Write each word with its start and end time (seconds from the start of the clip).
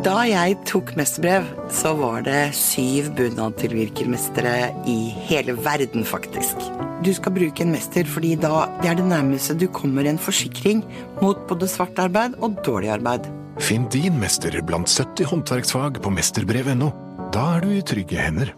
Da 0.00 0.22
jeg 0.24 0.54
tok 0.64 0.94
mesterbrev, 0.96 1.44
så 1.76 1.90
var 1.98 2.22
det 2.24 2.54
syv 2.56 3.10
bunadtilvirkermestere 3.18 4.70
i 4.88 4.94
hele 5.26 5.52
verden, 5.60 6.06
faktisk. 6.08 6.62
Du 7.04 7.10
skal 7.12 7.34
bruke 7.36 7.60
en 7.60 7.74
mester 7.74 8.08
fordi 8.08 8.30
da 8.40 8.62
det 8.80 8.88
er 8.88 8.96
det 8.96 9.04
nærmeste 9.10 9.58
du 9.60 9.66
kommer 9.68 10.08
en 10.08 10.16
forsikring 10.16 10.80
mot 11.20 11.42
både 11.50 11.68
svart 11.68 12.00
arbeid 12.00 12.38
og 12.40 12.56
dårlig 12.64 12.94
arbeid. 12.96 13.28
Finn 13.60 13.84
din 13.92 14.16
mester 14.22 14.56
blant 14.64 14.88
70 14.88 15.28
håndverksfag 15.34 16.00
på 16.00 16.14
mesterbrev.no. 16.16 16.88
Da 17.36 17.44
er 17.58 17.68
du 17.68 17.76
i 17.76 17.84
trygge 17.84 18.24
hender. 18.24 18.56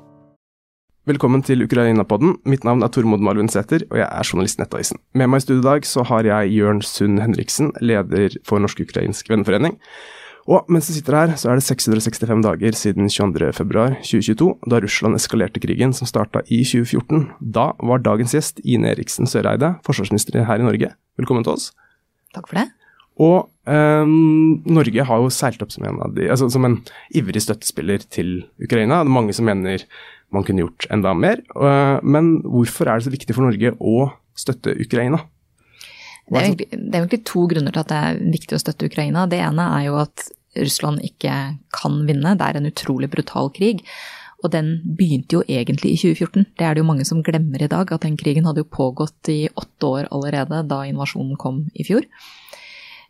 Velkommen 1.11 1.43
til 1.43 1.67
Ukraina-podden. 1.67 2.37
Mitt 2.47 2.63
navn 2.63 2.87
er 2.87 2.95
Tormod 2.95 3.19
Malvin-Sæther, 3.19 3.89
og 3.91 3.99
jeg 3.99 4.07
er 4.07 4.31
journalist 4.31 4.61
i 4.61 4.63
Nettavisen. 4.63 5.03
Med 5.19 5.27
meg 5.27 5.43
i 5.43 5.49
studio 5.49 5.65
i 5.65 5.71
dag 5.73 5.91
så 5.91 6.07
har 6.07 6.23
jeg 6.23 6.55
Jørn 6.55 6.87
Sund 6.87 7.19
Henriksen, 7.19 7.75
leder 7.83 8.39
for 8.47 8.63
Norsk-ukrainsk 8.63 9.35
venneforening. 9.35 9.81
Og 10.51 10.67
mens 10.73 10.89
vi 10.91 10.97
sitter 10.97 11.15
her, 11.15 11.33
så 11.39 11.53
er 11.53 11.61
det 11.61 11.67
665 11.69 12.43
dager 12.43 12.75
siden 12.75 13.07
22.2.2022, 13.13 14.49
da 14.67 14.81
Russland 14.83 15.19
eskalerte 15.19 15.63
krigen 15.63 15.95
som 15.95 16.09
starta 16.11 16.43
i 16.51 16.65
2014. 16.67 17.29
Da 17.55 17.71
var 17.79 18.03
dagens 18.03 18.35
gjest 18.35 18.59
Ine 18.67 18.91
Eriksen 18.91 19.31
Søreide, 19.31 19.77
forsvarsminister 19.87 20.43
her 20.49 20.63
i 20.63 20.67
Norge. 20.67 20.91
Velkommen 21.21 21.47
til 21.47 21.55
oss. 21.55 21.71
Takk 22.35 22.51
for 22.51 22.59
det. 22.59 22.67
Og 23.23 23.37
eh, 23.71 24.09
Norge 24.73 25.07
har 25.07 25.23
jo 25.23 25.31
seilt 25.31 25.63
opp 25.63 25.71
som 25.75 25.87
en, 25.87 26.01
de, 26.17 26.27
altså 26.33 26.49
som 26.51 26.67
en 26.67 26.81
ivrig 27.15 27.45
støttespiller 27.45 28.03
til 28.11 28.41
Ukraina. 28.63 29.03
Det 29.03 29.13
er 29.13 29.19
mange 29.21 29.37
som 29.37 29.47
mener 29.47 29.87
man 30.33 30.47
kunne 30.49 30.65
gjort 30.65 30.89
enda 30.91 31.13
mer. 31.15 31.45
Eh, 31.55 31.99
men 32.03 32.41
hvorfor 32.43 32.89
er 32.89 32.99
det 32.99 33.07
så 33.07 33.15
viktig 33.15 33.37
for 33.37 33.47
Norge 33.47 33.77
å 33.79 34.09
støtte 34.39 34.75
Ukraina? 34.81 35.23
Det 36.29 36.39
er, 36.39 36.47
egentlig, 36.47 36.69
det 36.71 36.95
er, 36.95 37.01
egentlig, 37.03 37.25
to 37.29 37.45
grunner 37.51 37.75
til 37.75 37.83
at 37.83 37.91
det 37.91 37.99
er 37.99 38.21
viktig 38.37 38.57
å 38.57 38.63
støtte 38.63 38.89
Ukraina. 38.89 39.27
Det 39.29 39.41
ene 39.43 39.69
er 39.79 39.87
jo 39.89 39.99
at 40.01 40.27
Russland 40.57 41.03
ikke 41.05 41.37
kan 41.75 42.03
vinne. 42.09 42.37
Det 42.39 42.49
er 42.49 42.59
en 42.59 42.69
utrolig 42.69 43.11
brutal 43.13 43.51
krig. 43.55 43.83
Og 44.43 44.51
den 44.51 44.75
begynte 44.99 45.39
jo 45.39 45.43
egentlig 45.47 45.95
i 45.95 46.01
2014. 46.01 46.47
Det 46.59 46.67
er 46.67 46.75
det 46.75 46.83
jo 46.83 46.89
mange 46.89 47.07
som 47.09 47.23
glemmer 47.25 47.63
i 47.63 47.71
dag, 47.71 47.93
at 47.95 48.07
den 48.07 48.19
krigen 48.21 48.47
hadde 48.49 48.65
jo 48.65 48.71
pågått 48.71 49.31
i 49.31 49.47
åtte 49.49 49.89
år 49.89 50.09
allerede 50.15 50.65
da 50.71 50.83
invasjonen 50.89 51.39
kom 51.41 51.65
i 51.75 51.87
fjor. 51.87 52.07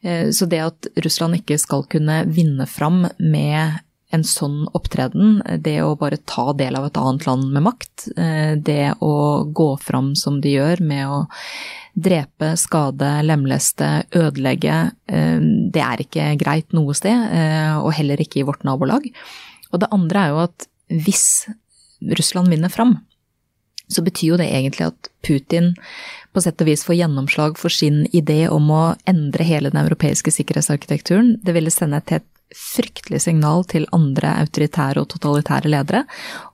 Eh, 0.03 0.29
så 0.35 0.49
det 0.51 0.61
at 0.61 0.91
Russland 1.05 1.41
ikke 1.41 1.59
skal 1.61 1.87
kunne 1.91 2.23
vinne 2.29 2.67
fram 2.69 3.07
med 3.19 3.81
en 4.13 4.25
sånn 4.27 4.67
opptreden, 4.77 5.41
det 5.65 5.79
å 5.85 5.95
bare 5.99 6.21
ta 6.29 6.53
del 6.57 6.77
av 6.79 6.89
et 6.89 6.99
annet 7.01 7.27
land 7.29 7.53
med 7.55 7.65
makt, 7.65 8.09
eh, 8.17 8.55
det 8.57 8.95
å 9.01 9.45
gå 9.49 9.71
fram 9.81 10.13
som 10.19 10.41
de 10.45 10.57
gjør 10.57 10.83
med 10.85 11.07
å 11.09 11.21
drepe, 11.93 12.55
skade, 12.61 13.09
lemleste, 13.25 13.89
ødelegge, 14.17 14.79
eh, 15.09 15.39
det 15.73 15.85
er 15.85 16.05
ikke 16.05 16.29
greit 16.41 16.77
noe 16.77 16.95
sted, 16.97 17.33
og 17.81 17.93
heller 17.97 18.21
ikke 18.21 18.41
i 18.41 18.47
vårt 18.49 18.65
nabolag. 18.69 19.09
Og 19.73 19.81
det 19.81 19.93
andre 19.93 20.27
er 20.27 20.35
jo 20.35 20.43
at 20.45 20.69
hvis 20.93 21.27
Russland 22.19 22.53
vinner 22.53 22.73
fram, 22.73 22.99
så 23.93 24.05
betyr 24.05 24.33
jo 24.33 24.41
det 24.41 24.49
egentlig 24.53 24.89
at 24.89 25.11
Putin 25.25 25.73
på 26.33 26.43
sett 26.43 26.61
og 26.65 26.69
vis 26.69 26.85
får 26.87 26.97
gjennomslag 26.97 27.59
for 27.61 27.73
sin 27.73 28.05
idé 28.17 28.47
om 28.49 28.71
å 28.73 28.83
endre 29.09 29.45
hele 29.47 29.73
den 29.73 29.83
europeiske 29.85 30.33
sikkerhetsarkitekturen. 30.33 31.37
Det 31.45 31.55
ville 31.57 31.73
sende 31.73 32.01
et 32.01 32.15
helt 32.17 32.29
fryktelig 32.53 33.23
signal 33.25 33.65
til 33.69 33.87
andre 33.97 34.35
autoritære 34.43 35.01
og 35.01 35.09
totalitære 35.15 35.71
ledere 35.73 36.03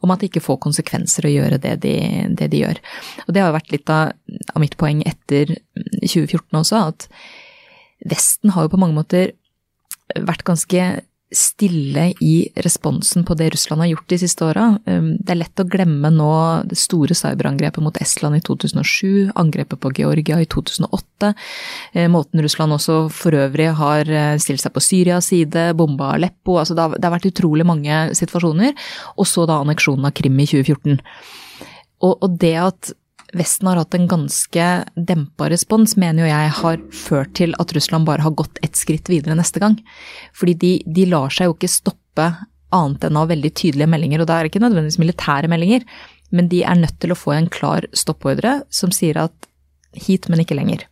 om 0.05 0.13
at 0.15 0.23
det 0.23 0.31
ikke 0.31 0.45
får 0.45 0.61
konsekvenser 0.69 1.27
å 1.27 1.33
gjøre 1.33 1.59
det 1.63 1.75
de, 1.83 1.97
det 2.39 2.51
de 2.53 2.63
gjør. 2.63 2.81
Og 3.27 3.35
det 3.35 3.43
har 3.43 3.51
jo 3.51 3.59
vært 3.59 3.75
litt 3.75 3.93
av, 3.95 4.15
av 4.55 4.63
mitt 4.63 4.79
poeng 4.79 5.03
etter 5.07 5.57
2014 5.75 6.63
også, 6.63 6.85
at 6.93 7.11
Vesten 8.09 8.53
har 8.55 8.63
jo 8.63 8.71
på 8.71 8.79
mange 8.79 8.95
måter 8.95 9.33
vært 10.15 10.45
ganske 10.47 10.83
stille 11.35 12.15
i 12.25 12.49
responsen 12.65 13.25
på 13.25 13.35
det 13.37 13.51
Russland 13.53 13.83
har 13.83 13.91
gjort 13.91 14.09
de 14.09 14.19
siste 14.23 14.45
åra. 14.47 14.69
Um, 14.89 15.11
det 15.21 15.35
er 15.35 15.41
lett 15.43 15.61
å 15.61 15.67
glemme 15.69 16.11
nå 16.13 16.31
det 16.71 16.79
store 16.81 17.17
cyberangrepet 17.19 17.85
mot 17.85 18.01
Estland 18.01 18.39
i 18.39 18.43
2007, 18.45 19.35
angrepet 19.37 19.81
på 19.83 19.93
Georgia 19.99 20.39
i 20.41 20.49
2008, 20.49 21.33
eh, 21.93 22.09
måten 22.09 22.43
Russland 22.45 22.77
også 22.79 23.01
for 23.13 23.37
øvrig 23.37 23.69
har 23.77 24.09
eh, 24.09 24.39
stilt 24.41 24.65
seg 24.65 24.73
på 24.73 24.85
Syrias 24.85 25.29
side, 25.29 25.73
bomba 25.77 26.15
Aleppo 26.15 26.57
altså 26.57 26.77
det 26.77 26.87
har, 26.87 26.97
det 26.97 27.05
har 27.05 27.17
vært 27.19 27.29
utrolig 27.33 27.67
mange 27.69 28.01
situasjoner. 28.17 28.73
Og 29.21 29.29
så 29.29 29.45
da 29.49 29.61
anneksjonen 29.61 30.09
av 30.09 30.17
Krim 30.17 30.41
i 30.41 30.49
2014. 30.49 30.97
Og, 32.07 32.15
og 32.15 32.41
det 32.41 32.57
at 32.63 32.93
Vesten 33.37 33.69
har 33.69 33.77
hatt 33.77 33.95
en 33.95 34.09
ganske 34.09 34.67
dempa 34.97 35.49
respons, 35.53 35.97
mener 36.01 36.25
jo 36.25 36.31
jeg 36.31 36.53
har 36.61 36.79
ført 36.97 37.35
til 37.37 37.53
at 37.61 37.75
Russland 37.77 38.09
bare 38.09 38.25
har 38.25 38.37
gått 38.37 38.61
ett 38.65 38.79
skritt 38.79 39.11
videre 39.13 39.37
neste 39.37 39.61
gang. 39.61 39.77
Fordi 40.37 40.55
de, 40.57 40.71
de 40.87 41.05
lar 41.11 41.33
seg 41.35 41.51
jo 41.51 41.57
ikke 41.57 41.71
stoppe 41.73 42.31
annet 42.75 43.05
enn 43.05 43.19
av 43.21 43.29
veldig 43.33 43.51
tydelige 43.53 43.91
meldinger, 43.91 44.23
og 44.23 44.29
det 44.29 44.37
er 44.37 44.49
ikke 44.49 44.63
nødvendigvis 44.65 45.01
militære 45.01 45.51
meldinger, 45.53 45.85
men 46.33 46.49
de 46.53 46.63
er 46.65 46.81
nødt 46.81 46.99
til 47.01 47.13
å 47.13 47.19
få 47.19 47.35
en 47.37 47.51
klar 47.53 47.87
stoppordre 47.97 48.63
som 48.73 48.93
sier 48.93 49.21
at 49.21 49.49
hit, 49.97 50.29
men 50.29 50.45
ikke 50.45 50.57
lenger. 50.57 50.85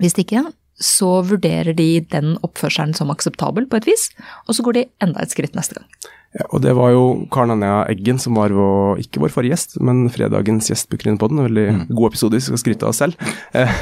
Hvis 0.00 0.16
ikke, 0.18 0.44
så 0.80 1.20
vurderer 1.26 1.76
de 1.76 2.00
den 2.10 2.34
oppførselen 2.46 2.94
som 2.96 3.12
akseptabel 3.12 3.68
på 3.70 3.78
et 3.78 3.90
vis, 3.90 4.08
og 4.46 4.56
så 4.56 4.64
går 4.66 4.78
de 4.78 4.88
enda 5.04 5.22
et 5.22 5.34
skritt 5.34 5.58
neste 5.58 5.78
gang. 5.78 5.86
Ja, 6.30 6.44
og 6.54 6.60
det 6.62 6.76
var 6.78 6.92
jo 6.94 7.04
Karen 7.34 7.56
Anja 7.56 7.80
Eggen 7.90 8.20
som 8.22 8.36
var 8.38 8.52
vår, 8.54 9.00
ikke 9.02 9.18
vår 9.24 9.32
forrige 9.34 9.56
gjest, 9.56 9.72
men 9.82 10.04
fredagens 10.14 10.68
gjest 10.70 10.86
på 10.86 10.94
Ukraina-podden. 11.00 11.40
Veldig 11.48 11.64
mm. 11.74 11.80
god 11.90 12.12
episode, 12.12 12.38
vi 12.38 12.44
skal 12.44 12.60
skryte 12.62 12.86
av 12.86 12.92
oss 12.92 13.00
selv. 13.02 13.18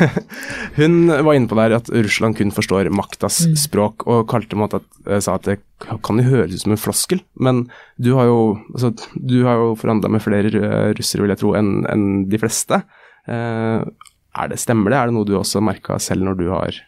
Hun 0.78 1.12
var 1.12 1.36
inne 1.36 1.50
på 1.50 1.58
der 1.60 1.76
at 1.76 1.92
Russland 1.92 2.38
kun 2.38 2.54
forstår 2.56 2.88
maktas 2.88 3.42
mm. 3.50 3.58
språk, 3.66 4.06
og 4.08 4.24
kalte 4.32 4.56
måte 4.56 4.80
at, 4.80 4.88
eh, 5.04 5.20
sa 5.24 5.36
at 5.36 5.44
det 5.50 5.58
kan 6.04 6.22
jo 6.22 6.24
høres 6.30 6.56
ut 6.56 6.64
som 6.64 6.72
en 6.72 6.80
floskel, 6.80 7.20
men 7.36 7.66
du 8.00 8.14
har 8.16 8.30
jo, 8.30 8.40
altså, 8.72 8.94
du 9.12 9.42
har 9.44 9.60
jo 9.60 9.74
forhandla 9.76 10.08
med 10.16 10.24
flere 10.24 10.64
russere, 10.96 11.26
vil 11.26 11.36
jeg 11.36 11.42
tro, 11.44 11.52
enn 11.58 11.82
en 11.92 12.08
de 12.32 12.40
fleste. 12.40 12.80
Eh, 13.28 13.84
er 14.38 14.48
det, 14.48 14.62
stemmer 14.64 14.94
det? 14.94 15.02
Er 15.02 15.10
det 15.10 15.18
noe 15.18 15.28
du 15.28 15.36
også 15.36 15.60
merka 15.60 16.00
selv 16.00 16.24
når 16.24 16.40
du 16.40 16.48
har 16.54 16.80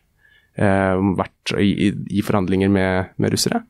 vært 0.61 1.53
i, 1.57 1.91
i 2.13 2.23
forhandlinger 2.25 2.71
med, 2.73 3.13
med, 3.17 3.33
russere? 3.33 3.63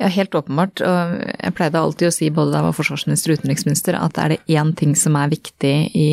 Ja, 0.00 0.08
helt 0.08 0.34
åpenbart. 0.34 0.80
Og 0.80 1.16
jeg 1.28 1.54
pleide 1.58 1.80
alltid 1.80 2.08
å 2.08 2.14
si 2.14 2.30
både 2.32 2.54
da 2.54 2.60
jeg 2.60 2.68
var 2.70 2.76
forsvarsminister 2.78 3.32
og 3.32 3.42
utenriksminister 3.42 3.98
at 4.00 4.20
er 4.22 4.34
det 4.34 4.56
én 4.56 4.72
ting 4.78 4.94
som 4.98 5.18
er 5.20 5.32
viktig 5.32 5.74
i 5.98 6.10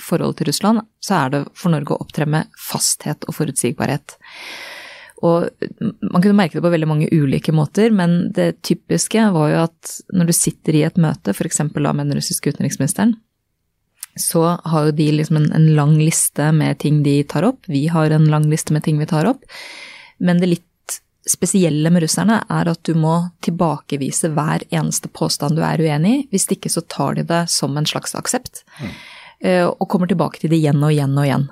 forholdet 0.00 0.42
til 0.42 0.50
Russland, 0.50 0.84
så 1.04 1.18
er 1.18 1.34
det 1.34 1.42
for 1.58 1.74
Norge 1.74 1.96
å 1.96 2.06
opptre 2.06 2.28
med 2.30 2.48
fasthet 2.56 3.28
og 3.28 3.36
forutsigbarhet. 3.36 4.16
Og 5.24 5.46
man 5.80 6.20
kunne 6.20 6.36
merke 6.36 6.58
det 6.58 6.64
på 6.64 6.72
veldig 6.72 6.88
mange 6.90 7.10
ulike 7.12 7.52
måter, 7.54 7.92
men 7.94 8.32
det 8.34 8.62
typiske 8.66 9.28
var 9.36 9.52
jo 9.52 9.60
at 9.68 9.94
når 10.12 10.28
du 10.28 10.34
sitter 10.36 10.76
i 10.76 10.82
et 10.88 10.98
møte, 11.00 11.32
f.eks. 11.32 11.62
da 11.68 11.92
med 11.92 12.10
den 12.10 12.18
russiske 12.18 12.52
utenriksministeren, 12.52 13.16
så 14.16 14.42
har 14.64 14.84
jo 14.88 14.94
de 14.94 15.08
liksom 15.12 15.36
en, 15.36 15.48
en, 15.52 15.66
lang 15.74 15.96
liste 15.98 16.52
med 16.52 16.78
ting 16.78 17.02
de 17.02 17.22
tar 17.24 17.46
opp. 17.46 17.66
Vi 17.66 17.86
har 17.90 18.10
en 18.10 18.28
lang 18.30 18.46
liste 18.50 18.72
med 18.72 18.84
ting 18.84 18.98
vi 18.98 19.08
tar 19.10 19.26
opp. 19.26 19.42
Men 20.18 20.40
det 20.40 20.50
litt 20.52 21.00
spesielle 21.30 21.90
med 21.90 22.04
russerne 22.04 22.42
er 22.52 22.68
at 22.68 22.82
du 22.84 22.94
må 22.98 23.14
tilbakevise 23.44 24.30
hver 24.36 24.66
eneste 24.68 25.08
påstand 25.08 25.58
du 25.58 25.64
er 25.66 25.80
uenig 25.80 26.14
i. 26.14 26.22
Hvis 26.30 26.46
ikke 26.52 26.70
så 26.70 26.84
tar 26.86 27.18
de 27.18 27.26
det 27.26 27.46
som 27.50 27.76
en 27.76 27.88
slags 27.88 28.14
aksept. 28.14 28.62
Mm. 28.78 28.94
Og 29.80 29.88
kommer 29.90 30.08
tilbake 30.08 30.40
til 30.40 30.52
det 30.52 30.60
igjen 30.60 30.82
og 30.84 30.94
igjen 30.94 31.18
og 31.18 31.26
igjen. 31.26 31.48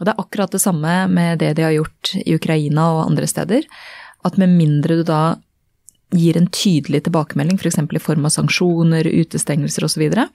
Og 0.00 0.06
det 0.06 0.14
er 0.14 0.24
akkurat 0.24 0.52
det 0.52 0.62
samme 0.64 0.96
med 1.12 1.38
det 1.38 1.52
de 1.54 1.66
har 1.68 1.76
gjort 1.76 2.14
i 2.24 2.34
Ukraina 2.34 2.88
og 2.96 3.04
andre 3.04 3.28
steder. 3.30 3.68
At 4.26 4.38
med 4.40 4.56
mindre 4.56 4.98
du 4.98 5.04
da 5.06 5.22
gir 6.12 6.36
en 6.36 6.48
tydelig 6.52 7.04
tilbakemelding, 7.06 7.60
f.eks. 7.60 7.78
For 7.78 7.96
i 7.96 8.02
form 8.02 8.26
av 8.28 8.34
sanksjoner, 8.34 9.06
utestengelser 9.06 9.86
osv., 9.86 9.94
så, 9.94 10.02
videre, 10.02 10.26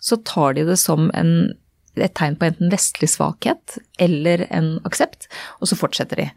så 0.00 0.18
tar 0.26 0.54
de 0.56 0.66
det 0.68 0.78
som 0.80 1.10
en, 1.14 1.32
et 1.98 2.14
tegn 2.18 2.36
på 2.38 2.48
enten 2.48 2.72
vestlig 2.72 3.10
svakhet 3.10 3.78
eller 3.98 4.46
en 4.50 4.76
aksept, 4.88 5.28
og 5.58 5.70
så 5.70 5.78
fortsetter 5.78 6.22
de. 6.22 6.28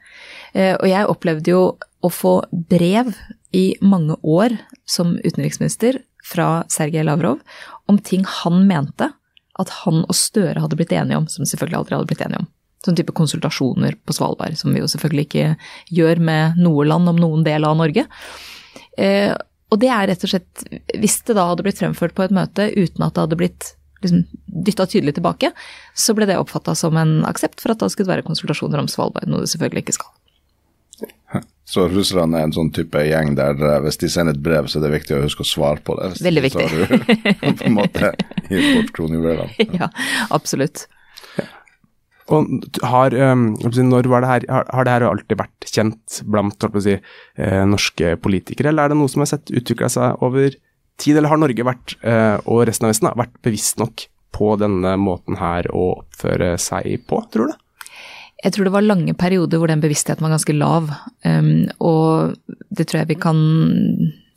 Eh, 0.54 0.76
og 0.76 0.88
jeg 0.90 1.10
opplevde 1.12 1.54
jo 1.54 1.64
å 2.02 2.10
få 2.10 2.40
brev 2.52 3.14
i 3.54 3.76
mange 3.84 4.16
år 4.24 4.56
som 4.90 5.18
utenriksminister 5.22 6.02
fra 6.26 6.64
Sergej 6.72 7.06
Lavrov 7.06 7.42
om 7.92 8.00
ting 8.00 8.24
han 8.26 8.66
mente 8.70 9.12
at 9.60 9.72
han 9.84 10.04
og 10.08 10.16
Støre 10.16 10.62
hadde 10.64 10.78
blitt 10.80 10.94
enige 10.96 11.20
om, 11.20 11.28
som 11.30 11.46
selvfølgelig 11.46 11.82
aldri 11.82 11.98
hadde 11.98 12.10
blitt 12.10 12.24
enige 12.26 12.42
om. 12.42 12.50
Sånn 12.82 12.98
type 12.98 13.14
konsultasjoner 13.14 13.98
på 14.08 14.16
Svalbard, 14.16 14.56
som 14.58 14.74
vi 14.74 14.82
jo 14.82 14.90
selvfølgelig 14.90 15.28
ikke 15.28 15.48
gjør 15.94 16.22
med 16.32 16.62
noe 16.62 16.88
land 16.88 17.12
om 17.12 17.20
noen 17.20 17.44
del 17.46 17.68
av 17.68 17.78
Norge. 17.78 18.08
Og 19.72 19.80
det 19.80 19.92
er 19.92 20.10
rett 20.12 20.24
og 20.26 20.32
slett 20.34 20.64
Hvis 21.00 21.22
det 21.28 21.38
da 21.38 21.46
hadde 21.48 21.64
blitt 21.64 21.80
fremført 21.80 22.16
på 22.18 22.26
et 22.26 22.34
møte 22.36 22.68
uten 22.76 23.06
at 23.06 23.16
det 23.16 23.24
hadde 23.24 23.40
blitt 23.40 23.70
liksom, 24.04 24.26
dytta 24.68 24.88
tydelig 24.90 25.16
tilbake, 25.18 25.54
så 25.96 26.16
ble 26.18 26.28
det 26.30 26.40
oppfatta 26.42 26.76
som 26.76 26.98
en 27.00 27.22
aksept 27.30 27.64
for 27.64 27.74
at 27.74 27.84
det 27.84 27.92
skulle 27.94 28.12
være 28.12 28.28
konsultasjoner 28.28 28.84
om 28.84 28.90
Svalbard, 28.92 29.30
noe 29.32 29.46
det 29.46 29.54
selvfølgelig 29.54 29.86
ikke 29.86 30.00
skal. 30.02 30.12
Så 31.72 31.86
russerne 31.88 32.36
er 32.36 32.50
en 32.50 32.52
sånn 32.56 32.72
type 32.76 33.00
gjeng 33.08 33.36
der 33.38 33.56
eh, 33.56 33.78
hvis 33.86 34.02
de 34.02 34.10
sender 34.12 34.36
et 34.36 34.42
brev, 34.44 34.68
så 34.68 34.80
er 34.80 34.84
det 34.84 34.96
viktig 34.98 35.16
å 35.16 35.22
huske 35.24 35.46
å 35.46 35.48
svare 35.48 35.80
på 35.86 35.96
det. 35.96 36.10
Veldig 36.26 36.42
viktig. 36.44 36.66
Så 36.68 36.80
har 36.82 36.90
du 36.92 37.54
på 37.62 37.68
en 37.70 37.78
måte 37.78 38.10
gitt 38.50 38.66
bort 38.76 38.92
kronjuvelene. 38.98 39.68
Ja, 39.80 39.88
absolutt. 40.36 40.84
Og 42.32 42.68
har, 42.88 43.12
Når 43.12 44.08
var 44.08 44.24
det 44.24 44.32
her, 44.32 44.46
har 44.48 44.88
det 44.88 44.94
her 44.96 45.08
alltid 45.10 45.40
vært 45.40 45.68
kjent 45.68 46.22
blant 46.24 46.68
si, 46.84 46.98
norske 47.68 48.16
politikere, 48.24 48.72
eller 48.72 48.88
er 48.88 48.94
det 48.94 49.00
noe 49.02 49.12
som 49.12 49.26
har 49.26 49.32
sett 49.34 49.52
utvikla 49.52 49.90
seg 49.92 50.24
over 50.24 50.56
tid, 51.02 51.18
eller 51.18 51.32
har 51.32 51.42
Norge 51.42 51.66
vært, 51.66 51.96
og 52.46 52.64
resten 52.70 52.88
av 52.88 52.94
Vesten 52.94 53.12
vært 53.20 53.36
bevisst 53.44 53.82
nok 53.82 54.06
på 54.32 54.54
denne 54.62 54.96
måten 55.02 55.36
her 55.42 55.68
å 55.76 55.90
oppføre 56.04 56.54
seg 56.62 57.04
på, 57.10 57.20
tror 57.34 57.52
du? 57.52 57.58
Jeg 58.42 58.56
tror 58.56 58.66
det 58.66 58.74
var 58.74 58.86
lange 58.86 59.14
perioder 59.14 59.60
hvor 59.62 59.70
den 59.70 59.84
bevisstheten 59.84 60.26
var 60.26 60.34
ganske 60.34 60.56
lav. 60.56 60.88
Og 61.84 62.32
det 62.74 62.88
tror 62.88 63.02
jeg 63.02 63.12
vi 63.12 63.20
kan 63.22 63.42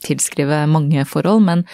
tilskrive 0.05 0.64
mange 0.69 1.06
forhold, 1.08 1.44
men 1.46 1.64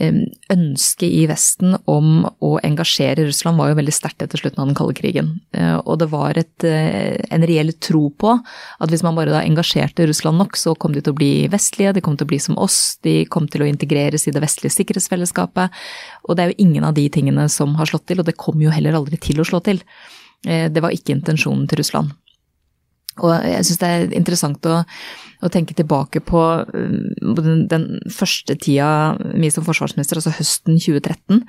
ønsket 0.00 1.06
i 1.06 1.26
Vesten 1.30 1.76
om 1.90 2.24
å 2.42 2.52
engasjere 2.64 3.26
Russland 3.28 3.60
var 3.60 3.70
jo 3.70 3.76
veldig 3.78 3.94
sterkt 3.94 4.24
etter 4.24 4.40
slutten 4.40 4.62
av 4.62 4.70
den 4.70 4.78
kalde 4.78 4.96
krigen. 4.98 5.28
Uh, 5.54 5.78
og 5.84 6.00
det 6.00 6.08
var 6.10 6.38
et, 6.40 6.64
uh, 6.64 7.18
en 7.30 7.46
reell 7.46 7.74
tro 7.82 8.08
på 8.10 8.32
at 8.32 8.90
hvis 8.90 9.04
man 9.06 9.18
bare 9.18 9.34
da 9.34 9.42
engasjerte 9.44 10.08
Russland 10.08 10.40
nok, 10.40 10.56
så 10.58 10.74
kom 10.74 10.96
de 10.96 11.04
til 11.04 11.14
å 11.14 11.18
bli 11.18 11.32
vestlige, 11.52 11.94
de 11.96 12.04
kom 12.04 12.16
til 12.16 12.26
å 12.26 12.32
bli 12.32 12.40
som 12.42 12.58
oss, 12.58 12.96
de 13.04 13.22
kom 13.30 13.46
til 13.50 13.62
å 13.66 13.68
integreres 13.68 14.26
i 14.26 14.34
det 14.34 14.42
vestlige 14.42 14.74
sikkerhetsfellesskapet. 14.78 15.84
Og 16.26 16.38
det 16.38 16.44
er 16.44 16.52
jo 16.52 16.66
ingen 16.66 16.88
av 16.88 16.96
de 16.96 17.06
tingene 17.12 17.46
som 17.52 17.76
har 17.78 17.90
slått 17.90 18.08
til, 18.10 18.22
og 18.22 18.28
det 18.28 18.38
kom 18.40 18.60
jo 18.64 18.72
heller 18.74 18.98
aldri 18.98 19.20
til 19.22 19.42
å 19.42 19.46
slå 19.46 19.62
til. 19.64 19.82
Eh, 20.46 20.68
det 20.72 20.82
var 20.82 20.94
ikke 20.94 21.14
intensjonen 21.14 21.68
til 21.70 21.82
Russland. 21.82 22.16
Og 23.20 23.32
jeg 23.44 23.64
syns 23.68 23.80
det 23.82 23.88
er 23.92 24.14
interessant 24.16 24.68
å, 24.70 24.78
å, 25.44 25.50
tenke 25.52 25.76
tilbake 25.76 26.22
på 26.24 26.42
eh, 26.64 26.94
den, 27.38 27.66
den 27.68 27.88
første 28.12 28.56
tida 28.56 29.18
mi 29.36 29.50
som 29.52 29.66
forsvarsminister, 29.66 30.20
altså 30.20 30.32
høsten 30.38 30.80
2013. 30.80 31.42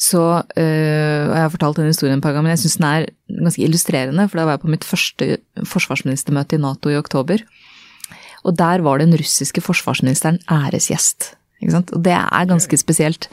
Så 0.00 0.20
øh, 0.40 1.24
og 1.28 1.34
Jeg 1.36 1.42
har 1.44 1.52
fortalt 1.52 1.76
den 1.76 1.90
historien 1.90 2.16
et 2.16 2.24
par 2.24 2.32
ganger, 2.32 2.48
men 2.48 2.56
jeg 2.56 2.64
syns 2.64 2.78
den 2.78 2.88
er 2.88 3.10
ganske 3.28 3.64
illustrerende. 3.66 4.24
For 4.30 4.40
da 4.40 4.46
var 4.48 4.56
jeg 4.56 4.64
på 4.64 4.72
mitt 4.72 4.86
første 4.88 5.28
forsvarsministermøte 5.68 6.56
i 6.56 6.62
Nato 6.62 6.88
i 6.88 6.96
oktober. 6.96 7.44
Og 8.48 8.56
der 8.56 8.80
var 8.80 9.02
den 9.02 9.12
russiske 9.12 9.60
forsvarsministeren 9.60 10.40
æresgjest. 10.48 11.34
Og 11.60 12.00
det 12.00 12.16
er 12.16 12.48
ganske 12.48 12.76
spesielt. 12.80 13.28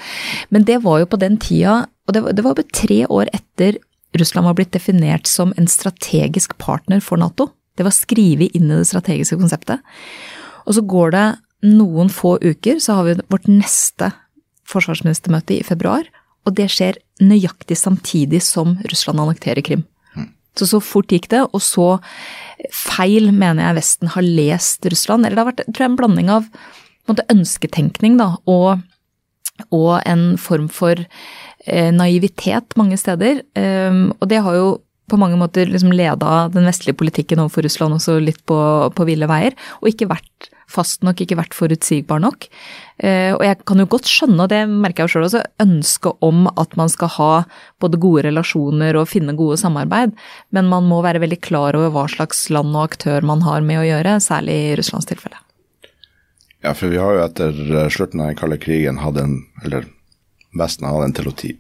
Men 0.52 0.68
det 0.68 0.82
var 0.84 1.00
jo 1.00 1.08
på 1.08 1.20
den 1.22 1.38
tida, 1.40 1.86
og 2.08 2.14
det 2.14 2.24
var, 2.24 2.36
det 2.36 2.44
var 2.44 2.58
bare 2.58 2.76
tre 2.76 3.00
år 3.08 3.32
etter 3.32 3.80
Russland 4.16 4.48
var 4.48 4.56
blitt 4.58 4.72
definert 4.76 5.28
som 5.28 5.54
en 5.58 5.68
strategisk 5.68 6.56
partner 6.62 7.02
for 7.04 7.20
Nato. 7.20 7.50
Det 7.78 7.86
var 7.86 7.96
skrevet 7.96 8.56
inn 8.56 8.72
i 8.72 8.80
det 8.80 8.88
strategiske 8.90 9.38
konseptet. 9.38 9.84
Og 10.66 10.78
så 10.78 10.84
går 10.84 11.12
det 11.14 11.26
noen 11.68 12.10
få 12.14 12.38
uker, 12.42 12.80
så 12.80 13.00
har 13.00 13.08
vi 13.08 13.18
vårt 13.32 13.50
neste 13.50 14.12
forsvarsministermøte 14.68 15.58
i 15.58 15.66
februar. 15.66 16.08
Og 16.48 16.56
det 16.58 16.70
skjer 16.72 17.00
nøyaktig 17.24 17.78
samtidig 17.80 18.42
som 18.46 18.78
Russland 18.88 19.22
annekterer 19.24 19.64
Krim. 19.66 19.86
Så 20.58 20.66
så 20.72 20.80
fort 20.82 21.12
gikk 21.14 21.28
det, 21.30 21.44
og 21.54 21.62
så 21.62 21.98
feil 22.74 23.30
mener 23.30 23.62
jeg 23.62 23.78
Vesten 23.78 24.12
har 24.16 24.26
lest 24.26 24.86
Russland. 24.90 25.26
Eller 25.26 25.38
det 25.38 25.44
har 25.44 25.52
vært 25.52 25.66
tror 25.68 25.84
jeg, 25.84 25.92
en 25.92 26.00
blanding 26.00 26.32
av 26.34 26.48
en 26.48 27.14
måte, 27.14 27.28
ønsketenkning 27.32 28.18
da, 28.20 28.32
og, 28.50 28.82
og 29.70 29.92
en 30.02 30.32
form 30.42 30.66
for 30.74 31.06
naivitet 31.68 32.78
mange 32.80 32.98
steder. 33.00 33.42
Ehm, 33.60 34.12
og 34.22 34.30
det 34.32 34.44
har 34.46 34.56
jo 34.56 34.68
på 35.08 35.18
mange 35.20 35.38
måter 35.40 35.70
liksom 35.72 35.94
leda 35.96 36.48
den 36.52 36.68
vestlige 36.68 36.98
politikken 37.00 37.40
overfor 37.40 37.64
Russland 37.64 37.96
også 37.96 38.18
litt 38.20 38.42
på, 38.48 38.58
på 38.92 39.08
ville 39.08 39.30
veier, 39.30 39.56
og 39.80 39.92
ikke 39.92 40.10
vært 40.12 40.50
fast 40.68 41.06
nok, 41.08 41.22
ikke 41.24 41.38
vært 41.40 41.56
forutsigbar 41.56 42.20
nok. 42.20 42.50
Eh, 43.00 43.32
og 43.32 43.44
jeg 43.46 43.60
kan 43.70 43.80
jo 43.80 43.88
godt 43.88 44.10
skjønne, 44.12 44.42
og 44.44 44.52
det 44.52 44.62
merker 44.68 45.06
jeg 45.06 45.08
jo 45.08 45.14
sjøl 45.16 45.28
også, 45.30 45.44
ønsket 45.64 46.28
om 46.28 46.50
at 46.52 46.76
man 46.80 46.92
skal 46.92 47.14
ha 47.16 47.32
både 47.80 48.02
gode 48.04 48.26
relasjoner 48.28 49.00
og 49.00 49.08
finne 49.08 49.38
gode 49.40 49.60
samarbeid, 49.62 50.16
men 50.52 50.72
man 50.72 50.88
må 50.92 51.00
være 51.06 51.24
veldig 51.24 51.40
klar 51.40 51.78
over 51.80 51.94
hva 51.96 52.08
slags 52.12 52.50
land 52.52 52.76
og 52.76 52.90
aktør 52.90 53.24
man 53.28 53.48
har 53.48 53.64
med 53.64 53.80
å 53.80 53.88
gjøre, 53.88 54.20
særlig 54.24 54.58
i 54.66 54.74
Russlands 54.82 55.08
tilfelle. 55.08 55.40
Ja, 56.66 56.74
for 56.76 56.92
vi 56.92 57.00
har 57.00 57.16
jo 57.16 57.24
etter 57.24 57.64
eh, 57.64 57.92
slutten 57.94 58.26
av 58.26 58.34
den 58.34 58.42
kalde 58.42 58.60
krigen 58.60 59.00
hatt 59.00 59.22
en, 59.24 59.40
eller 59.64 59.88
Vesten 60.58 60.88
har 60.90 61.04
en 61.04 61.14
teori, 61.16 61.54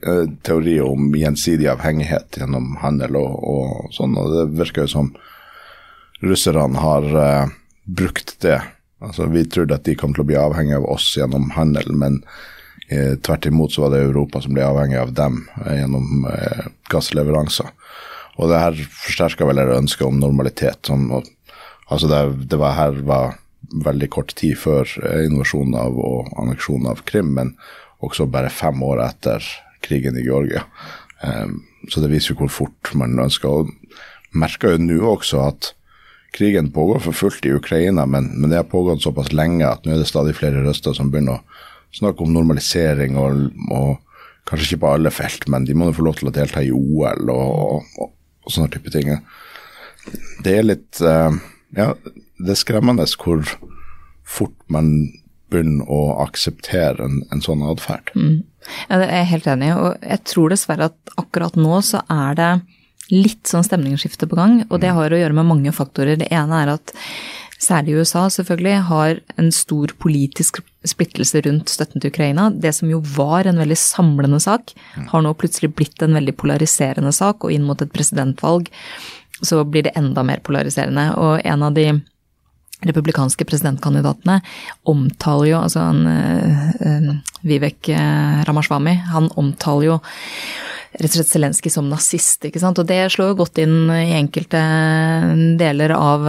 teori 0.45 0.77
om 0.81 1.11
gjensidig 1.15 1.69
avhengighet 1.71 2.39
gjennom 2.39 2.75
handel 2.81 3.17
og, 3.19 3.37
og 3.43 3.95
sånn, 3.95 4.17
og 4.19 4.33
det 4.33 4.45
virker 4.59 4.85
jo 4.85 4.93
som 4.95 5.11
russerne 6.25 6.81
har 6.81 7.07
uh, 7.13 7.55
brukt 7.85 8.35
det. 8.41 8.59
Altså, 9.03 9.27
Vi 9.29 9.45
trodde 9.45 9.77
at 9.77 9.85
de 9.85 9.95
kom 9.95 10.15
til 10.15 10.25
å 10.25 10.29
bli 10.29 10.37
avhengig 10.39 10.77
av 10.79 10.87
oss 10.89 11.11
gjennom 11.17 11.51
handel, 11.55 11.93
men 11.93 12.21
uh, 12.91 13.13
tvert 13.21 13.45
imot 13.49 13.75
så 13.75 13.85
var 13.85 13.93
det 13.93 14.05
Europa 14.07 14.41
som 14.41 14.57
ble 14.57 14.65
avhengig 14.65 14.99
av 15.01 15.13
dem 15.17 15.43
uh, 15.61 15.73
gjennom 15.77 16.27
gassleveranser. 16.91 17.73
Og 18.37 18.51
det 18.51 18.61
her 18.61 18.85
forsterka 18.93 19.45
vel 19.49 19.61
ønsket 19.65 20.05
om 20.05 20.19
normalitet. 20.21 20.85
Som, 20.85 21.09
og, 21.13 21.25
altså 21.89 22.09
det, 22.09 22.49
det 22.51 22.59
var 22.61 22.77
her 22.77 22.99
var 23.05 23.37
veldig 23.85 24.09
kort 24.13 24.35
tid 24.39 24.57
før 24.59 24.89
invasjonen 25.25 25.75
av 25.79 25.97
og 25.99 26.31
anneksjonen 26.39 26.89
av 26.91 27.03
Krim, 27.09 27.33
men 27.37 27.55
også 28.05 28.27
bare 28.31 28.53
fem 28.53 28.81
år 28.85 29.01
etter 29.07 29.45
krigen 29.85 30.17
i 30.17 30.25
Georgia. 30.25 30.63
Um, 31.21 31.63
så 31.89 32.01
det 32.03 32.11
viser 32.11 32.33
jo 32.33 32.43
hvor 32.43 32.53
fort 32.53 32.93
man 32.97 33.17
ønsker. 33.19 33.49
Og 33.49 34.37
merker 34.37 34.75
jo 34.75 34.83
nå 34.83 34.99
også 35.09 35.41
at 35.47 35.71
krigen 36.35 36.71
pågår 36.73 37.01
for 37.07 37.17
fullt 37.17 37.45
i 37.47 37.55
Ukraina, 37.55 38.05
men, 38.05 38.29
men, 38.35 38.51
det 38.51 38.59
har 38.59 38.69
pågått 38.69 39.05
såpass 39.05 39.31
lenge 39.33 39.65
at 39.65 39.85
nå 39.85 39.95
er 39.95 40.03
det 40.03 40.09
stadig 40.09 40.35
flere 40.37 40.61
røster 40.65 40.93
som 40.93 41.09
begynner 41.11 41.39
å 41.39 41.97
snakke 41.97 42.25
om 42.25 42.33
normalisering, 42.35 43.17
og, 43.17 43.47
og 43.73 43.95
kanskje 44.47 44.73
ikke 44.73 44.83
på 44.83 44.93
alle 44.93 45.13
felt, 45.13 45.47
men 45.49 45.65
de 45.65 45.75
må 45.77 45.89
jo 45.89 45.97
få 45.97 46.07
lov 46.09 46.19
til 46.19 46.29
å 46.29 46.35
delta 46.35 46.61
i 46.61 46.73
OL 46.75 47.31
og, 47.33 47.87
og, 48.03 48.11
og 48.45 48.53
sånne 48.53 48.69
type 48.75 48.93
ting. 48.93 49.15
Det 50.43 50.53
er 50.59 50.67
litt 50.67 51.01
uh, 51.03 51.31
Ja, 51.75 51.89
det 52.37 52.53
er 52.53 52.59
skremmende 52.59 53.07
hvor 53.17 53.43
fort 54.27 54.55
man 54.71 54.91
begynner 55.51 55.87
å 55.87 56.01
akseptere 56.25 57.05
en, 57.05 57.21
en 57.31 57.43
sånn 57.43 57.63
atferd. 57.63 58.11
Mm. 58.15 58.43
Ja, 58.89 58.99
det 58.99 59.07
er 59.07 59.21
jeg 59.21 59.31
helt 59.31 59.47
enig 59.53 59.69
i, 59.69 59.77
og 59.79 60.03
jeg 60.03 60.23
tror 60.27 60.51
dessverre 60.51 60.89
at 60.91 61.17
akkurat 61.19 61.55
nå 61.55 61.79
så 61.87 62.03
er 62.11 62.37
det 62.37 62.51
litt 63.13 63.47
sånn 63.47 63.63
stemningsskifte 63.63 64.27
på 64.27 64.35
gang, 64.35 64.61
og 64.67 64.81
det 64.83 64.91
mm. 64.91 64.97
har 64.97 65.13
å 65.13 65.19
gjøre 65.21 65.37
med 65.37 65.47
mange 65.47 65.71
faktorer. 65.75 66.19
Det 66.19 66.27
ene 66.35 66.63
er 66.65 66.73
at 66.73 66.91
særlig 67.63 68.01
USA 68.01 68.25
selvfølgelig 68.29 68.81
har 68.89 69.21
en 69.39 69.47
stor 69.55 69.93
politisk 70.03 70.59
splittelse 70.87 71.41
rundt 71.47 71.71
støtten 71.71 72.03
til 72.03 72.11
Ukraina. 72.11 72.49
Det 72.51 72.73
som 72.75 72.91
jo 72.91 72.99
var 73.15 73.47
en 73.47 73.63
veldig 73.63 73.79
samlende 73.79 74.41
sak, 74.43 74.75
mm. 74.75 75.07
har 75.13 75.23
nå 75.23 75.31
plutselig 75.39 75.71
blitt 75.79 76.03
en 76.03 76.19
veldig 76.19 76.35
polariserende 76.37 77.15
sak, 77.15 77.47
og 77.47 77.55
inn 77.55 77.65
mot 77.67 77.81
et 77.81 77.93
presidentvalg 77.95 78.69
så 79.45 79.61
blir 79.69 79.85
det 79.85 79.95
enda 79.95 80.23
mer 80.25 80.41
polariserende. 80.43 81.11
Og 81.21 81.41
en 81.45 81.63
av 81.63 81.75
de 81.77 81.91
republikanske 82.85 83.45
presidentkandidatene 83.49 84.39
omtaler 84.89 85.51
jo 85.51 85.59
altså 85.63 85.87
han, 85.87 86.03
uh, 86.05 87.11
Vivek 87.47 87.89
uh, 87.93 88.43
Ramaswamy, 88.47 88.95
han 89.11 89.31
omtaler 89.39 89.87
jo 89.91 89.99
rett 90.97 91.11
og 91.11 91.19
slett 91.19 91.33
Zelenskyj 91.33 91.73
som 91.73 91.89
nazist, 91.91 92.45
ikke 92.47 92.61
sant. 92.61 92.79
Og 92.81 92.87
det 92.89 93.03
slår 93.13 93.33
jo 93.33 93.39
godt 93.43 93.59
inn 93.61 93.89
i 93.93 94.15
enkelte 94.17 94.61
deler 95.59 95.93
av 95.93 96.23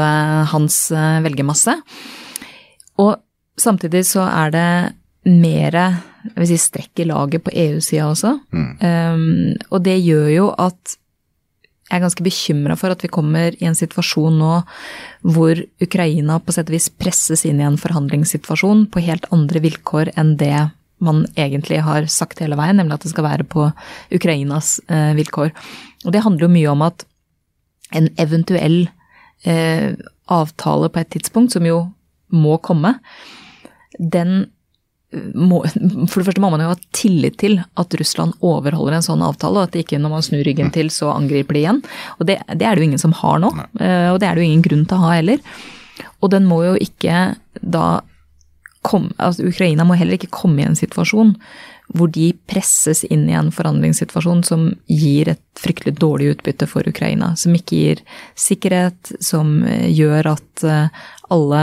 hans 0.51 0.77
velgermasse. 1.25 1.73
Og 3.01 3.15
samtidig 3.57 4.03
så 4.11 4.27
er 4.27 4.53
det 4.53 4.69
mer 5.31 5.79
jeg 5.79 6.43
vil 6.43 6.51
si, 6.51 6.59
strekk 6.61 7.03
i 7.03 7.07
laget 7.09 7.45
på 7.47 7.53
EU-sida 7.55 8.09
også. 8.11 8.35
Mm. 8.53 8.71
Um, 8.83 9.69
og 9.71 9.85
det 9.87 9.99
gjør 10.03 10.29
jo 10.33 10.49
at 10.59 10.97
jeg 11.89 11.97
er 11.97 12.05
ganske 12.05 12.25
bekymra 12.25 12.77
for 12.77 12.93
at 12.93 13.01
vi 13.05 13.09
kommer 13.09 13.55
i 13.57 13.69
en 13.69 13.77
situasjon 13.77 14.35
nå 14.37 14.55
hvor 15.25 15.61
Ukraina 15.81 16.37
på 16.41 16.53
sett 16.53 16.69
og 16.69 16.77
vis 16.77 16.91
presses 16.93 17.47
inn 17.49 17.63
i 17.63 17.65
en 17.65 17.79
forhandlingssituasjon 17.81 18.87
på 18.93 19.05
helt 19.07 19.29
andre 19.33 19.63
vilkår 19.65 20.13
enn 20.21 20.35
det 20.41 20.69
man 21.01 21.23
egentlig 21.39 21.81
har 21.87 22.09
sagt 22.11 22.43
hele 22.43 22.59
veien, 22.59 22.77
nemlig 22.77 22.99
at 22.99 23.07
det 23.07 23.13
skal 23.13 23.25
være 23.29 23.47
på 23.47 23.69
Ukrainas 24.15 24.77
eh, 24.91 25.15
vilkår. 25.17 25.53
Og 26.05 26.15
det 26.15 26.25
handler 26.25 26.49
jo 26.49 26.55
mye 26.57 26.73
om 26.73 26.83
at 26.89 27.05
en 27.97 28.11
eventuell 28.21 28.81
eh, 29.47 29.95
avtale 30.29 30.91
på 30.93 31.01
et 31.01 31.13
tidspunkt, 31.15 31.55
som 31.55 31.65
jo 31.65 31.85
må 32.35 32.59
komme, 32.61 32.99
den 33.99 34.51
må, 35.17 35.63
for 36.11 36.21
det 36.21 36.27
første 36.27 36.43
må 36.43 36.51
man 36.53 36.61
jo 36.61 36.73
ha 36.73 36.77
tillit 36.97 37.39
til 37.41 37.57
at 37.81 37.95
Russland 37.97 38.37
overholder 38.45 38.99
en 38.99 39.07
sånn 39.07 39.25
avtale, 39.25 39.63
og 39.63 39.69
at 39.69 39.77
det 39.77 39.87
ikke 39.87 40.01
når 40.03 40.13
man 40.13 40.27
snur 40.27 40.45
ryggen 40.45 40.73
til, 40.75 40.93
så 40.93 41.15
angriper 41.15 41.57
de 41.57 41.63
igjen. 41.63 41.81
Og 42.19 42.29
det, 42.29 42.39
det 42.53 42.69
er 42.69 42.77
det 42.77 42.85
jo 42.85 42.91
ingen 42.91 43.03
som 43.03 43.17
har 43.17 43.41
nå, 43.41 43.55
eh, 43.81 44.11
og 44.13 44.21
det 44.21 44.29
er 44.29 44.37
det 44.37 44.45
jo 44.45 44.51
ingen 44.51 44.67
grunn 44.67 44.85
til 44.89 44.99
å 44.99 45.07
ha 45.07 45.17
heller. 45.17 45.41
Og 46.21 46.33
den 46.35 46.47
må 46.49 46.61
jo 46.67 46.77
ikke 46.83 47.25
da 47.63 47.89
komme 48.89 49.11
altså 49.19 49.49
Ukraina 49.49 49.83
må 49.85 49.97
heller 49.99 50.15
ikke 50.15 50.31
komme 50.31 50.63
i 50.63 50.69
en 50.69 50.79
situasjon 50.79 51.33
hvor 51.99 52.11
de 52.15 52.29
presses 52.47 53.01
inn 53.09 53.25
i 53.27 53.35
en 53.35 53.49
forhandlingssituasjon 53.53 54.45
som 54.47 54.69
gir 54.93 55.33
et 55.33 55.43
fryktelig 55.59 55.97
dårlig 55.99 56.35
utbytte 56.35 56.69
for 56.69 56.87
Ukraina. 56.87 57.33
Som 57.41 57.57
ikke 57.57 57.79
gir 57.81 58.03
sikkerhet, 58.37 59.15
som 59.25 59.63
eh, 59.65 59.89
gjør 59.89 60.35
at 60.37 60.69
eh, 60.69 61.05
alle 61.33 61.63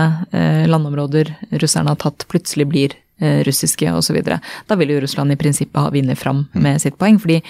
landområder 0.69 1.31
russerne 1.61 1.93
har 1.93 2.01
tatt, 2.01 2.25
plutselig 2.29 2.67
blir 2.69 2.97
russiske 3.19 3.91
osv. 3.95 4.17
Da 4.67 4.75
vil 4.75 4.91
jo 4.91 5.01
Russland 5.03 5.31
i 5.31 5.39
prinsippet 5.39 5.79
ha 5.79 5.91
vunnet 5.93 6.19
fram 6.19 6.45
med 6.53 6.81
sitt 6.83 6.97
poeng. 6.99 7.19
fordi 7.21 7.41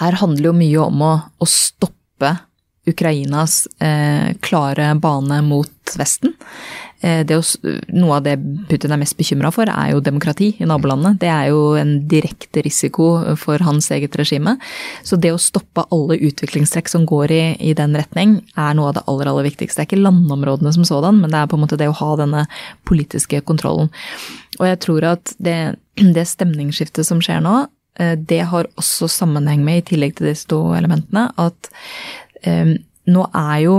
her 0.00 0.18
handler 0.20 0.50
jo 0.50 0.56
mye 0.56 0.82
om 0.82 1.02
å, 1.02 1.12
å 1.38 1.46
stoppe 1.46 2.32
Ukrainas 2.86 3.64
eh, 3.82 4.34
klare 4.40 4.94
bane 5.00 5.42
mot 5.42 5.96
Vesten. 5.98 6.34
Eh, 7.00 7.26
det 7.26 7.36
noe 7.92 8.16
av 8.16 8.24
det 8.24 8.36
Putin 8.70 8.94
er 8.94 9.00
mest 9.00 9.16
bekymra 9.18 9.50
for, 9.54 9.68
er 9.68 9.92
jo 9.92 10.02
demokrati 10.04 10.52
i 10.58 10.68
nabolandet. 10.68 11.18
Det 11.20 11.28
er 11.30 11.50
jo 11.52 11.76
en 11.78 11.98
direkte 12.08 12.64
risiko 12.64 13.36
for 13.40 13.62
hans 13.66 13.90
eget 13.94 14.16
regime. 14.16 14.56
Så 15.04 15.18
det 15.20 15.34
å 15.34 15.40
stoppe 15.40 15.84
alle 15.92 16.18
utviklingstrekk 16.30 16.90
som 16.90 17.06
går 17.08 17.34
i, 17.36 17.44
i 17.70 17.74
den 17.76 17.96
retning, 17.96 18.40
er 18.56 18.74
noe 18.78 18.90
av 18.90 18.98
det 18.98 19.06
aller, 19.06 19.30
aller 19.30 19.48
viktigste. 19.50 19.82
Det 19.82 19.86
er 19.86 19.90
ikke 19.90 20.02
landområdene 20.06 20.72
som 20.74 20.88
sådan, 20.88 21.20
men 21.20 21.32
det 21.32 21.42
er 21.42 21.52
på 21.52 21.58
en 21.58 21.66
måte 21.66 21.78
det 21.80 21.90
å 21.92 21.98
ha 22.00 22.12
denne 22.18 22.46
politiske 22.88 23.42
kontrollen. 23.46 23.92
Og 24.58 24.68
jeg 24.70 24.82
tror 24.86 25.10
at 25.12 25.34
det, 25.42 25.76
det 26.00 26.28
stemningsskiftet 26.30 27.06
som 27.06 27.20
skjer 27.24 27.42
nå, 27.44 27.66
eh, 28.00 28.14
det 28.16 28.46
har 28.50 28.70
også 28.80 29.10
sammenheng 29.12 29.64
med, 29.66 29.82
i 29.82 29.88
tillegg 29.92 30.16
til 30.16 30.30
disse 30.30 30.48
to 30.48 30.62
elementene, 30.78 31.28
at 31.36 31.70
nå 32.44 33.22
er 33.32 33.58
jo 33.64 33.76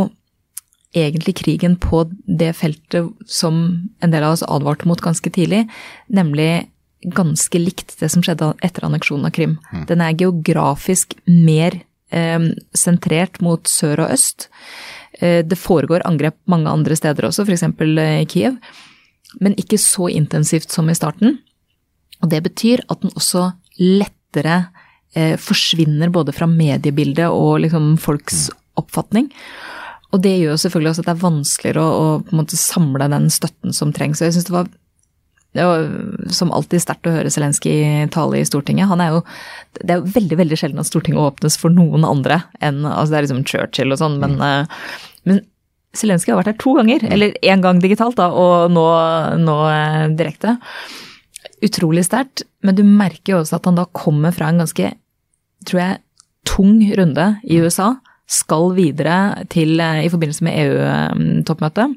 egentlig 0.95 1.35
krigen 1.41 1.75
på 1.79 2.05
det 2.25 2.53
feltet 2.57 3.11
som 3.29 3.59
en 4.01 4.13
del 4.13 4.23
av 4.23 4.37
oss 4.37 4.45
advarte 4.47 4.87
mot 4.89 5.01
ganske 5.03 5.29
tidlig, 5.33 5.65
nemlig 6.07 6.67
ganske 7.13 7.59
likt 7.59 7.97
det 7.99 8.09
som 8.11 8.23
skjedde 8.25 8.53
etter 8.65 8.87
anneksjonen 8.87 9.27
av 9.29 9.35
Krim. 9.35 9.57
Mm. 9.71 9.83
Den 9.89 10.03
er 10.03 10.17
geografisk 10.17 11.13
mer 11.27 11.79
eh, 12.09 12.49
sentrert 12.73 13.41
mot 13.43 13.67
sør 13.69 14.05
og 14.05 14.15
øst. 14.15 14.49
Eh, 15.19 15.43
det 15.45 15.59
foregår 15.59 16.05
angrep 16.07 16.39
mange 16.49 16.71
andre 16.71 16.97
steder 16.97 17.29
også, 17.29 17.45
f.eks. 17.45 17.67
i 17.67 18.25
Kiev, 18.31 18.57
men 19.43 19.57
ikke 19.59 19.79
så 19.81 20.09
intensivt 20.09 20.73
som 20.73 20.89
i 20.89 20.97
starten. 20.97 21.39
Og 22.23 22.31
det 22.31 22.41
betyr 22.47 22.81
at 22.89 23.03
den 23.03 23.13
også 23.13 23.51
lettere 23.77 24.57
eh, 24.65 24.83
forsvinner 25.41 26.11
både 26.13 26.35
fra 26.35 26.47
mediebildet 26.49 27.27
og 27.33 27.63
liksom 27.63 27.95
folks 28.01 28.47
oppfatning. 28.77 29.31
Og 30.15 30.21
det 30.23 30.35
gjør 30.39 30.59
selvfølgelig 30.61 30.91
også 30.91 31.03
at 31.03 31.09
det 31.09 31.15
er 31.15 31.23
vanskeligere 31.23 31.83
å, 31.83 32.11
å 32.21 32.45
samle 32.53 33.09
den 33.11 33.31
støtten 33.33 33.75
som 33.75 33.91
trengs. 33.95 34.21
Og 34.21 34.29
jeg 34.29 34.37
synes 34.37 34.49
det 34.49 34.55
var 34.55 34.69
det 35.57 35.65
var 35.65 35.85
som 36.35 36.51
alltid 36.53 36.83
sterkt 36.83 37.07
å 37.09 37.13
høre 37.15 37.31
Zelenskyj 37.33 38.09
tale 38.13 38.37
i 38.37 38.45
Stortinget. 38.45 38.89
Han 38.91 39.01
er 39.01 39.15
jo, 39.15 39.21
det 39.79 39.93
er 39.93 40.01
jo 40.01 40.15
veldig 40.17 40.37
veldig 40.43 40.59
sjelden 40.59 40.81
at 40.83 40.89
Stortinget 40.89 41.23
åpnes 41.23 41.57
for 41.57 41.73
noen 41.73 42.05
andre 42.05 42.43
enn 42.61 42.83
altså 42.85 43.13
Det 43.13 43.17
er 43.17 43.25
liksom 43.25 43.45
Churchill 43.47 43.95
og 43.95 44.01
sånn, 44.01 44.19
men, 44.21 44.35
mm. 44.37 44.43
Eh, 44.45 45.07
men 45.31 45.41
Zelenskyj 45.97 46.33
har 46.33 46.41
vært 46.43 46.51
her 46.51 46.59
to 46.61 46.75
ganger. 46.77 47.07
Mm. 47.07 47.11
Eller 47.15 47.33
én 47.41 47.63
gang 47.63 47.81
digitalt, 47.81 48.19
da, 48.19 48.29
og 48.29 48.69
nå, 48.75 48.85
nå 49.41 49.57
eh, 49.71 50.03
direkte. 50.19 50.57
Utrolig 51.65 52.05
sterkt. 52.05 52.45
Men 52.61 52.77
du 52.77 52.83
merker 52.85 53.33
jo 53.33 53.41
også 53.41 53.57
at 53.57 53.69
han 53.69 53.79
da 53.79 53.87
kommer 53.97 54.35
fra 54.35 54.51
en 54.51 54.61
ganske, 54.61 54.91
tror 55.67 55.83
jeg, 55.83 56.01
tung 56.47 56.79
runde 56.97 57.29
i 57.43 57.59
mm. 57.59 57.67
USA 57.67 57.93
skal 58.27 58.73
videre 58.75 59.45
til, 59.51 59.79
eh, 59.79 60.05
i 60.05 60.11
forbindelse 60.11 60.43
med 60.47 60.59
EU-toppmøtet. 60.65 61.95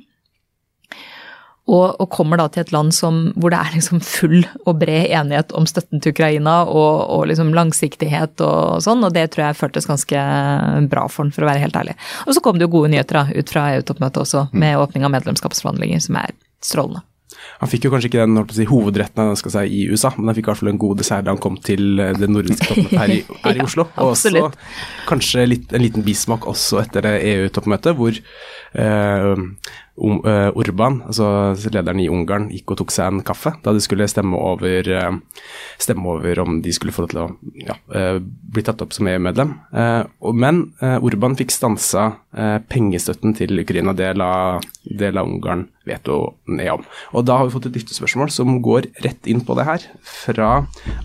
Og, 1.71 2.01
og, 2.01 2.09
kommer 2.11 2.41
da 2.41 2.49
til 2.51 2.65
et 2.65 2.73
land 2.75 2.91
som, 2.95 3.19
hvor 3.39 3.53
det 3.53 3.61
er 3.61 3.77
liksom 3.77 4.01
full 4.03 4.41
og 4.65 4.81
bred 4.81 5.13
enighet 5.15 5.53
om 5.55 5.69
støtten 5.71 6.03
til 6.03 6.15
Ukraina 6.15 6.65
og, 6.65 7.05
og 7.15 7.29
liksom 7.31 7.53
langsiktighet 7.55 8.43
og 8.43 8.81
sånn, 8.83 9.05
og 9.07 9.15
det 9.15 9.29
tror 9.31 9.45
jeg 9.45 9.59
føltes 9.61 9.87
ganske 9.87 10.25
bra 10.91 11.05
for 11.07 11.29
den, 11.29 11.35
for 11.37 11.47
å 11.47 11.51
være 11.51 11.63
helt 11.63 11.79
ærlig. 11.79 11.95
Og 12.27 12.35
så 12.35 12.43
kom 12.43 12.59
det 12.59 12.67
jo 12.67 12.75
gode 12.75 12.91
nyheter 12.95 13.21
da, 13.21 13.25
ut 13.31 13.55
fra 13.55 13.69
EU-toppmøtet 13.77 14.25
også, 14.25 14.49
med 14.51 14.81
åpning 14.83 15.07
av 15.07 15.15
medlemskapsforhandlinger, 15.15 16.03
som 16.03 16.19
er 16.25 16.35
strålende. 16.65 17.05
Han 17.61 17.71
fikk 17.71 17.87
jo 17.87 17.93
kanskje 17.93 18.11
ikke 18.11 18.25
den 18.25 18.41
si, 18.57 18.67
hovedretten 18.69 19.35
si, 19.39 19.65
i 19.69 19.83
USA, 19.91 20.13
men 20.17 20.31
han 20.31 20.39
fikk 20.39 20.49
i 20.49 20.53
hvert 20.53 20.63
fall 20.63 20.73
en 20.73 20.81
god 20.81 21.03
dessert 21.03 21.27
da 21.27 21.35
han 21.35 21.43
kom 21.43 21.59
til 21.65 22.01
eh, 22.01 22.15
det 22.17 22.31
nordiske 22.31 22.69
toppmøtet 22.69 23.01
her, 23.03 23.15
i, 23.15 23.21
her 23.45 23.61
i 23.61 23.65
Oslo. 23.67 23.87
Og 23.97 24.15
også 24.15 24.47
kanskje 25.09 25.47
litt, 25.49 25.75
en 25.77 25.85
liten 25.85 26.07
bismak 26.07 26.49
også 26.51 26.83
etter 26.85 27.07
det 27.07 27.15
EU-toppmøtet, 27.35 27.97
hvor 27.99 28.17
eh, 28.17 29.45
um, 30.01 30.21
uh, 30.25 30.51
Urban, 30.57 31.01
altså 31.07 31.53
lederen 31.73 32.01
i 32.03 32.09
Ungarn, 32.11 32.49
gikk 32.55 32.75
og 32.75 32.81
tok 32.81 32.95
seg 32.95 33.11
en 33.11 33.23
kaffe 33.27 33.53
da 33.65 33.75
de 33.77 33.83
skulle 33.85 34.09
stemme 34.11 34.39
over, 34.39 34.89
uh, 34.91 35.45
stemme 35.81 36.09
over 36.17 36.43
om 36.43 36.61
de 36.65 36.75
skulle 36.75 36.95
få 36.95 37.05
lov 37.05 37.13
til 37.13 37.23
å 37.23 37.29
ja, 37.67 37.77
uh, 37.95 38.19
bli 38.21 38.65
tatt 38.67 38.83
opp 38.85 38.95
som 38.97 39.09
EU-medlem. 39.11 39.53
men 40.35 40.63
Urban 40.81 41.37
fikk 41.39 41.53
stansa 41.55 42.07
pengestøtten 42.71 43.35
til 43.39 43.63
Ukraina. 43.63 43.93
Det 43.97 44.11
la, 44.19 44.33
det 44.85 45.13
la 45.15 45.23
Ungarn 45.27 45.69
veto 45.87 46.19
ned 46.51 46.71
om. 46.73 46.85
Og 47.15 47.25
da 47.27 47.39
har 47.39 47.49
vi 47.49 47.55
fått 47.55 47.71
et 47.71 47.79
lyttespørsmål 47.79 48.33
som 48.35 48.59
går 48.65 48.91
rett 49.07 49.31
inn 49.31 49.43
på 49.47 49.57
det 49.59 49.67
her, 49.69 49.87
fra 50.03 50.51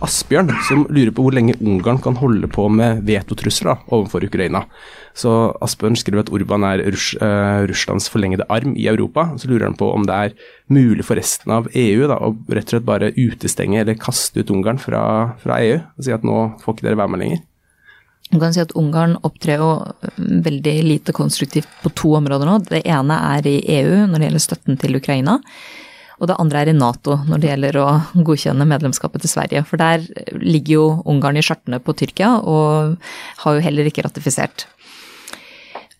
Asbjørn, 0.05 0.51
som 0.67 0.85
lurer 0.89 1.13
på 1.15 1.25
hvor 1.25 1.35
lenge 1.35 1.57
Ungarn 1.61 2.01
kan 2.03 2.19
holde 2.21 2.49
på 2.51 2.67
med 2.73 3.05
vetotrusler 3.07 3.85
overfor 3.87 4.25
Ukraina. 4.27 4.65
Så 5.15 5.31
Asbjørn 5.63 5.95
skriver 5.95 6.25
at 6.25 6.31
Urban 6.35 6.65
er 6.67 6.83
Russ, 6.91 7.13
uh, 7.21 7.63
Russlands 7.69 8.09
forlengede 8.11 8.47
arm 8.51 8.75
i 8.75 8.89
Europa. 8.91 9.29
Så 9.39 9.47
lurer 9.47 9.69
han 9.69 9.77
på 9.79 9.87
om 9.95 10.03
det 10.07 10.15
er 10.15 10.35
mulig 10.67 11.05
for 11.07 11.15
resten 11.15 11.53
av 11.55 11.69
EU 11.71 12.09
da, 12.11 12.19
å 12.19 12.33
rett 12.51 12.67
og 12.67 12.75
slett 12.75 12.87
bare 12.87 13.13
utestenge 13.15 13.79
eller 13.81 13.99
kaste 13.99 14.43
ut 14.43 14.51
Ungarn 14.51 14.81
fra, 14.81 15.03
fra 15.39 15.61
EU. 15.63 15.79
Og 15.95 16.07
si 16.07 16.15
at 16.15 16.27
nå 16.27 16.39
får 16.63 16.75
ikke 16.75 16.89
dere 16.89 16.99
være 16.99 17.13
med 17.15 17.23
lenger. 17.23 17.45
Du 18.33 18.39
kan 18.41 18.53
si 18.55 18.59
at 18.59 18.73
Ungarn 18.75 19.15
opptrer 19.23 19.61
jo 19.61 19.71
veldig 20.17 20.75
lite 20.83 21.15
konstruktivt 21.15 21.69
på 21.83 21.93
to 21.95 22.15
områder 22.19 22.49
nå. 22.49 22.59
Det 22.67 22.83
ene 22.83 23.19
er 23.37 23.47
i 23.47 23.57
EU 23.79 24.05
når 24.09 24.17
det 24.17 24.29
gjelder 24.29 24.47
støtten 24.49 24.79
til 24.81 24.99
Ukraina. 24.99 25.39
Og 26.15 26.29
det 26.29 26.37
andre 26.39 26.61
er 26.63 26.71
i 26.71 26.75
Nato 26.75 27.17
når 27.27 27.41
det 27.41 27.49
gjelder 27.51 27.77
å 27.81 27.87
godkjenne 28.25 28.67
medlemskapet 28.67 29.23
til 29.23 29.31
Sverige. 29.31 29.63
For 29.67 29.79
der 29.79 30.03
ligger 30.41 30.73
jo 30.73 30.85
Ungarn 31.11 31.39
i 31.39 31.43
skjørtene 31.45 31.81
på 31.83 31.95
Tyrkia 31.99 32.37
og 32.39 32.95
har 33.43 33.57
jo 33.57 33.63
heller 33.63 33.89
ikke 33.89 34.05
ratifisert. 34.07 34.67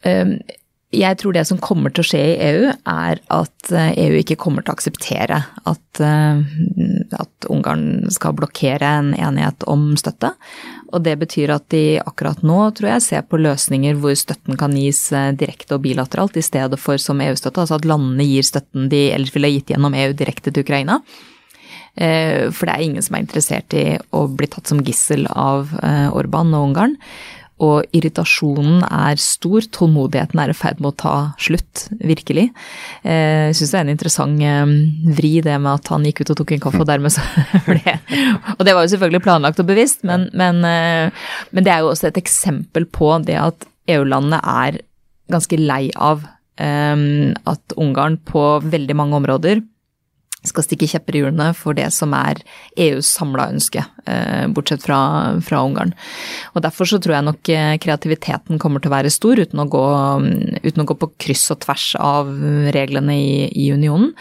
Ehm, 0.05 0.37
jeg 0.95 1.17
tror 1.19 1.33
det 1.35 1.43
som 1.49 1.59
kommer 1.59 1.91
til 1.91 2.03
å 2.03 2.07
skje 2.07 2.21
i 2.21 2.35
EU, 2.47 2.69
er 2.71 3.19
at 3.33 3.71
EU 3.73 4.05
eh, 4.05 4.15
e 4.15 4.21
ikke 4.21 4.37
kommer 4.39 4.63
til 4.63 4.71
å 4.71 4.75
akseptere 4.77 5.41
at, 5.67 5.99
eh, 5.99 6.43
at, 7.17 7.31
Ungarn 7.51 8.07
skal 8.13 8.33
blokkere 8.37 8.87
en 9.01 9.11
enighet 9.13 9.65
om 9.69 9.91
støtte. 9.99 10.31
Og 10.93 11.03
det 11.05 11.17
betyr 11.21 11.53
at 11.53 11.67
de 11.73 11.99
akkurat 11.99 12.41
nå, 12.45 12.57
tror 12.77 12.93
jeg, 12.93 13.05
ser 13.05 13.27
på 13.27 13.41
løsninger 13.41 13.99
hvor 14.01 14.15
støtten 14.17 14.57
kan 14.61 14.73
gis 14.77 15.03
eh, 15.13 15.33
direkte 15.37 15.77
og 15.77 15.85
bilateralt, 15.85 16.39
i 16.39 16.45
stedet 16.45 16.79
for 16.81 17.01
som 17.01 17.21
EU-støtte. 17.21 17.65
Altså 17.65 17.79
at 17.79 17.87
landene 17.89 18.25
gir 18.25 18.47
støtten 18.47 18.89
de 18.89 19.07
ellers 19.13 19.33
ville 19.35 19.51
gitt 19.57 19.75
gjennom 19.75 19.97
EU 19.97 20.11
direkte 20.17 20.53
til 20.53 20.65
Ukraina. 20.65 21.01
For 21.95 22.67
det 22.67 22.73
er 22.73 22.81
ingen 22.83 23.03
som 23.05 23.15
er 23.15 23.21
interessert 23.23 23.71
i 23.71 23.85
å 24.11 24.25
bli 24.27 24.49
tatt 24.51 24.67
som 24.67 24.81
gissel 24.83 25.29
av 25.31 25.69
Orban 26.11 26.49
og 26.51 26.65
Ungarn. 26.65 26.97
Og 27.63 27.85
irritasjonen 27.95 28.81
er 28.83 29.19
stor, 29.21 29.63
tålmodigheten 29.71 30.41
er 30.43 30.51
i 30.51 30.55
ferd 30.57 30.81
med 30.83 30.89
å 30.89 30.97
ta 30.99 31.13
slutt, 31.39 31.85
virkelig. 32.03 32.49
Eh, 33.07 33.47
jeg 33.47 33.55
syns 33.61 33.71
det 33.71 33.79
er 33.79 33.85
en 33.85 33.93
interessant 33.93 34.43
eh, 34.43 34.73
vri, 35.15 35.31
det 35.45 35.55
med 35.63 35.71
at 35.71 35.91
han 35.93 36.03
gikk 36.09 36.23
ut 36.23 36.33
og 36.33 36.39
tok 36.41 36.51
en 36.51 36.65
kaffe, 36.65 36.81
og 36.83 36.89
dermed 36.89 37.15
så 37.15 37.23
ble 37.69 37.95
Og 38.57 38.65
det 38.67 38.75
var 38.75 38.83
jo 38.83 38.91
selvfølgelig 38.91 39.23
planlagt 39.23 39.61
og 39.63 39.69
bevisst, 39.69 40.03
men, 40.07 40.27
men, 40.35 40.59
eh, 40.67 41.29
men 41.55 41.67
det 41.67 41.71
er 41.71 41.85
jo 41.85 41.93
også 41.93 42.09
et 42.11 42.19
eksempel 42.19 42.89
på 42.91 43.13
det 43.23 43.39
at 43.39 43.67
EU-landene 43.87 44.41
er 44.41 44.81
ganske 45.31 45.59
lei 45.59 45.87
av 45.95 46.27
at 46.55 47.73
Ungarn 47.75 48.13
på 48.23 48.41
veldig 48.63 48.95
mange 48.95 49.17
områder 49.17 49.59
skal 50.49 50.65
stikke 50.65 50.89
kjepper 50.89 51.17
i 51.17 51.21
hjulene 51.23 51.51
for 51.57 51.77
det 51.77 51.87
som 51.95 52.13
er 52.17 52.41
EUs 52.79 53.09
samla 53.17 53.49
ønske, 53.53 53.83
eh, 54.09 54.45
bortsett 54.53 54.83
fra, 54.85 54.99
fra, 55.45 55.61
Ungarn. 55.65 55.93
Og 56.53 56.65
Derfor 56.65 56.89
så 56.89 56.99
tror 57.01 57.17
jeg 57.17 57.27
nok 57.29 57.53
eh, 57.53 57.75
kreativiteten 57.81 58.61
kommer 58.61 58.83
til 58.83 58.91
å 58.91 58.97
være 58.97 59.13
stor, 59.13 59.41
uten 59.41 59.61
å 59.61 59.69
gå, 59.69 59.85
uten 60.65 60.83
å 60.83 60.89
gå 60.89 60.99
på 60.99 61.13
kryss 61.27 61.47
og 61.55 61.63
tvers 61.65 61.93
av 62.01 62.31
reglene 62.75 63.17
i, 63.17 63.31
i 63.53 63.71
unionen. 63.73 64.13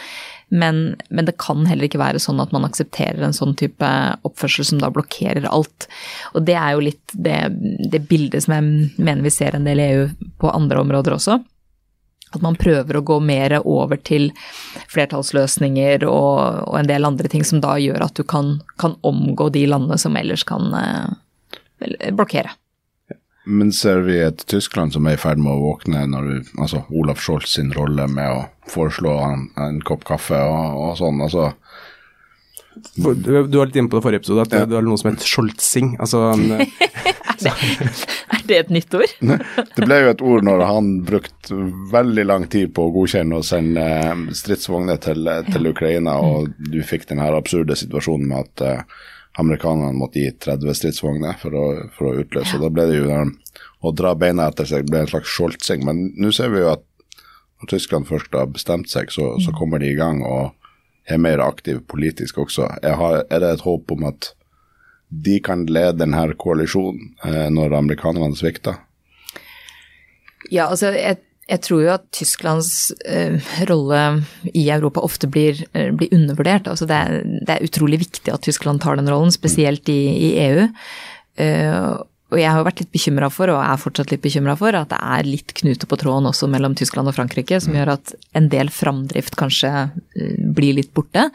Men, 0.53 0.95
men, 1.09 1.25
det 1.25 1.39
kan 1.41 1.65
heller 1.65 1.87
ikke 1.87 1.99
være 1.99 2.21
sånn 2.21 2.39
at 2.39 2.51
man 2.53 2.67
aksepterer 2.67 3.23
en 3.25 3.33
sånn 3.33 3.55
type 3.57 3.87
oppførsel 4.27 4.67
som 4.69 4.81
da 4.81 4.91
blokkerer 4.93 5.47
alt. 5.49 5.87
Og 6.37 6.45
det 6.45 6.55
er 6.59 6.75
jo 6.75 6.85
litt 6.85 7.15
det, 7.17 7.39
det 7.91 8.03
bildet 8.09 8.45
som 8.45 8.53
jeg 8.53 8.93
mener 8.99 9.25
vi 9.25 9.33
ser 9.33 9.57
en 9.57 9.65
del 9.65 9.81
i 9.81 9.89
EU 9.95 10.07
på 10.41 10.53
andre 10.53 10.85
områder 10.85 11.17
også 11.17 11.41
at 12.35 12.43
man 12.45 12.57
prøver 12.59 12.99
å 12.99 13.05
gå 13.05 13.19
mer 13.23 13.57
over 13.61 13.99
til 14.01 14.29
flertallsløsninger 14.91 16.05
og, 16.09 16.67
og, 16.67 16.75
en 16.79 16.89
del 16.89 17.07
andre 17.07 17.31
ting 17.31 17.45
som 17.47 17.63
da 17.63 17.77
gjør 17.81 18.07
at 18.07 18.15
du 18.19 18.25
kan, 18.27 18.59
kan 18.81 18.97
omgå 19.05 19.49
de 19.55 19.65
landene 19.69 19.97
som 20.01 20.15
ellers 20.19 20.45
kan 20.47 20.69
eh, 20.79 22.11
blokkere. 22.11 22.55
Men 23.45 23.69
ser 23.75 24.01
vi 24.07 24.17
et 24.25 24.41
Tyskland 24.49 24.95
som 24.95 25.05
er 25.05 25.19
i 25.19 25.21
ferd 25.21 25.37
med 25.37 25.53
å 25.53 25.61
våkne 25.61 26.07
når 26.09 26.29
du, 26.29 26.53
altså 26.57 26.81
Olaf 26.89 27.21
Scholz 27.21 27.57
sin 27.59 27.69
rolle 27.75 28.07
med 28.09 28.31
å 28.31 28.71
foreslå 28.71 29.11
en, 29.21 29.49
en 29.61 29.77
kopp 29.85 30.07
kaffe 30.07 30.39
og, 30.39 30.79
og 30.81 30.95
sånn, 30.97 31.21
altså 31.21 31.51
du, 32.95 33.13
du 33.47 33.57
var 33.57 33.69
litt 33.69 33.77
inne 33.79 33.89
på 33.91 33.97
det 33.97 34.03
forrige 34.03 34.23
episode, 34.23 34.45
at 34.45 34.55
ja. 34.55 34.65
det 34.67 34.75
var 34.75 34.83
noe 34.85 34.99
som 34.99 35.09
heter 35.11 35.29
scholzing. 35.29 35.93
Altså, 36.01 36.33
er, 38.35 38.43
det, 38.47 38.57
et 38.57 38.71
nytt 38.73 38.93
ord? 38.97 39.11
det 39.19 39.81
ble 39.81 39.99
jo 40.01 40.11
et 40.13 40.23
ord 40.25 40.45
når 40.47 40.63
han 40.69 40.91
brukte 41.07 41.59
veldig 41.91 42.25
lang 42.27 42.47
tid 42.51 42.73
på 42.75 42.87
å 42.87 42.93
godkjenne 42.95 43.39
og 43.39 43.47
sende 43.47 43.85
stridsvogner 44.37 45.01
til, 45.03 45.27
til 45.51 45.71
Ukraina, 45.71 46.17
og 46.21 46.53
du 46.57 46.79
fikk 46.85 47.09
den 47.11 47.23
her 47.23 47.37
absurde 47.37 47.77
situasjonen 47.79 48.31
med 48.31 48.45
at 48.45 48.65
uh, 48.65 49.05
amerikanerne 49.41 49.97
måtte 49.97 50.23
gi 50.23 50.31
30 50.45 50.77
stridsvogner 50.79 51.39
for 51.41 51.55
å, 51.57 51.65
for 51.95 52.11
å 52.11 52.19
utløse. 52.23 52.55
Ja. 52.55 52.63
Da 52.63 52.71
ble 52.71 52.87
det 52.91 52.99
jo 53.01 53.07
der, 53.09 53.33
å 53.85 53.91
dra 53.95 54.13
beina 54.17 54.49
etter 54.49 54.67
seg 54.69 54.87
ble 54.89 55.03
en 55.03 55.11
slags 55.11 55.31
skjoldsing. 55.31 55.83
Men 55.87 56.07
nå 56.15 56.31
ser 56.35 56.53
vi 56.53 56.63
jo 56.63 56.71
at 56.73 56.85
når 57.61 57.71
Tyskland 57.75 58.07
først 58.09 58.35
har 58.35 58.51
bestemt 58.51 58.91
seg, 58.91 59.11
så, 59.13 59.33
så 59.41 59.51
mm. 59.51 59.57
kommer 59.59 59.81
de 59.81 59.91
i 59.91 59.97
gang 59.97 60.23
og 60.25 60.55
er 61.05 61.21
mer 61.21 61.43
aktive 61.43 61.83
politisk 61.85 62.39
også. 62.45 62.69
Har, 62.83 63.23
er 63.29 63.43
det 63.43 63.51
et 63.53 63.65
håp 63.65 63.91
om 63.93 64.07
at 64.09 64.31
de 65.23 65.37
kan 65.43 65.65
lede 65.69 65.99
denne 66.01 66.25
koalisjonen 66.39 67.13
eh, 67.25 67.47
når 67.53 67.77
amerikanerne 67.77 68.37
svikter? 68.37 68.81
Ja, 70.51 70.67
altså 70.67 70.91
jeg, 70.93 71.19
jeg, 71.49 71.61
tror 71.65 71.81
jo 71.81 71.93
at 71.95 72.05
Tysklands 72.13 72.71
eh, 73.07 73.37
rolle 73.69 74.01
i 74.53 74.67
Europa 74.69 75.03
ofte 75.05 75.29
blir, 75.31 75.63
eh, 75.73 75.91
blir 75.95 76.13
undervurdert. 76.13 76.69
Altså 76.71 76.87
det, 76.89 76.97
er, 76.97 77.23
det, 77.41 77.55
er, 77.55 77.65
utrolig 77.65 78.01
viktig 78.05 78.33
at 78.33 78.45
Tyskland 78.45 78.83
tar 78.83 78.99
den 78.99 79.09
rollen, 79.09 79.33
spesielt 79.33 79.89
i, 79.89 80.01
i 80.29 80.33
EU. 80.45 80.67
Uh, 81.35 82.05
og 82.33 82.39
jeg 82.41 82.49
har 82.49 82.63
vært 82.65 82.79
litt 82.81 82.89
bekymra 82.89 83.27
for, 83.29 83.51
og 83.53 83.61
er 83.61 83.77
fortsatt 83.77 84.09
litt 84.09 84.23
bekymra 84.23 84.55
for, 84.57 84.73
at 84.73 84.89
det 84.89 84.97
er 84.97 85.27
litt 85.27 85.53
knute 85.59 85.85
på 85.85 85.97
tråden 86.01 86.25
også 86.25 86.49
mellom 86.49 86.73
Tyskland 86.77 87.11
og 87.11 87.13
Frankrike, 87.13 87.59
som 87.61 87.75
mm. 87.75 87.77
gjør 87.77 87.91
at 87.93 88.13
en 88.39 88.47
del 88.49 88.71
framdrift 88.73 89.37
kanskje 89.37 89.69
eh, 89.85 90.31
blir 90.57 90.73
litt 90.79 90.89
borte. 90.97 91.27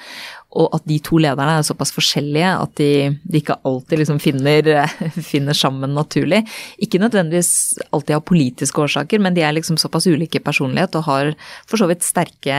Og 0.58 0.74
at 0.74 0.82
de 0.90 0.96
to 1.06 1.20
lederne 1.22 1.60
er 1.60 1.66
såpass 1.66 1.94
forskjellige 1.94 2.50
at 2.64 2.72
de, 2.80 2.90
de 3.22 3.38
ikke 3.38 3.60
alltid 3.70 4.02
liksom 4.02 4.18
finner, 4.18 4.72
finner, 5.30 5.54
sammen 5.54 5.94
naturlig. 5.94 6.42
Ikke 6.82 6.98
nødvendigvis 6.98 7.52
alltid 7.94 8.18
av 8.18 8.26
politiske 8.26 8.82
årsaker, 8.82 9.22
men 9.22 9.38
de 9.38 9.46
er 9.46 9.54
liksom 9.54 9.78
såpass 9.78 10.10
ulike 10.10 10.42
personlighet 10.42 10.98
og 10.98 11.06
har 11.06 11.32
for 11.70 11.78
så 11.78 11.86
vidt 11.90 12.02
sterke 12.02 12.58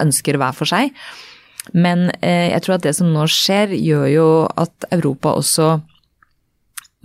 ønsker 0.00 0.40
hver 0.40 0.56
for 0.56 0.72
seg. 0.72 0.96
Men 1.76 2.08
eh, 2.24 2.48
jeg 2.54 2.64
tror 2.64 2.78
at 2.78 2.88
det 2.88 2.96
som 2.96 3.12
nå 3.12 3.28
skjer, 3.28 3.76
gjør 3.76 4.08
jo 4.14 4.28
at 4.56 4.88
Europa 4.96 5.36
også 5.36 5.70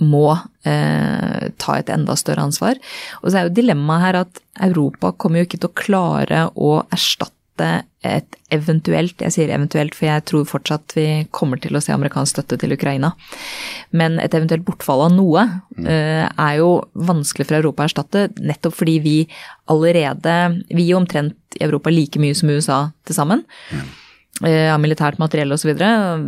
må 0.02 0.32
eh, 0.66 1.52
ta 1.62 1.78
et 1.78 1.92
enda 1.94 2.16
større 2.18 2.48
ansvar. 2.48 2.82
Og 3.22 3.30
så 3.30 3.40
er 3.40 3.48
jo 3.48 3.56
dilemmaet 3.60 4.06
her 4.08 4.20
at 4.24 4.44
Europa 4.66 5.14
kommer 5.18 5.42
jo 5.42 5.50
ikke 5.50 5.62
til 5.62 5.70
å 5.70 5.78
klare 5.78 6.44
å 6.56 6.76
erstatte 6.94 7.84
et 8.02 8.38
eventuelt, 8.52 9.20
jeg 9.22 9.34
sier 9.36 9.52
eventuelt 9.54 9.94
for 9.94 10.08
jeg 10.10 10.24
tror 10.26 10.48
fortsatt 10.50 10.96
vi 10.98 11.06
kommer 11.30 11.62
til 11.62 11.78
å 11.78 11.82
se 11.86 11.94
amerikansk 11.94 12.34
støtte 12.34 12.58
til 12.64 12.74
Ukraina, 12.74 13.12
men 13.94 14.18
et 14.20 14.34
eventuelt 14.34 14.66
bortfall 14.66 15.06
av 15.06 15.14
noe 15.14 15.46
mm. 15.78 15.86
eh, 15.86 16.26
er 16.26 16.56
jo 16.58 16.72
vanskelig 16.98 17.46
for 17.46 17.60
Europa 17.60 17.86
å 17.86 17.92
erstatte, 17.92 18.26
nettopp 18.42 18.80
fordi 18.82 18.98
vi 19.06 19.18
allerede 19.70 20.64
Vi 20.74 20.90
gir 20.90 20.98
omtrent 20.98 21.38
i 21.56 21.64
Europa 21.64 21.94
like 21.94 22.20
mye 22.20 22.36
som 22.36 22.50
USA 22.50 22.88
til 23.06 23.22
sammen. 23.22 23.46
Av 23.72 23.86
Eh, 24.42 24.66
av 24.74 24.80
militært 24.82 25.20
materiell 25.22 25.54
osv. 25.54 25.76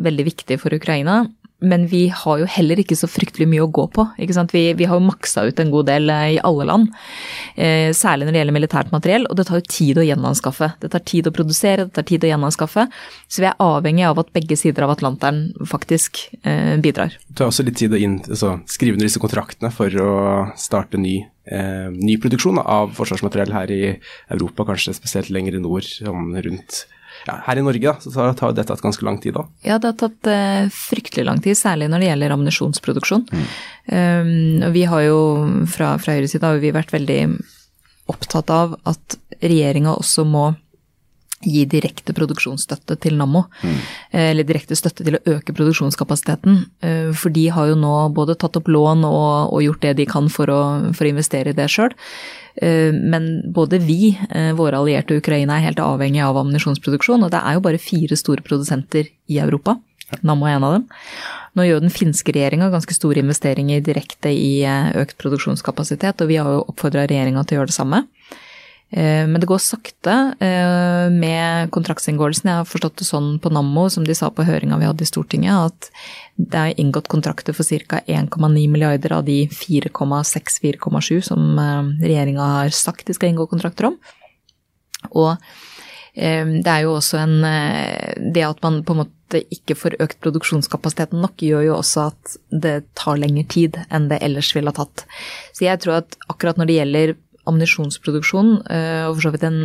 Veldig 0.05 0.25
viktig 0.27 0.59
for 0.61 0.75
Ukraina 0.77 1.23
men 1.67 1.87
vi 1.91 2.07
har 2.13 2.41
jo 2.41 2.47
heller 2.49 2.79
ikke 2.81 2.97
så 2.97 3.09
fryktelig 3.09 3.47
mye 3.51 3.65
å 3.65 3.71
gå 3.73 3.85
på. 3.95 4.05
ikke? 4.21 4.45
Vi, 4.51 4.63
vi 4.77 4.87
har 4.89 4.99
jo 4.99 5.07
maksa 5.07 5.45
ut 5.47 5.59
en 5.61 5.73
god 5.73 5.89
del 5.89 6.11
eh, 6.13 6.35
i 6.35 6.39
alle 6.45 6.67
land. 6.69 6.91
Eh, 7.55 7.91
særlig 7.95 8.27
når 8.27 8.35
det 8.35 8.41
gjelder 8.41 8.57
militært 8.57 8.93
materiell, 8.93 9.27
og 9.29 9.39
det 9.39 9.47
tar 9.49 9.61
jo 9.61 9.67
tid 9.69 10.01
å 10.01 10.05
gjenanskaffe. 10.05 10.71
Det 10.81 10.91
tar 10.93 11.05
tid 11.07 11.29
å 11.29 11.35
produsere, 11.35 11.87
det 11.87 11.97
tar 11.97 12.07
tid 12.07 12.25
å 12.25 12.31
gjenanskaffe. 12.31 12.87
Så 13.27 13.43
vi 13.43 13.49
er 13.49 13.61
avhengig 13.63 14.07
av 14.07 14.21
at 14.21 14.33
begge 14.35 14.57
sider 14.59 14.87
av 14.87 14.95
Atlanteren 14.95 15.47
faktisk 15.67 16.23
eh, 16.43 16.75
bidrar. 16.81 17.17
Det 17.27 17.39
tar 17.39 17.51
også 17.51 17.67
litt 17.67 17.79
tid 17.81 17.95
å 17.95 18.01
inn, 18.01 18.19
altså, 18.25 18.57
skrive 18.69 18.97
under 18.97 19.09
disse 19.09 19.21
kontraktene 19.23 19.71
for 19.75 20.01
å 20.01 20.11
starte 20.59 21.01
ny, 21.01 21.17
eh, 21.51 21.87
ny 21.93 22.19
produksjon 22.21 22.61
av 22.63 22.95
forsvarsmateriell 22.97 23.55
her 23.55 23.73
i 23.73 23.81
Europa, 24.33 24.67
kanskje 24.71 24.97
spesielt 24.97 25.33
lenger 25.33 25.59
nord, 25.63 25.87
sånn 25.87 26.35
rundt 26.35 26.85
ja, 27.25 27.37
her 27.47 27.59
i 27.59 27.63
Norge 27.65 27.93
da, 27.93 27.95
så 28.01 28.27
tar 28.37 28.53
dette 28.53 28.69
tatt 28.69 28.83
ganske 28.83 29.05
lang 29.05 29.17
tid 29.21 29.35
da. 29.37 29.45
Ja, 29.65 29.79
det 29.81 29.91
har 29.91 29.97
tatt 30.03 30.29
eh, 30.29 30.67
fryktelig 30.73 31.25
lang 31.25 31.41
tid, 31.41 31.57
særlig 31.57 31.89
når 31.91 32.03
det 32.03 32.09
gjelder 32.11 32.35
ammunisjonsproduksjon. 32.35 33.25
Mm. 33.31 33.45
Um, 33.89 34.65
vi 34.75 34.85
har 34.89 35.05
jo 35.07 35.19
fra, 35.71 35.95
fra 36.01 36.17
Høyres 36.17 36.35
side 36.35 36.45
har 36.45 36.61
vi 36.61 36.73
vært 36.75 36.93
veldig 36.93 37.19
opptatt 38.13 38.51
av 38.53 38.77
at 38.85 39.17
regjeringa 39.41 39.95
også 39.97 40.25
må 40.29 40.51
gi 41.45 41.65
direkte 41.69 42.13
produksjonsstøtte 42.15 42.97
til 43.03 43.17
Nammo. 43.19 43.45
Mm. 43.61 43.75
Eh, 44.11 44.29
eller 44.31 44.47
direkte 44.47 44.77
støtte 44.77 45.05
til 45.05 45.17
å 45.17 45.23
øke 45.35 45.55
produksjonskapasiteten. 45.55 46.63
Eh, 46.85 47.11
for 47.17 47.33
de 47.35 47.47
har 47.53 47.69
jo 47.71 47.77
nå 47.79 47.93
både 48.15 48.37
tatt 48.41 48.57
opp 48.59 48.71
lån 48.71 49.05
og, 49.07 49.53
og 49.53 49.63
gjort 49.65 49.85
det 49.85 49.95
de 50.01 50.09
kan 50.09 50.29
for 50.31 50.51
å, 50.51 50.61
for 50.95 51.07
å 51.07 51.13
investere 51.13 51.53
i 51.53 51.57
det 51.57 51.69
sjøl. 51.71 51.95
Eh, 52.61 52.91
men 52.95 53.29
både 53.55 53.81
vi, 53.83 54.15
våre 54.57 54.81
allierte 54.81 55.15
og 55.15 55.23
Ukraina 55.23 55.59
er 55.59 55.69
helt 55.69 55.81
avhengig 55.83 56.23
av 56.25 56.39
ammunisjonsproduksjon. 56.41 57.25
Og 57.25 57.33
det 57.33 57.41
er 57.41 57.57
jo 57.57 57.65
bare 57.65 57.81
fire 57.81 58.19
store 58.19 58.45
produsenter 58.45 59.11
i 59.31 59.41
Europa. 59.41 59.77
Nammo 60.21 60.45
er 60.45 60.59
en 60.59 60.67
av 60.67 60.75
dem. 60.77 60.89
Nå 61.57 61.63
gjør 61.65 61.81
den 61.81 61.93
finske 61.93 62.33
regjeringa 62.35 62.67
ganske 62.69 62.93
store 62.93 63.23
investeringer 63.23 63.81
direkte 63.81 64.29
i 64.29 64.59
økt 64.99 65.15
produksjonskapasitet, 65.21 66.21
og 66.21 66.29
vi 66.29 66.37
har 66.37 66.49
jo 66.51 66.65
oppfordra 66.67 67.07
regjeringa 67.07 67.41
til 67.41 67.55
å 67.55 67.61
gjøre 67.61 67.71
det 67.71 67.77
samme. 67.77 68.01
Eh, 68.91 69.27
men 69.27 69.41
det 69.41 69.47
går 69.49 69.57
sakte 69.57 70.13
eh, 70.39 71.09
med 71.11 71.71
kontraktsinngåelsen. 71.73 72.49
Jeg 72.49 72.61
har 72.61 72.69
forstått 72.69 73.01
det 73.01 73.07
sånn 73.07 73.35
på 73.41 73.49
Nammo, 73.53 73.87
som 73.89 74.05
de 74.05 74.15
sa 74.17 74.29
på 74.31 74.45
høringa 74.45 74.77
vi 74.79 74.89
hadde 74.89 75.05
i 75.05 75.09
Stortinget, 75.09 75.71
at 75.71 75.89
det 76.37 76.61
er 76.61 76.81
inngått 76.81 77.09
kontrakter 77.11 77.55
for 77.57 77.65
ca. 77.65 78.03
1,9 78.05 78.67
milliarder 78.69 79.17
av 79.17 79.25
de 79.25 79.45
4,6-4,7 79.49 81.21
som 81.31 81.57
eh, 81.59 81.93
regjeringa 82.05 82.51
har 82.59 82.75
sagt 82.75 83.07
de 83.09 83.17
skal 83.17 83.33
inngå 83.33 83.49
kontrakter 83.51 83.91
om. 83.91 83.97
Og 85.13 85.33
det 86.15 86.71
er 86.71 86.85
jo 86.85 86.93
også 86.95 87.17
en 87.19 87.33
Det 88.31 88.43
at 88.47 88.61
man 88.63 88.77
på 88.87 88.93
en 88.93 89.01
måte 89.01 89.41
ikke 89.51 89.75
får 89.75 89.97
økt 89.99 90.21
produksjonskapasiteten 90.23 91.19
nok, 91.19 91.43
gjør 91.43 91.65
jo 91.65 91.73
også 91.75 92.05
at 92.13 92.37
det 92.63 92.75
tar 92.95 93.19
lengre 93.19 93.43
tid 93.51 93.81
enn 93.89 94.07
det 94.07 94.21
ellers 94.23 94.53
ville 94.55 94.71
ha 94.71 94.77
tatt. 94.79 95.03
Så 95.51 95.67
jeg 95.67 95.83
tror 95.83 95.99
at 95.99 96.15
akkurat 96.31 96.55
når 96.55 96.69
det 96.69 96.77
gjelder 96.79 97.13
ammunisjonsproduksjon, 97.49 98.51
eh, 98.73 99.05
og 99.07 99.15
for 99.15 99.27
så 99.27 99.31
vidt 99.33 99.45
den 99.45 99.59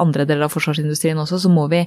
andre 0.00 0.26
deler 0.28 0.46
av 0.46 0.52
forsvarsindustrien 0.52 1.18
også, 1.20 1.38
så 1.40 1.50
må 1.52 1.66
vi, 1.72 1.82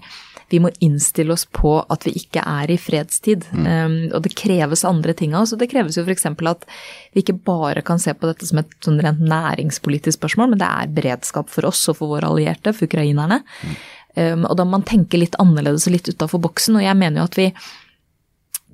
vi 0.50 0.62
må 0.64 0.72
innstille 0.84 1.34
oss 1.36 1.46
på 1.46 1.76
at 1.94 2.08
vi 2.08 2.16
ikke 2.18 2.42
er 2.42 2.72
i 2.74 2.78
fredstid. 2.82 3.46
Mm. 3.54 3.68
Um, 3.68 3.98
og 4.18 4.24
det 4.26 4.34
kreves 4.40 4.86
andre 4.88 5.14
ting 5.18 5.36
av 5.36 5.46
oss. 5.46 5.54
Og 5.54 5.62
det 5.62 5.70
kreves 5.72 6.00
jo 6.00 6.06
f.eks. 6.06 6.26
at 6.26 6.66
vi 7.14 7.24
ikke 7.24 7.38
bare 7.46 7.84
kan 7.86 8.02
se 8.02 8.16
på 8.18 8.30
dette 8.30 8.50
som 8.50 8.64
et 8.64 8.74
sånn 8.86 9.00
rent 9.06 9.22
næringspolitisk 9.22 10.18
spørsmål, 10.18 10.54
men 10.54 10.62
det 10.62 10.70
er 10.70 10.96
beredskap 10.98 11.54
for 11.54 11.70
oss 11.70 11.86
og 11.92 12.00
for 12.02 12.16
våre 12.16 12.32
allierte, 12.32 12.74
for 12.74 12.90
ukrainerne. 12.90 13.44
Mm. 13.62 13.78
Um, 14.16 14.48
og 14.50 14.58
da 14.58 14.66
må 14.66 14.80
man 14.80 14.90
tenke 14.90 15.22
litt 15.22 15.38
annerledes 15.42 15.86
og 15.88 15.98
litt 16.00 16.10
utafor 16.10 16.42
boksen. 16.50 16.80
Og 16.80 16.88
jeg 16.88 16.98
mener 16.98 17.22
jo 17.22 17.30
at 17.30 17.40
vi 17.40 17.52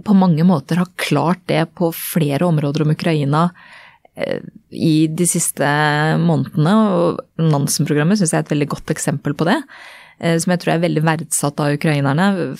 på 0.05 0.15
mange 0.17 0.43
måter 0.47 0.79
har 0.79 0.91
klart 0.99 1.43
det 1.47 1.61
på 1.75 1.91
flere 1.95 2.47
områder 2.47 2.83
om 2.83 2.91
Ukraina 2.91 3.49
i 4.15 4.95
de 5.11 5.27
siste 5.27 5.67
månedene. 6.21 6.73
Og 6.95 7.45
Nansen-programmet 7.51 8.19
syns 8.19 8.33
jeg 8.33 8.41
er 8.43 8.47
et 8.47 8.55
veldig 8.55 8.71
godt 8.71 8.93
eksempel 8.95 9.35
på 9.37 9.47
det. 9.49 9.59
Eh, 10.19 10.37
som 10.39 10.53
jeg 10.53 10.63
tror 10.63 10.75
er 10.75 10.83
veldig 10.85 11.03
verdsatt 11.05 11.61
av 11.61 11.75
ukrainerne. 11.75 12.55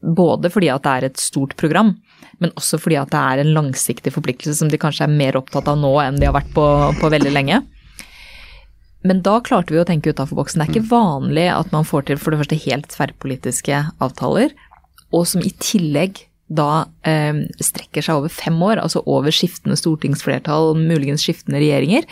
Både 0.00 0.52
fordi 0.52 0.70
at 0.72 0.84
det 0.84 0.94
er 0.94 1.08
et 1.08 1.20
stort 1.20 1.56
program, 1.60 1.94
men 2.40 2.54
også 2.56 2.80
fordi 2.80 2.98
at 3.00 3.12
det 3.12 3.20
er 3.20 3.42
en 3.42 3.52
langsiktig 3.56 4.12
forpliktelse 4.14 4.60
som 4.60 4.72
de 4.72 4.80
kanskje 4.80 5.06
er 5.06 5.12
mer 5.12 5.38
opptatt 5.40 5.68
av 5.70 5.78
nå 5.80 5.92
enn 6.02 6.20
de 6.20 6.28
har 6.28 6.36
vært 6.36 6.52
på, 6.56 6.66
på 7.00 7.12
veldig 7.12 7.34
lenge. 7.34 7.60
Men 9.08 9.22
da 9.24 9.38
klarte 9.40 9.72
vi 9.72 9.80
å 9.80 9.86
tenke 9.88 10.12
utafor 10.12 10.42
boksen. 10.42 10.60
Det 10.60 10.66
er 10.66 10.74
ikke 10.74 10.90
vanlig 10.90 11.46
at 11.54 11.70
man 11.72 11.86
får 11.88 12.10
til 12.10 12.20
for 12.20 12.32
det 12.32 12.42
første 12.42 12.58
helt 12.66 12.90
tverrpolitiske 12.92 13.84
avtaler, 14.04 14.52
og 15.10 15.24
som 15.26 15.40
i 15.42 15.52
tillegg 15.56 16.26
da 16.50 16.70
eh, 17.06 17.44
strekker 17.62 18.04
seg 18.04 18.20
over 18.20 18.32
fem 18.34 18.56
år, 18.66 18.82
altså 18.82 19.04
over 19.06 19.34
skiftende 19.34 19.78
stortingsflertall, 19.78 20.74
muligens 20.78 21.24
skiftende 21.26 21.62
regjeringer. 21.62 22.08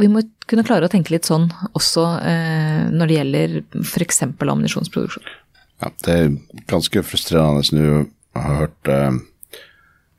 Vi 0.00 0.08
må 0.10 0.24
kunne 0.50 0.64
klare 0.66 0.88
å 0.88 0.92
tenke 0.92 1.14
litt 1.14 1.28
sånn 1.28 1.50
også 1.76 2.06
eh, 2.24 2.80
når 2.90 3.10
det 3.10 3.18
gjelder 3.18 3.58
f.eks. 3.84 4.24
ammunisjonsproduksjon. 4.26 5.28
Ja, 5.82 5.90
det 6.06 6.16
er 6.16 6.34
ganske 6.70 7.04
frustrerende 7.06 7.62
nå. 7.76 8.02
Jeg 8.34 8.42
har 8.42 8.58
hørt 8.64 8.90
eh, 8.90 9.20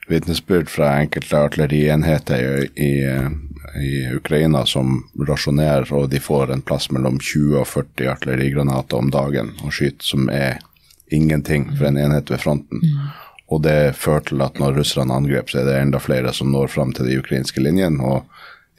vitnesbyrd 0.08 0.70
fra 0.72 0.94
enkelte 1.02 1.42
artillerienheter 1.48 2.70
i, 2.78 2.86
i, 2.86 2.94
i, 3.82 3.92
Ukraina 4.16 4.64
som 4.70 5.02
rasjonerer, 5.28 5.90
og 5.98 6.12
de 6.14 6.22
får 6.24 6.54
en 6.54 6.64
plass 6.64 6.88
mellom 6.94 7.18
20 7.20 7.60
og 7.64 7.68
40 7.74 8.14
artillerigranater 8.14 9.02
om 9.02 9.12
dagen 9.12 9.52
og 9.66 9.74
skyte, 9.76 10.06
som 10.06 10.30
er 10.32 10.62
ingenting 11.12 11.70
for 11.78 11.86
en 11.86 11.98
enhet 11.98 12.32
ved 12.32 12.42
fronten. 12.42 12.82
Mm. 12.84 13.10
Og 13.48 13.62
det 13.62 13.96
fører 13.98 14.26
til 14.26 14.42
at 14.42 14.58
når 14.60 14.80
russerne 14.80 15.14
angrep, 15.14 15.52
så 15.52 15.62
er 15.62 15.68
det 15.70 15.78
enda 15.80 16.02
flere 16.02 16.34
som 16.34 16.50
når 16.54 16.72
fram 16.74 16.94
til 16.98 17.10
de 17.10 17.20
ukrainske 17.22 17.62
linjene. 17.62 18.02
Og 18.02 18.26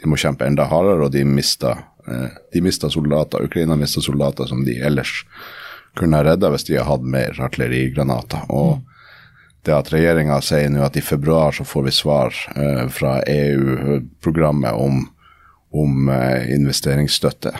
de 0.02 0.10
må 0.10 0.18
kjempe 0.20 0.46
enda 0.46 0.66
hardere, 0.70 1.06
og 1.06 1.14
de 1.14 1.22
mister, 1.24 1.84
eh, 2.08 2.34
de 2.52 2.62
mista 2.64 2.90
soldater. 2.90 3.46
Ukraina 3.46 3.76
mister 3.76 4.02
soldater 4.02 4.50
som 4.50 4.64
de 4.66 4.80
ellers 4.82 5.22
kunne 5.96 6.18
ha 6.18 6.26
redda 6.26 6.50
hvis 6.52 6.66
de 6.68 6.76
hadde 6.76 6.90
hatt 6.90 7.06
mer 7.14 7.40
artillerigranater. 7.46 8.50
Og 8.50 8.82
det 9.66 9.74
at 9.74 9.90
regjeringa 9.94 10.40
sier 10.44 10.68
nå 10.70 10.84
at 10.86 10.98
i 10.98 11.02
februar 11.02 11.54
så 11.54 11.64
får 11.66 11.86
vi 11.86 11.94
svar 11.94 12.34
eh, 12.56 12.84
fra 12.92 13.20
EU-programmet 13.22 14.74
om, 14.74 15.04
om 15.74 16.08
eh, 16.10 16.52
investeringsstøtte. 16.54 17.54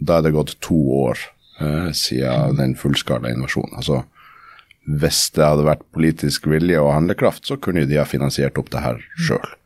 Da 0.00 0.18
er 0.18 0.28
det 0.28 0.36
gått 0.36 0.58
to 0.64 0.78
år 1.08 1.24
eh, 1.60 1.92
siden 1.96 2.56
den 2.60 2.74
fullskala 2.78 3.30
invasjonen. 3.32 3.76
Altså, 3.76 4.02
hvis 4.90 5.28
det 5.36 5.44
hadde 5.46 5.68
vært 5.68 5.86
politisk 5.94 6.48
vilje 6.50 6.80
og 6.82 6.94
handlekraft, 6.96 7.46
så 7.46 7.56
kunne 7.60 7.86
de 7.86 8.00
ha 8.00 8.04
finansiert 8.08 8.58
opp 8.58 8.70
det 8.72 8.84
her 8.84 9.02
sjøl. 9.20 9.56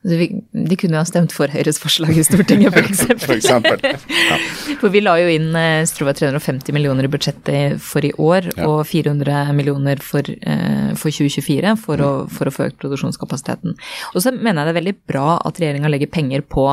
Altså, 0.00 0.16
de 0.56 0.76
kunne 0.80 0.96
jo 0.96 1.00
ha 1.02 1.04
stemt 1.04 1.32
for 1.36 1.52
Høyres 1.52 1.76
forslag 1.76 2.16
i 2.16 2.22
Stortinget, 2.24 2.72
f.eks. 2.72 3.02
For, 3.04 3.18
For 3.26 3.34
eksempel. 3.34 3.82
Ja. 3.84 4.38
for 4.80 4.88
vi 4.94 5.02
la 5.04 5.18
jo 5.20 5.26
inn 5.28 5.50
jeg 5.52 5.90
tror 5.92 6.06
det 6.06 6.08
var 6.08 6.38
350 6.38 6.72
millioner 6.72 7.04
i 7.04 7.10
budsjettet 7.12 7.82
for 7.84 8.06
i 8.08 8.12
år, 8.16 8.48
Ja. 8.56 8.64
og 8.70 8.86
400 8.88 9.50
millioner 9.56 10.00
for, 10.00 10.24
eh, 10.24 10.94
for 10.96 11.12
2024 11.12 11.74
for 11.82 12.00
å, 12.00 12.10
for 12.32 12.48
å 12.48 12.54
få 12.54 12.70
økt 12.70 12.80
produksjonskapasiteten. 12.80 13.76
Og 14.14 14.24
så 14.24 14.32
mener 14.32 14.62
jeg 14.62 14.70
det 14.70 14.72
er 14.72 14.80
veldig 14.80 14.96
bra 15.12 15.28
at 15.44 15.60
regjeringa 15.60 15.92
legger 15.92 16.12
penger 16.16 16.46
på, 16.48 16.64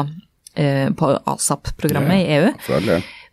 eh, 0.56 0.88
på 0.96 1.12
ASAP-programmet 1.28 2.24
i 2.24 2.40
EU. 2.40 2.54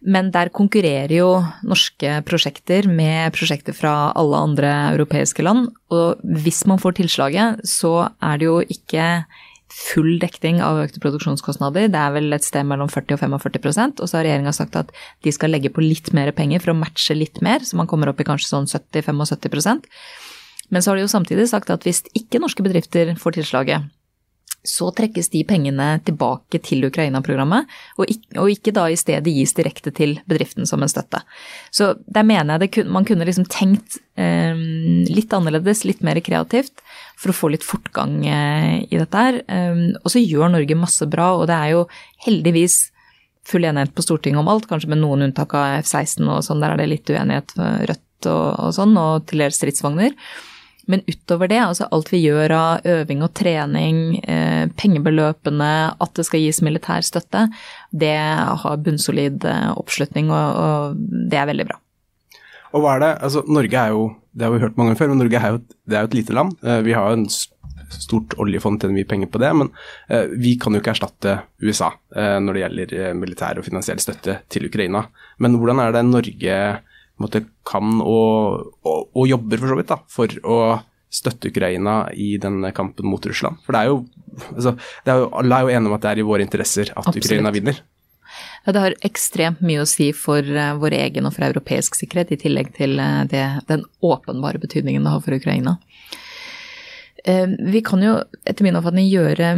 Men 0.05 0.29
der 0.35 0.53
konkurrerer 0.53 1.13
jo 1.17 1.29
norske 1.65 2.19
prosjekter 2.29 2.85
med 2.91 3.33
prosjekter 3.33 3.77
fra 3.77 4.13
alle 4.13 4.37
andre 4.37 4.73
europeiske 4.93 5.45
land. 5.47 5.71
Og 5.95 6.21
hvis 6.45 6.65
man 6.69 6.81
får 6.83 6.99
tilslaget, 7.01 7.65
så 7.65 8.11
er 8.21 8.41
det 8.41 8.49
jo 8.51 8.59
ikke 8.61 9.07
full 9.75 10.19
dekning 10.23 10.61
av 10.63 10.83
økte 10.85 11.01
produksjonskostnader. 11.03 11.89
Det 11.91 12.01
er 12.01 12.13
vel 12.15 12.37
et 12.37 12.47
sted 12.47 12.67
mellom 12.69 12.91
40 12.93 13.17
og 13.17 13.23
45% 13.25 14.03
og 14.03 14.11
så 14.11 14.19
har 14.19 14.27
regjeringa 14.29 14.53
sagt 14.55 14.77
at 14.79 14.93
de 15.25 15.33
skal 15.35 15.55
legge 15.55 15.73
på 15.73 15.83
litt 15.83 16.13
mer 16.17 16.31
penger 16.37 16.63
for 16.63 16.75
å 16.75 16.79
matche 16.79 17.17
litt 17.17 17.41
mer, 17.45 17.65
så 17.65 17.81
man 17.81 17.91
kommer 17.91 18.13
opp 18.13 18.21
i 18.21 18.29
kanskje 18.29 18.53
sånn 18.53 18.71
70-75 18.71 19.83
Men 20.71 20.83
så 20.83 20.91
har 20.91 21.01
de 21.01 21.07
jo 21.07 21.13
samtidig 21.13 21.49
sagt 21.51 21.73
at 21.73 21.85
hvis 21.87 22.05
ikke 22.15 22.43
norske 22.45 22.63
bedrifter 22.63 23.17
får 23.19 23.41
tilslaget, 23.41 23.89
så 24.65 24.89
trekkes 24.97 25.29
de 25.29 25.43
pengene 25.45 26.01
tilbake 26.07 26.61
til 26.65 26.87
Ukraina-programmet, 26.89 27.67
og, 27.99 28.09
ikke- 28.09 28.73
da 28.73 28.87
i 28.89 28.97
stedet 28.97 29.29
gis 29.35 29.53
direkte 29.53 29.93
til 29.95 30.17
bedriften 30.27 30.67
som 30.67 30.83
en 30.83 30.89
støtte. 30.89 31.21
Så 31.71 31.95
der 32.09 32.25
mener 32.25 32.59
jeg 32.59 32.73
det 32.73 32.87
man 32.89 33.05
kunne 33.05 33.27
liksom 33.27 33.45
tenkt 33.47 33.99
eh, 34.17 34.55
litt 35.11 35.33
annerledes, 35.37 35.85
litt 35.85 36.03
mer 36.03 36.21
kreativt, 36.25 36.81
for 37.17 37.31
å 37.31 37.37
få 37.37 37.51
litt 37.53 37.63
fortgang 37.67 38.25
eh, 38.27 38.87
i 38.89 38.97
dette 38.97 39.15
her. 39.15 39.43
Eh, 39.49 39.93
og 40.01 40.09
så 40.11 40.23
gjør 40.25 40.51
Norge 40.55 40.75
masse 40.81 41.07
bra, 41.11 41.35
og 41.37 41.47
det 41.51 41.55
er 41.61 41.71
jo 41.75 41.85
heldigvis 42.25 42.91
full 43.45 43.65
enighet 43.69 43.93
på 43.95 44.03
Stortinget 44.03 44.41
om 44.41 44.49
alt, 44.49 44.67
kanskje 44.71 44.89
med 44.89 45.03
noen 45.03 45.27
unntak 45.29 45.53
av 45.55 45.83
F-16 45.85 46.25
og 46.33 46.41
sånn, 46.47 46.63
der 46.65 46.73
er 46.73 46.81
det 46.81 46.89
litt 46.89 47.11
uenighet 47.13 47.53
Rødt 47.59 48.29
og, 48.33 48.47
og 48.65 48.71
sånn, 48.73 48.97
og 48.97 49.27
til 49.29 49.43
dels 49.45 49.59
stridsvogner. 49.61 50.15
Men 50.91 51.01
utover 51.09 51.49
det, 51.49 51.61
altså 51.65 51.87
alt 51.95 52.11
vi 52.13 52.21
gjør 52.25 52.53
av 52.57 52.89
øving 52.89 53.23
og 53.25 53.33
trening, 53.37 54.03
eh, 54.29 54.67
pengebeløpene, 54.77 55.71
at 55.97 56.13
det 56.19 56.27
skal 56.29 56.43
gis 56.45 56.61
militær 56.65 57.05
støtte, 57.07 57.47
det 57.93 58.17
har 58.65 58.83
bunnsolid 58.85 59.47
eh, 59.49 59.71
oppslutning, 59.81 60.29
og, 60.35 60.61
og 60.61 61.31
det 61.31 61.41
er 61.41 61.49
veldig 61.53 61.69
bra. 61.71 61.81
Og 62.75 62.83
hva 62.83 62.97
er 62.97 63.05
det, 63.05 63.11
altså 63.23 63.45
Norge 63.47 63.81
er 63.81 63.95
jo, 63.95 64.07
det 64.35 64.45
har 64.49 64.55
vi 64.55 64.63
hørt 64.65 64.77
mange 64.77 64.93
ganger 64.93 65.01
før, 65.01 65.13
men 65.15 65.23
Norge 65.23 65.41
er 65.41 65.53
jo 65.55 65.61
et, 65.63 65.75
det 65.89 65.97
er 65.97 66.05
jo 66.05 66.13
et 66.13 66.21
lite 66.21 66.37
land. 66.37 66.57
Eh, 66.65 66.81
Vi 66.85 66.97
har 66.99 67.11
jo 67.11 67.21
en 67.23 67.29
stort 67.95 68.35
oljefond, 68.41 68.81
tjener 68.83 68.97
mye 68.97 69.09
penger 69.09 69.29
på 69.31 69.41
det, 69.41 69.53
men 69.55 69.71
eh, 70.09 70.33
vi 70.41 70.57
kan 70.61 70.75
jo 70.75 70.81
ikke 70.83 70.97
erstatte 70.97 71.39
USA 71.63 71.93
når 72.15 72.55
det 72.55 72.61
gjelder 72.63 73.15
militær 73.19 73.59
og 73.59 73.67
finansiell 73.67 74.01
støtte 74.03 74.37
til 74.53 74.67
Ukraina. 74.69 75.05
Men 75.43 75.57
hvordan 75.59 75.81
er 75.83 75.95
det 75.95 76.03
Norge 76.07 76.59
måte, 77.23 77.45
kan 77.67 78.01
og, 78.03 78.75
og, 78.83 79.09
og 79.15 79.29
jobber 79.31 79.61
for 79.63 79.73
så 79.73 79.79
vidt 79.79 79.93
da, 79.93 79.99
for 80.11 80.37
å 80.45 80.59
støtte 81.15 81.53
Ukraina 81.53 82.09
i 82.11 82.35
denne 82.43 82.73
kampen 82.75 83.07
mot 83.07 83.27
Russland? 83.31 83.61
For 83.67 83.77
det 83.77 83.83
er 83.85 83.93
jo, 83.93 83.99
altså, 84.51 84.75
det 85.07 85.13
er 85.15 85.21
jo 85.23 85.29
alle 85.41 85.59
er 85.59 85.67
jo 85.67 85.75
enige 85.77 85.93
om 85.93 85.99
at 85.99 86.07
det 86.07 86.13
er 86.13 86.23
i 86.23 86.29
våre 86.31 86.47
interesser 86.47 86.91
at 86.91 87.05
Absolutt. 87.05 87.29
Ukraina 87.29 87.53
vinner. 87.55 87.83
Ja, 88.65 88.73
det 88.73 88.81
har 88.83 88.97
ekstremt 89.07 89.61
mye 89.63 89.85
å 89.85 89.89
si 89.89 90.09
for 90.17 90.43
eh, 90.43 90.75
vår 90.81 90.97
egen 90.97 91.29
og 91.29 91.37
for 91.37 91.47
europeisk 91.47 91.99
sikkerhet, 92.01 92.33
i 92.35 92.41
tillegg 92.41 92.73
til 92.75 92.99
eh, 92.99 93.23
det, 93.31 93.45
den 93.69 93.85
åpenbare 94.03 94.59
betydningen 94.63 95.05
det 95.05 95.13
har 95.13 95.23
for 95.23 95.37
Ukraina. 95.37 95.77
Eh, 97.25 97.47
Vi 97.47 97.85
kan 97.85 98.03
jo 98.03 98.17
etter 98.43 98.67
min 98.67 98.81
oppfatning 98.81 99.07
gjøre 99.13 99.55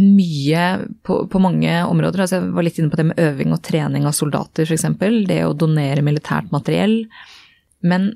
mye 0.00 0.66
på, 1.04 1.18
på 1.28 1.40
mange 1.42 1.72
områder. 1.84 2.22
Altså 2.24 2.38
jeg 2.38 2.52
var 2.56 2.66
litt 2.66 2.78
inne 2.80 2.92
på 2.92 2.98
det 3.00 3.08
med 3.10 3.20
øving 3.20 3.52
og 3.54 3.62
trening 3.66 4.06
av 4.08 4.16
soldater, 4.16 4.68
f.eks. 4.68 4.86
Det 5.28 5.40
å 5.44 5.56
donere 5.56 6.04
militært 6.04 6.52
materiell. 6.54 7.02
Men 7.84 8.14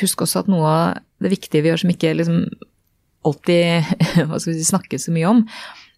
husk 0.00 0.22
også 0.24 0.44
at 0.44 0.50
noe 0.50 0.70
av 0.70 1.00
det 1.20 1.32
viktige 1.32 1.64
vi 1.64 1.72
gjør 1.72 1.82
som 1.82 1.92
ikke 1.92 2.14
liksom 2.16 2.42
alltid 3.26 3.90
si, 4.44 4.56
snakkes 4.64 5.08
så 5.08 5.14
mye 5.14 5.30
om, 5.30 5.44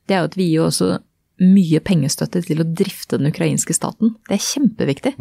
det 0.08 0.16
er 0.16 0.22
jo 0.22 0.30
at 0.30 0.38
vi 0.38 0.48
gir 0.50 0.66
også 0.66 0.94
mye 1.42 1.80
pengestøtte 1.82 2.42
til 2.44 2.62
å 2.62 2.68
drifte 2.68 3.18
den 3.18 3.30
ukrainske 3.32 3.74
staten. 3.76 4.16
Det 4.28 4.38
er 4.38 4.46
kjempeviktig. 4.46 5.12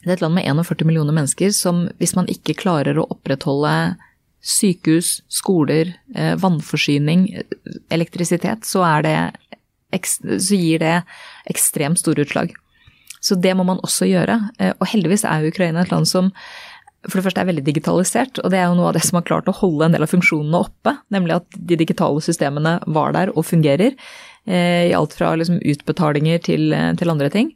Det 0.00 0.08
er 0.08 0.16
et 0.16 0.22
land 0.24 0.36
med 0.36 0.46
41 0.48 0.86
millioner 0.88 1.16
mennesker 1.16 1.52
som, 1.56 1.84
hvis 2.00 2.14
man 2.16 2.28
ikke 2.32 2.56
klarer 2.62 2.98
å 2.98 3.08
opprettholde 3.12 3.74
sykehus, 4.40 5.20
skoler, 5.28 5.94
eh, 6.14 6.34
vannforsyning, 6.40 7.26
elektrisitet, 7.92 8.64
så, 8.64 8.82
så 9.92 10.56
gir 10.56 10.80
det 10.80 10.96
ekstremt 11.50 12.00
store 12.00 12.24
utslag. 12.24 12.54
Så 13.20 13.36
det 13.36 13.52
må 13.56 13.66
man 13.68 13.82
også 13.84 14.08
gjøre. 14.08 14.38
Eh, 14.58 14.72
Og 14.80 14.88
heldigvis 14.88 15.26
er 15.28 15.42
jo 15.42 15.52
Ukraina 15.52 15.82
et 15.84 15.92
land 15.92 16.08
som 16.08 16.32
for 17.08 17.16
det 17.16 17.24
første 17.30 17.40
er 17.40 17.48
veldig 17.48 17.64
digitalisert, 17.64 18.38
og 18.44 18.50
det 18.52 18.58
er 18.60 18.66
jo 18.68 18.74
noe 18.76 18.90
av 18.90 18.92
det 18.92 19.00
som 19.06 19.16
har 19.16 19.24
klart 19.24 19.46
å 19.48 19.54
holde 19.56 19.86
en 19.86 19.94
del 19.94 20.04
av 20.04 20.10
funksjonene 20.12 20.58
oppe. 20.60 20.92
Nemlig 21.08 21.38
at 21.38 21.46
de 21.56 21.78
digitale 21.80 22.20
systemene 22.20 22.74
var 22.92 23.14
der 23.16 23.32
og 23.32 23.46
fungerer. 23.48 23.94
eh, 24.46 24.88
I 24.90 24.96
alt 24.96 25.16
fra 25.16 25.34
liksom 25.36 25.62
utbetalinger 25.64 26.42
til, 26.44 26.74
til 27.00 27.12
andre 27.12 27.30
ting. 27.32 27.54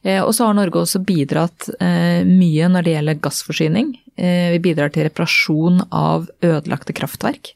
Og 0.00 0.30
så 0.32 0.46
har 0.46 0.54
Norge 0.56 0.80
også 0.80 1.02
bidratt 1.04 1.66
mye 2.24 2.68
når 2.72 2.86
det 2.86 2.92
gjelder 2.94 3.18
gassforsyning. 3.20 3.90
Eh, 4.20 4.52
Vi 4.52 4.60
bidrar 4.68 4.92
til 4.92 5.08
reparasjon 5.08 5.80
av 5.90 6.28
ødelagte 6.44 6.94
kraftverk. 6.96 7.54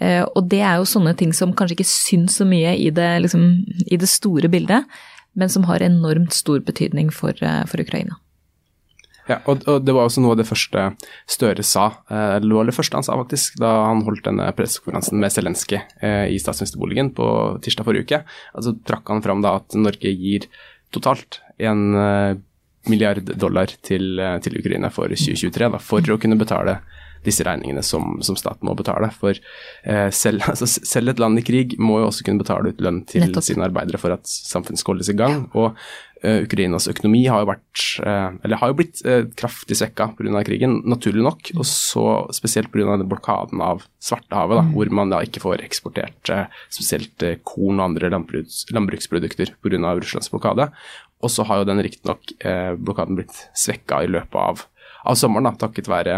Eh, 0.00 0.24
Og 0.36 0.48
det 0.48 0.62
er 0.62 0.78
jo 0.78 0.88
sånne 0.88 1.16
ting 1.16 1.32
som 1.32 1.52
kanskje 1.52 1.80
ikke 1.80 1.90
syns 1.90 2.38
så 2.38 2.46
mye 2.46 2.76
i 2.78 2.90
det, 2.90 3.10
liksom, 3.26 3.66
i 3.90 3.96
det 3.96 4.08
store 4.08 4.48
bildet, 4.48 4.86
men 5.34 5.48
som 5.48 5.64
har 5.64 5.82
enormt 5.82 6.32
stor 6.32 6.60
betydning 6.60 7.10
for, 7.12 7.34
eh, 7.42 7.64
for 7.66 7.82
Ukraina. 7.82 8.16
Ja, 9.28 9.38
og, 9.46 9.62
og 9.68 9.84
det 9.84 9.94
var 9.94 10.08
også 10.08 10.22
noe 10.22 10.32
av 10.32 10.38
det 10.40 10.48
første 10.48 10.96
Støre 11.28 11.62
sa, 11.62 12.02
det 12.10 12.42
det 12.42 12.74
første 12.74 12.96
han 12.96 13.04
sa 13.04 13.14
faktisk, 13.14 13.60
da 13.60 13.86
han 13.86 14.02
holdt 14.02 14.24
denne 14.24 14.48
pressekonferansen 14.56 15.20
med 15.20 15.30
Zelenskyj 15.30 15.78
i 16.34 16.38
statsministerboligen 16.40 17.12
på 17.14 17.60
tirsdag 17.62 17.86
forrige 17.86 18.08
uke. 18.08 18.24
Altså 18.56 18.74
trakk 18.82 19.06
han 19.06 19.22
fram 19.22 19.44
da 19.44 19.60
at 19.60 19.76
Norge 19.78 20.10
gir 20.10 20.48
totalt 20.90 21.38
en 21.60 22.42
milliard 22.88 23.34
dollar 23.36 23.72
til, 23.82 24.18
eh, 24.18 24.38
til 24.44 24.58
Ukraina 24.60 24.90
for 24.90 25.12
2023, 25.12 25.70
da, 25.74 25.78
for 25.78 26.00
å 26.00 26.18
kunne 26.20 26.38
betale 26.40 26.80
disse 27.24 27.44
regningene 27.44 27.82
som, 27.84 28.18
som 28.24 28.36
staten 28.38 28.66
må 28.68 28.74
betale. 28.78 29.10
For 29.16 29.36
eh, 29.36 30.08
selv, 30.14 30.44
altså, 30.52 30.68
selv 30.68 31.12
et 31.12 31.22
land 31.22 31.40
i 31.40 31.46
krig 31.46 31.76
må 31.80 32.00
jo 32.00 32.10
også 32.10 32.26
kunne 32.26 32.42
betale 32.42 32.72
ut 32.72 32.84
lønn 32.84 33.02
til 33.08 33.26
Nettopp. 33.26 33.48
sine 33.50 33.66
arbeidere 33.68 34.00
for 34.00 34.16
at 34.16 34.28
samfunnet 34.28 34.80
skal 34.80 34.96
holdes 34.96 35.12
i 35.12 35.18
gang. 35.18 35.44
og 35.52 35.74
eh, 36.24 36.42
Ukrainas 36.46 36.88
økonomi 36.90 37.22
har 37.28 37.44
jo 37.44 37.50
vært, 37.50 37.84
eh, 38.04 38.38
eller 38.44 38.60
har 38.62 38.72
jo 38.72 38.78
blitt 38.80 39.02
eh, 39.04 39.26
kraftig 39.40 39.78
svekka 39.80 40.10
pga. 40.16 40.44
krigen, 40.46 40.80
naturlig 40.88 41.24
nok. 41.26 41.52
Og 41.58 41.68
så 41.68 42.06
spesielt 42.36 42.72
pga. 42.72 42.98
blokaden 43.04 43.64
av 43.64 43.84
Svartehavet, 44.00 44.56
da, 44.56 44.64
hvor 44.72 44.88
man 44.96 45.12
da 45.12 45.20
ikke 45.20 45.42
får 45.44 45.60
eksportert 45.66 46.32
eh, 46.32 46.48
spesielt 46.72 47.20
korn 47.44 47.82
og 47.82 47.90
andre 47.90 48.12
landbruks, 48.16 48.64
landbruksprodukter 48.72 49.56
pga. 49.60 49.96
Russlands 50.00 50.32
blokade. 50.32 50.70
Og 51.20 51.32
så 51.32 51.44
har 51.48 51.60
jo 51.60 51.68
den 51.68 51.82
riktignok 51.84 52.32
eh, 52.40 52.72
blokaden 52.80 53.18
blitt 53.18 53.36
svekka 53.56 54.04
i 54.04 54.12
løpet 54.12 54.40
av 54.40 54.66
av 55.00 55.16
sommeren, 55.16 55.46
da, 55.48 55.54
takket 55.56 55.86
være 55.88 56.16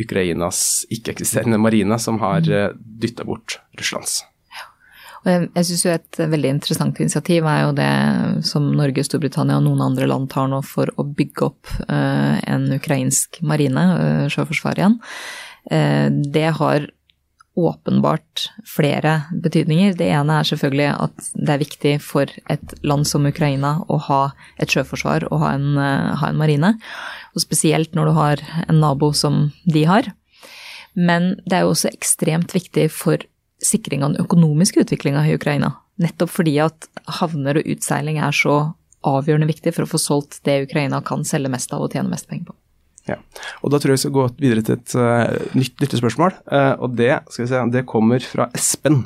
Ukrainas 0.00 0.86
ikke-eksisterende 0.88 1.58
marine, 1.60 1.98
som 2.00 2.16
har 2.22 2.46
eh, 2.48 2.70
dytta 2.72 3.26
bort 3.28 3.58
Russlands. 3.76 4.22
Og 5.22 5.30
jeg, 5.30 5.50
jeg 5.54 5.66
syns 5.68 5.84
jo 5.84 5.92
et 5.92 6.20
veldig 6.32 6.50
interessant 6.56 6.98
initiativ 6.98 7.46
er 7.46 7.60
jo 7.62 7.74
det 7.78 7.90
som 8.48 8.64
Norge, 8.74 9.04
Storbritannia 9.06 9.60
og 9.60 9.66
noen 9.68 9.84
andre 9.84 10.08
land 10.10 10.26
tar 10.32 10.48
nå 10.50 10.58
for 10.66 10.90
å 10.98 11.06
bygge 11.06 11.46
opp 11.46 11.70
eh, 11.86 12.40
en 12.50 12.66
ukrainsk 12.74 13.38
marine, 13.46 13.84
eh, 14.00 14.24
sjøforsvar 14.34 14.80
igjen. 14.80 14.98
Eh, 15.70 16.08
det 16.10 16.48
har 16.58 16.88
åpenbart 17.58 18.46
flere 18.64 19.22
betydninger. 19.44 19.96
Det 19.98 20.08
ene 20.08 20.38
er 20.40 20.48
selvfølgelig 20.48 20.88
at 20.92 21.26
det 21.34 21.52
er 21.52 21.60
viktig 21.60 21.92
for 22.04 22.30
et 22.52 22.74
land 22.86 23.06
som 23.08 23.26
Ukraina 23.28 23.74
å 23.92 23.98
ha 24.08 24.22
et 24.62 24.72
sjøforsvar 24.72 25.26
og 25.28 25.42
ha 25.44 25.52
en, 25.58 25.76
eh, 25.76 26.14
ha 26.16 26.30
en 26.30 26.40
marine. 26.40 26.74
Og 27.34 27.44
spesielt 27.44 27.94
når 27.94 28.06
du 28.06 28.12
har 28.12 28.36
en 28.68 28.80
nabo 28.80 29.12
som 29.12 29.52
de 29.66 29.84
har. 29.84 30.12
Men 30.94 31.36
det 31.44 31.58
er 31.58 31.60
jo 31.66 31.74
også 31.74 31.92
ekstremt 31.92 32.52
viktig 32.52 32.90
for 32.90 33.18
sikring 33.62 34.02
av 34.02 34.12
den 34.12 34.24
økonomiske 34.24 34.80
utviklinga 34.80 35.26
i 35.28 35.36
Ukraina. 35.36 35.76
Nettopp 36.00 36.30
fordi 36.30 36.58
at 36.58 36.88
havner 37.20 37.60
og 37.60 37.68
utseiling 37.68 38.18
er 38.18 38.32
så 38.32 38.74
avgjørende 39.04 39.50
viktig 39.50 39.74
for 39.74 39.84
å 39.84 39.92
få 39.92 40.00
solgt 40.00 40.40
det 40.46 40.62
Ukraina 40.68 41.02
kan 41.04 41.24
selge 41.24 41.50
mest 41.52 41.72
av 41.72 41.84
og 41.84 41.92
tjene 41.92 42.10
mest 42.12 42.28
penger 42.28 42.50
på. 42.50 42.61
Ja. 43.10 43.18
Og 43.62 43.72
Da 43.72 43.80
tror 43.80 43.92
jeg 43.92 43.98
vi 43.98 44.04
skal 44.04 44.14
gå 44.14 44.26
videre 44.38 44.62
til 44.66 44.78
et 44.78 44.94
uh, 44.94 45.54
nytt 45.58 45.82
lyttespørsmål. 45.82 46.36
Uh, 46.46 46.74
og 46.84 46.96
det, 46.98 47.12
skal 47.30 47.44
vi 47.44 47.50
se, 47.50 47.62
det 47.74 47.86
kommer 47.90 48.22
fra 48.22 48.48
Espen. 48.54 49.02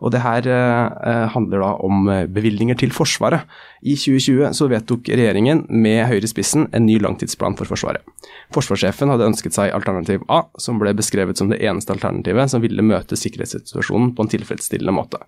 Og 0.00 0.12
det 0.14 0.22
her 0.24 0.46
eh, 0.48 1.26
handler 1.34 1.64
da 1.64 1.70
om 1.84 2.08
eh, 2.08 2.26
bevilgninger 2.30 2.78
til 2.80 2.92
Forsvaret. 2.94 3.44
I 3.80 3.94
2020 3.96 4.56
så 4.56 4.68
vedtok 4.68 5.08
regjeringen 5.08 5.62
med 5.72 6.02
Høyre 6.08 6.26
i 6.26 6.30
spissen 6.30 6.66
en 6.76 6.84
ny 6.84 6.98
langtidsplan 7.00 7.56
for 7.56 7.68
Forsvaret. 7.68 8.04
Forsvarssjefen 8.52 9.12
hadde 9.12 9.28
ønsket 9.30 9.56
seg 9.56 9.72
alternativ 9.76 10.24
A, 10.32 10.42
som 10.60 10.80
ble 10.80 10.92
beskrevet 10.96 11.40
som 11.40 11.52
det 11.52 11.60
eneste 11.64 11.94
alternativet 11.94 12.52
som 12.52 12.64
ville 12.64 12.84
møte 12.84 13.16
sikkerhetssituasjonen 13.16 14.12
på 14.16 14.26
en 14.26 14.32
tilfredsstillende 14.32 14.96
måte. 14.96 15.22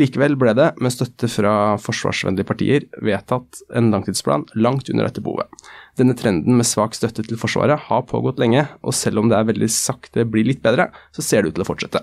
Likevel 0.00 0.36
ble 0.40 0.56
det, 0.58 0.72
med 0.82 0.92
støtte 0.92 1.30
fra 1.32 1.54
forsvarsvennlige 1.80 2.48
partier, 2.48 2.88
vedtatt 3.04 3.64
en 3.76 3.92
langtidsplan 3.94 4.48
langt 4.58 4.92
under 4.92 5.08
dette 5.08 5.24
behovet. 5.24 5.48
Denne 5.94 6.16
trenden 6.18 6.56
med 6.58 6.66
svak 6.66 6.96
støtte 6.98 7.22
til 7.22 7.38
Forsvaret 7.38 7.86
har 7.86 8.06
pågått 8.10 8.40
lenge, 8.42 8.64
og 8.82 8.96
selv 8.98 9.20
om 9.20 9.28
det 9.30 9.36
er 9.38 9.46
veldig 9.46 9.68
sakte 9.70 10.24
blir 10.26 10.46
litt 10.48 10.62
bedre, 10.64 10.88
så 11.14 11.22
ser 11.22 11.44
det 11.44 11.52
ut 11.52 11.58
til 11.60 11.62
å 11.62 11.68
fortsette. 11.68 12.02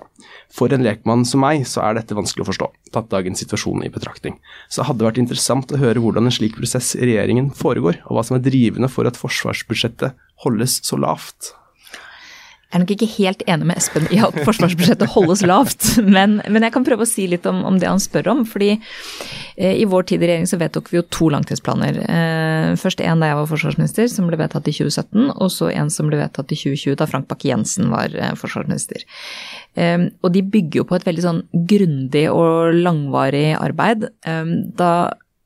For 0.52 0.72
en 0.72 0.84
lekmann 0.86 1.26
som 1.28 1.44
meg, 1.44 1.66
så 1.68 1.84
er 1.84 1.98
dette 1.98 2.11
vanskelig 2.18 2.44
å 2.44 2.50
forstå, 2.50 2.68
tatt 2.94 3.10
dagens 3.12 3.42
situasjon 3.42 3.84
i 3.86 3.90
betraktning. 3.92 4.38
Så 4.68 4.82
det 4.82 4.88
hadde 4.90 5.06
vært 5.08 5.22
interessant 5.22 5.72
å 5.72 5.80
høre 5.80 6.02
hvordan 6.02 6.28
en 6.28 6.34
slik 6.34 6.58
prosess 6.58 6.92
i 6.98 7.06
regjeringen 7.06 7.50
foregår, 7.56 8.02
og 8.06 8.18
hva 8.18 8.26
som 8.26 8.38
er 8.38 8.44
drivende 8.44 8.90
for 8.92 9.08
at 9.08 9.18
forsvarsbudsjettet 9.20 10.18
holdes 10.44 10.80
så 10.86 10.98
lavt. 11.00 11.54
Jeg 12.72 12.78
er 12.78 12.80
nok 12.86 12.92
ikke 12.94 13.06
helt 13.18 13.42
enig 13.52 13.66
med 13.68 13.76
Espen 13.76 14.06
i 14.16 14.18
at 14.24 14.36
forsvarsbudsjettet 14.46 15.10
holdes 15.12 15.42
lavt, 15.44 15.90
men, 16.16 16.38
men 16.48 16.64
jeg 16.64 16.72
kan 16.72 16.86
prøve 16.86 17.04
å 17.04 17.10
si 17.10 17.26
litt 17.28 17.44
om, 17.44 17.58
om 17.68 17.76
det 17.76 17.90
han 17.90 18.00
spør 18.00 18.30
om. 18.32 18.40
fordi 18.48 18.70
eh, 18.72 19.74
i 19.76 19.84
vår 19.84 20.06
tid 20.08 20.24
i 20.24 20.30
regjering 20.30 20.48
så 20.48 20.56
vedtok 20.56 20.88
vi 20.88 20.96
jo 20.96 21.02
to 21.12 21.28
langtidsplaner. 21.34 21.98
Eh, 22.00 22.68
først 22.80 23.04
en 23.04 23.20
da 23.20 23.28
jeg 23.28 23.38
var 23.42 23.50
forsvarsminister, 23.50 24.08
som 24.08 24.30
ble 24.30 24.40
vedtatt 24.40 24.72
i 24.72 24.72
2017, 24.72 25.34
og 25.34 25.52
så 25.52 25.68
en 25.68 25.92
som 25.92 26.08
ble 26.08 26.22
vedtatt 26.22 26.56
i 26.56 26.60
2020 26.62 26.96
da 27.02 27.10
Frank 27.12 27.28
Bakke-Jensen 27.28 27.92
var 27.92 28.16
eh, 28.16 28.32
forsvarsminister. 28.40 29.04
Eh, 29.76 30.08
og 30.08 30.32
de 30.32 30.46
bygger 30.56 30.80
jo 30.80 30.88
på 30.88 30.96
et 30.96 31.04
veldig 31.10 31.26
sånn 31.26 31.42
grundig 31.52 32.24
og 32.32 32.72
langvarig 32.78 33.50
arbeid. 33.58 34.08
Eh, 34.24 34.56
da, 34.80 34.94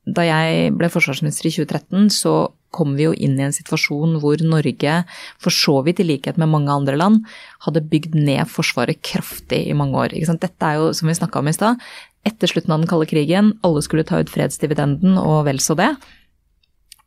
da 0.07 0.29
jeg 0.31 0.71
ble 0.79 0.95
forsvarsminister 0.95 1.51
i 1.51 1.57
2013, 1.59 2.07
så 2.23 2.37
kom 2.77 2.95
vi 2.97 3.07
jo 3.07 3.15
inn 3.15 3.37
i 3.39 3.47
en 3.47 3.55
situasjon 3.55 4.19
hvor 4.21 4.41
Norge, 4.45 4.97
for 5.41 5.53
så 5.53 5.79
vidt 5.85 6.01
i 6.03 6.07
likhet 6.07 6.37
med 6.41 6.51
mange 6.53 6.73
andre 6.73 6.97
land, 6.99 7.23
hadde 7.65 7.85
bygd 7.91 8.15
ned 8.17 8.45
Forsvaret 8.51 9.01
kraftig 9.05 9.63
i 9.67 9.75
mange 9.77 9.97
år. 9.97 10.13
Dette 10.13 10.69
er 10.69 10.79
jo, 10.79 10.91
som 10.97 11.09
vi 11.09 11.17
snakka 11.17 11.41
om 11.41 11.49
i 11.49 11.55
stad, 11.55 11.81
etter 12.27 12.51
slutten 12.51 12.73
av 12.75 12.81
den 12.81 12.89
kalde 12.89 13.07
krigen, 13.09 13.55
alle 13.65 13.83
skulle 13.85 14.05
ta 14.07 14.21
ut 14.21 14.31
fredsdividenden 14.31 15.17
og 15.21 15.45
vel 15.47 15.61
så 15.63 15.77
det. 15.79 15.93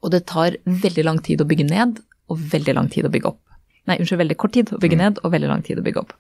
Og 0.00 0.12
det 0.14 0.24
tar 0.30 0.56
veldig 0.64 1.04
lang 1.06 1.20
tid 1.24 1.42
å 1.42 1.48
bygge 1.48 1.68
ned, 1.68 2.00
og 2.30 2.42
veldig 2.52 2.76
lang 2.76 2.90
tid 2.92 3.06
å 3.06 3.12
bygge 3.12 3.32
opp. 3.32 3.40
Nei, 3.88 3.98
unnskyld, 3.98 4.20
veldig 4.22 4.38
kort 4.40 4.54
tid 4.56 4.72
å 4.72 4.80
bygge 4.80 4.98
ned, 5.00 5.20
og 5.24 5.32
veldig 5.34 5.50
lang 5.50 5.64
tid 5.66 5.80
å 5.80 5.84
bygge 5.84 6.04
opp. 6.04 6.14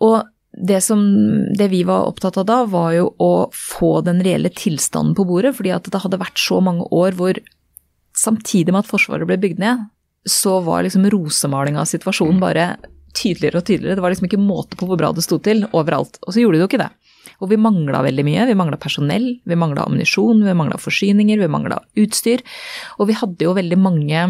Og 0.00 0.22
det, 0.52 0.80
som, 0.84 1.02
det 1.56 1.68
vi 1.72 1.82
var 1.88 2.08
opptatt 2.10 2.36
av 2.40 2.46
da, 2.48 2.58
var 2.68 2.92
jo 2.96 3.08
å 3.22 3.32
få 3.56 4.00
den 4.04 4.20
reelle 4.24 4.52
tilstanden 4.52 5.16
på 5.16 5.26
bordet. 5.28 5.54
fordi 5.56 5.72
at 5.74 5.88
det 5.88 6.02
hadde 6.02 6.20
vært 6.20 6.40
så 6.40 6.60
mange 6.60 6.88
år 6.92 7.16
hvor 7.18 7.40
samtidig 8.16 8.72
med 8.72 8.82
at 8.84 8.90
Forsvaret 8.90 9.28
ble 9.28 9.38
bygd 9.40 9.62
ned, 9.62 9.86
så 10.28 10.60
var 10.62 10.84
liksom 10.86 11.08
rosemalinga 11.10 11.82
av 11.82 11.90
situasjonen 11.90 12.38
mm. 12.38 12.42
bare 12.42 12.66
tydeligere 13.16 13.60
og 13.60 13.66
tydeligere. 13.66 13.98
Det 13.98 14.04
var 14.04 14.14
liksom 14.14 14.28
ikke 14.28 14.40
måte 14.40 14.78
på 14.78 14.88
hvor 14.88 15.00
bra 15.00 15.10
det 15.14 15.24
sto 15.24 15.38
til 15.42 15.64
overalt. 15.72 16.20
Og 16.22 16.34
så 16.34 16.42
gjorde 16.42 16.58
det 16.58 16.64
jo 16.64 16.70
ikke 16.70 16.82
det. 16.84 16.90
Og 17.42 17.50
vi 17.50 17.58
mangla 17.60 18.02
veldig 18.06 18.24
mye. 18.26 18.46
Vi 18.48 18.56
mangla 18.58 18.78
personell, 18.80 19.26
vi 19.44 19.58
mangla 19.58 19.86
ammunisjon, 19.88 20.44
vi 20.46 20.54
mangla 20.58 20.78
forsyninger, 20.80 21.42
vi 21.42 21.50
mangla 21.50 21.80
utstyr. 21.98 22.44
Og 22.98 23.10
vi 23.10 23.18
hadde 23.18 23.48
jo 23.48 23.56
veldig 23.58 23.78
mange 23.82 24.24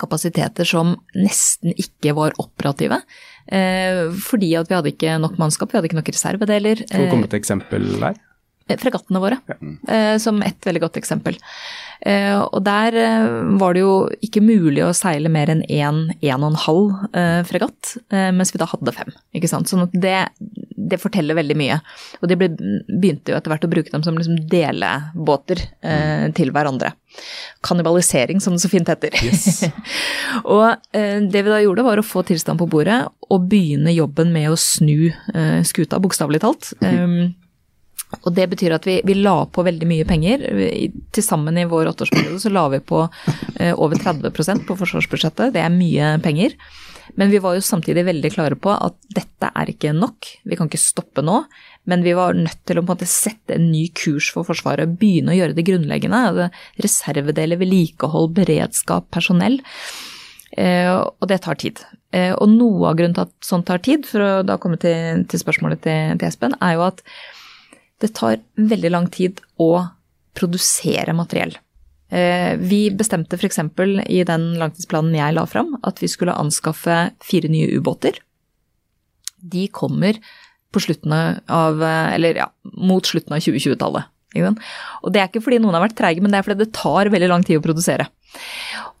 kapasiteter 0.00 0.66
som 0.66 0.94
nesten 1.14 1.74
ikke 1.74 2.14
var 2.16 2.34
operative. 2.42 3.00
Eh, 3.46 4.06
fordi 4.24 4.54
at 4.58 4.70
vi 4.70 4.78
hadde 4.78 4.94
ikke 4.94 5.18
nok 5.22 5.36
mannskap, 5.42 5.70
vi 5.70 5.78
hadde 5.78 5.90
ikke 5.90 6.00
nok 6.00 6.14
reservedeler. 6.14 6.86
Kan 6.90 7.04
du 7.04 7.12
komme 7.12 7.28
til 7.28 7.34
et 7.34 7.42
eksempel 7.42 7.90
der? 8.02 8.18
Eh, 8.68 8.78
fregattene 8.80 9.20
våre, 9.20 9.36
ja. 9.46 9.56
Eh, 9.92 10.18
som 10.18 10.42
ett 10.42 10.66
veldig 10.66 10.80
godt 10.80 10.96
eksempel. 10.96 11.36
Eh, 12.00 12.38
og 12.40 12.62
der 12.64 12.96
var 13.60 13.74
det 13.74 13.82
jo 13.82 14.08
ikke 14.24 14.40
mulig 14.44 14.80
å 14.84 14.94
seile 14.96 15.28
mer 15.32 15.52
enn 15.52 15.60
én, 15.68 16.06
én 16.24 16.40
og 16.40 16.52
en 16.52 16.60
halv 16.64 17.44
fregatt, 17.48 17.94
mens 18.10 18.52
vi 18.52 18.60
da 18.60 18.68
hadde 18.68 18.92
fem. 18.92 19.12
ikke 19.36 19.48
sant? 19.48 19.68
Sånn 19.68 19.84
at 19.86 19.92
det, 19.92 20.16
det 20.40 21.00
forteller 21.00 21.36
veldig 21.36 21.56
mye. 21.56 21.78
Og 22.20 22.28
de 22.28 22.38
ble, 22.40 22.50
begynte 22.88 23.32
jo 23.32 23.38
etter 23.38 23.52
hvert 23.52 23.64
å 23.64 23.72
bruke 23.72 23.92
dem 23.92 24.04
som 24.04 24.18
liksom 24.18 24.42
delebåter 24.50 25.60
eh, 25.84 26.26
til 26.36 26.52
hverandre. 26.52 26.94
Kannibalisering, 27.64 28.40
som 28.42 28.56
det 28.56 28.64
så 28.64 28.72
fint 28.72 28.90
heter. 28.90 29.14
Yes. 29.24 29.64
og 30.44 30.74
det 30.92 31.44
vi 31.44 31.52
da 31.52 31.62
gjorde, 31.62 31.86
var 31.86 32.00
å 32.00 32.06
få 32.06 32.24
tilstand 32.26 32.60
på 32.60 32.68
bordet 32.68 33.04
og 33.28 33.48
begynne 33.48 33.94
jobben 33.94 34.32
med 34.34 34.50
å 34.50 34.60
snu 34.60 35.12
skuta, 35.64 36.00
bokstavelig 36.02 36.42
talt. 36.44 36.74
Mm. 36.82 37.32
Og 38.22 38.32
det 38.36 38.46
betyr 38.52 38.76
at 38.76 38.86
vi, 38.88 39.00
vi, 39.06 39.16
la 39.18 39.36
på 39.50 39.64
veldig 39.66 39.88
mye 39.90 40.06
penger. 40.08 40.46
Til 41.14 41.26
sammen 41.26 41.58
i 41.60 41.66
vår 41.70 41.92
åtteårsperiode 41.92 42.40
så 42.42 42.52
la 42.52 42.66
vi 42.72 42.80
på 42.84 43.02
eh, 43.04 43.74
over 43.74 44.00
30% 44.00 44.66
på 44.68 44.78
forsvarsbudsjettet. 44.80 45.54
Det 45.56 45.62
er 45.62 45.74
mye 45.74 46.16
penger. 46.24 46.56
Men 47.20 47.30
vi 47.30 47.38
var 47.42 47.54
jo 47.54 47.62
samtidig 47.62 48.06
veldig 48.06 48.30
klare 48.34 48.56
på 48.58 48.72
at 48.72 48.96
dette 49.14 49.50
er 49.50 49.70
ikke 49.70 49.92
nok. 49.94 50.30
Vi 50.48 50.56
kan 50.58 50.70
ikke 50.70 50.80
stoppe 50.80 51.22
nå. 51.24 51.42
Men 51.90 52.02
vi 52.06 52.14
var 52.16 52.36
nødt 52.38 52.62
til 52.66 52.80
å 52.80 52.82
på 52.82 52.94
en 52.94 52.94
måte 52.96 53.10
sette 53.10 53.58
en 53.58 53.68
ny 53.70 53.86
kurs 53.94 54.30
for 54.34 54.46
Forsvaret. 54.48 54.96
Begynne 54.98 55.34
å 55.34 55.38
gjøre 55.38 55.56
det 55.56 55.66
grunnleggende. 55.68 56.48
Reservedeler, 56.82 57.60
vedlikehold, 57.60 58.32
beredskap, 58.38 59.10
personell. 59.14 59.60
Eh, 60.56 60.90
og 60.94 61.28
det 61.30 61.42
tar 61.44 61.58
tid. 61.60 61.82
Eh, 62.14 62.32
og 62.32 62.50
noe 62.50 62.90
av 62.90 62.98
grunnen 62.98 63.16
til 63.16 63.26
at 63.26 63.34
sånt 63.44 63.66
tar 63.68 63.82
tid, 63.84 64.06
for 64.06 64.22
å 64.22 64.32
da 64.46 64.58
komme 64.62 64.78
til, 64.80 65.24
til 65.30 65.42
spørsmålet 65.42 65.82
til, 65.84 66.18
til 66.20 66.30
Espen, 66.30 66.54
er 66.62 66.76
jo 66.78 66.86
at 66.86 67.02
det 68.04 68.12
tar 68.16 68.42
veldig 68.60 68.92
lang 68.92 69.08
tid 69.12 69.40
å 69.60 69.72
produsere 70.36 71.14
materiell. 71.16 71.56
Eh, 72.12 72.54
vi 72.60 72.86
bestemte 72.94 73.38
f.eks. 73.38 73.60
i 74.06 74.22
den 74.28 74.48
langtidsplanen 74.60 75.16
jeg 75.16 75.36
la 75.36 75.46
fram, 75.48 75.74
at 75.82 76.02
vi 76.02 76.10
skulle 76.10 76.36
anskaffe 76.36 76.98
fire 77.24 77.50
nye 77.50 77.70
ubåter. 77.78 78.20
De 79.40 79.68
kommer 79.72 80.20
på 80.74 80.80
av, 81.46 81.82
eller 81.82 82.34
ja, 82.34 82.48
mot 82.74 83.06
slutten 83.06 83.36
av 83.36 83.38
2020-tallet. 83.38 84.10
Og 84.34 85.12
det 85.14 85.20
er 85.20 85.28
ikke 85.28 85.44
fordi 85.44 85.60
noen 85.62 85.76
har 85.76 85.84
vært 85.84 85.96
treige, 86.00 86.22
men 86.22 86.32
det 86.32 86.40
er 86.40 86.46
fordi 86.46 86.64
det 86.64 86.74
tar 86.74 87.10
veldig 87.12 87.28
lang 87.30 87.44
tid 87.46 87.60
å 87.60 87.62
produsere. 87.62 88.08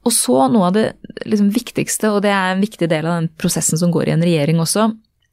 Og 0.06 0.12
så 0.14 0.44
noe 0.52 0.68
av 0.68 0.76
det 0.76 0.84
liksom, 1.26 1.48
viktigste, 1.54 2.12
og 2.14 2.22
det 2.22 2.30
er 2.30 2.52
en 2.52 2.62
viktig 2.62 2.86
del 2.92 3.08
av 3.08 3.18
den 3.18 3.30
prosessen 3.40 3.80
som 3.80 3.90
går 3.94 4.10
i 4.10 4.14
en 4.14 4.22
regjering 4.22 4.62
også, 4.62 4.92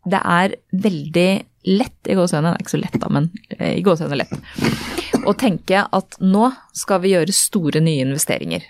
det 0.09 0.21
er 0.25 0.55
veldig 0.73 1.29
lett 1.63 2.07
i 2.09 2.15
gåsehudene, 2.17 2.53
det 2.53 2.59
er 2.59 2.65
ikke 2.65 2.73
så 2.73 2.81
lett 2.81 3.01
da, 3.01 3.09
men 3.13 3.27
eh, 3.57 3.73
i 3.77 3.83
gåsehudene 3.85 4.21
lett, 4.23 5.25
å 5.27 5.33
tenke 5.37 5.83
at 5.85 6.17
nå 6.23 6.47
skal 6.77 7.03
vi 7.03 7.13
gjøre 7.13 7.35
store 7.35 7.83
nye 7.83 8.05
investeringer. 8.07 8.65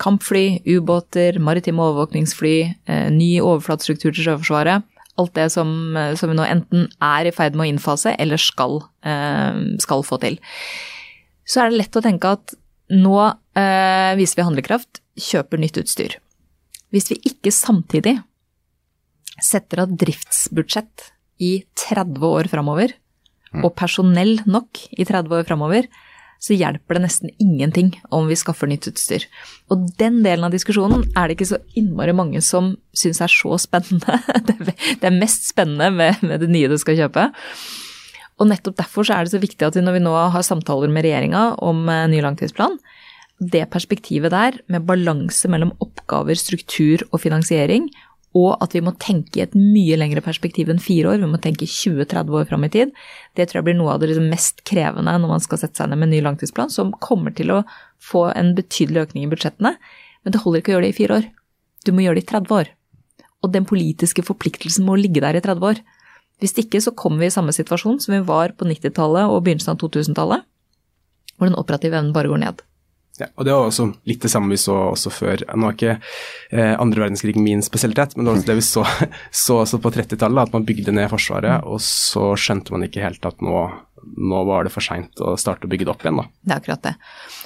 Kampfly, 0.00 0.60
ubåter, 0.68 1.40
maritime 1.40 1.84
overvåkningsfly, 1.84 2.56
eh, 2.88 3.08
ny 3.12 3.36
overflatestruktur 3.40 4.12
til 4.12 4.28
Sjøforsvaret. 4.28 4.84
Alt 5.16 5.32
det 5.38 5.48
som, 5.54 5.70
eh, 5.96 6.12
som, 6.20 6.32
vi 6.32 6.36
nå 6.36 6.44
enten 6.44 6.86
er 7.00 7.28
i 7.28 7.34
ferd 7.34 7.56
med 7.56 7.66
å 7.66 7.70
innfase 7.72 8.14
eller 8.20 8.40
skal, 8.40 8.82
skal 9.80 10.02
få 10.02 10.18
til. 10.20 10.40
Så 11.46 11.62
er 11.62 11.70
det 11.70 11.78
lett 11.78 11.96
å 11.96 12.02
tenke 12.02 12.32
at 12.36 12.56
nå 12.90 13.16
viser 14.18 14.36
vi 14.40 14.44
handlekraft, 14.44 14.98
kjøper 15.16 15.60
nytt 15.62 15.78
utstyr. 15.80 16.16
Hvis 16.92 17.08
vi 17.12 17.20
ikke 17.30 17.52
samtidig 17.54 18.16
setter 19.42 19.84
av 19.84 19.94
driftsbudsjett 20.00 21.12
i 21.42 21.60
30 21.78 22.22
år 22.26 22.50
framover, 22.52 22.94
og 23.64 23.72
personell 23.78 24.38
nok 24.48 24.82
i 24.92 25.06
30 25.06 25.38
år 25.38 25.46
framover, 25.48 25.88
så 26.42 26.52
hjelper 26.52 26.98
det 26.98 27.02
nesten 27.06 27.32
ingenting 27.40 27.94
om 28.12 28.26
vi 28.28 28.36
skaffer 28.36 28.68
nytt 28.68 28.88
utstyr. 28.90 29.24
Og 29.72 29.86
den 30.00 30.20
delen 30.24 30.44
av 30.44 30.52
diskusjonen 30.52 31.06
er 31.16 31.28
det 31.28 31.38
ikke 31.38 31.48
så 31.54 31.62
innmari 31.78 32.12
mange 32.16 32.42
som 32.44 32.74
syns 32.96 33.22
er 33.24 33.32
så 33.32 33.56
spennende. 33.60 34.18
Det 35.00 35.08
er 35.08 35.16
mest 35.16 35.48
spennende 35.48 35.88
med, 35.94 36.20
det 36.20 36.50
nye 36.52 36.68
du 36.68 36.76
skal 36.80 36.98
kjøpe. 36.98 37.30
Og 38.36 38.50
nettopp 38.50 38.76
derfor 38.82 39.06
så 39.06 39.16
er 39.16 39.24
det 39.24 39.32
så 39.32 39.40
viktig 39.40 39.64
at 39.64 39.78
når 39.80 39.96
vi 39.96 40.04
nå 40.04 40.12
har 40.12 40.44
samtaler 40.44 40.92
med 40.92 41.06
regjeringa 41.06 41.54
om 41.64 41.86
eh, 41.88 42.04
ny 42.12 42.20
langtidsplan, 42.24 42.76
det 43.40 43.66
perspektivet 43.72 44.32
der, 44.32 44.58
med 44.72 44.84
balanse 44.88 45.48
mellom 45.52 45.74
oppgaver, 45.84 46.36
struktur 46.40 47.04
og 47.10 47.20
finansiering, 47.24 47.88
og 48.36 48.60
at 48.60 48.74
vi 48.76 48.82
må 48.84 48.92
tenke 49.00 49.38
i 49.38 49.44
et 49.44 49.54
mye 49.56 49.96
lengre 49.96 50.20
perspektiv 50.24 50.68
enn 50.72 50.82
fire 50.82 51.12
år. 51.12 51.20
Vi 51.22 51.30
må 51.30 51.38
tenke 51.42 51.68
20-30 51.68 52.34
år 52.36 52.48
fram 52.50 52.66
i 52.66 52.70
tid. 52.72 52.92
Det 53.38 53.46
tror 53.48 53.60
jeg 53.60 53.68
blir 53.68 53.78
noe 53.78 53.94
av 53.94 54.02
det 54.02 54.10
liksom 54.10 54.28
mest 54.32 54.60
krevende 54.68 55.14
når 55.22 55.32
man 55.32 55.44
skal 55.44 55.60
sette 55.62 55.80
seg 55.80 55.90
ned 55.90 56.02
med 56.02 56.10
en 56.10 56.14
ny 56.16 56.22
langtidsplan, 56.26 56.72
som 56.72 56.92
kommer 57.00 57.32
til 57.36 57.54
å 57.54 57.62
få 58.02 58.26
en 58.34 58.52
betydelig 58.58 59.06
økning 59.06 59.24
i 59.24 59.30
budsjettene. 59.32 59.76
Men 60.26 60.34
det 60.34 60.42
holder 60.42 60.62
ikke 60.62 60.74
å 60.74 60.76
gjøre 60.76 60.88
det 60.88 60.92
i 60.92 60.98
fire 60.98 61.20
år. 61.20 61.28
Du 61.86 61.92
må 61.94 62.04
gjøre 62.04 62.20
det 62.20 62.26
i 62.26 62.30
30 62.34 62.56
år. 62.58 62.72
Og 63.46 63.52
den 63.54 63.68
politiske 63.68 64.24
forpliktelsen 64.26 64.84
må 64.84 64.98
ligge 65.00 65.22
der 65.24 65.38
i 65.38 65.44
30 65.44 65.70
år. 65.70 65.82
Hvis 66.42 66.56
ikke 66.60 66.82
så 66.84 66.92
kommer 66.92 67.24
vi 67.24 67.30
i 67.30 67.34
samme 67.34 67.54
situasjon 67.56 68.02
som 68.04 68.18
vi 68.18 68.24
var 68.26 68.52
på 68.58 68.68
90-tallet 68.68 69.30
og 69.30 69.44
begynnelsen 69.46 69.72
av 69.72 69.80
2000-tallet, 69.80 70.44
hvor 71.36 71.48
den 71.48 71.56
operative 71.56 71.96
evnen 71.96 72.12
bare 72.16 72.32
går 72.32 72.42
ned. 72.42 72.64
Ja, 73.16 73.28
og 73.34 73.46
Det 73.46 73.54
var 73.54 73.66
også 73.70 73.86
litt 74.08 74.24
det 74.24 74.30
samme 74.30 74.52
vi 74.52 74.58
så 74.60 74.74
også 74.90 75.12
før. 75.14 75.42
Nå 75.56 75.70
er 75.70 75.76
ikke 75.76 75.94
eh, 75.96 76.74
andre 76.76 77.06
verdenskrig 77.06 77.36
min 77.40 77.64
spesialitet, 77.64 78.16
men 78.16 78.26
det 78.26 78.32
var 78.32 78.38
også 78.38 78.50
det 78.50 78.56
vi 78.58 78.66
så, 78.66 78.84
så 79.46 79.58
også 79.62 79.80
på 79.80 79.92
30-tallet, 79.94 80.42
at 80.42 80.56
man 80.56 80.66
bygde 80.68 80.94
ned 80.96 81.08
Forsvaret, 81.12 81.64
og 81.64 81.80
så 81.84 82.34
skjønte 82.40 82.74
man 82.74 82.84
ikke 82.86 83.04
helt 83.06 83.24
at 83.28 83.40
nå, 83.44 83.64
nå 84.20 84.42
var 84.50 84.66
det 84.66 84.74
for 84.74 84.84
seint 84.84 85.24
å 85.24 85.32
starte 85.40 85.68
å 85.68 85.72
bygge 85.72 85.88
det 85.88 85.94
opp 85.94 86.04
igjen. 86.04 86.20
da. 86.20 86.28
Det 86.42 86.54
er 86.54 86.62
akkurat 86.62 86.84
det. 86.90 86.94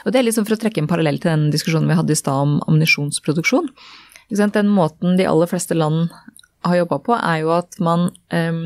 Og 0.04 0.10
det 0.10 0.20
er 0.20 0.26
liksom 0.26 0.48
for 0.48 0.58
å 0.58 0.62
trekke 0.64 0.82
en 0.82 0.90
parallell 0.90 1.22
til 1.22 1.34
den 1.34 1.48
diskusjonen 1.54 1.90
vi 1.90 1.98
hadde 2.00 2.16
i 2.16 2.18
stad 2.18 2.48
om 2.48 2.58
ammunisjonsproduksjon. 2.66 3.70
Den 4.30 4.74
måten 4.74 5.18
de 5.18 5.26
aller 5.26 5.50
fleste 5.50 5.78
land 5.78 6.10
har 6.66 6.82
jobba 6.82 7.00
på, 7.06 7.14
er 7.16 7.42
jo 7.44 7.54
at 7.56 7.78
man 7.82 8.10
um, 8.34 8.62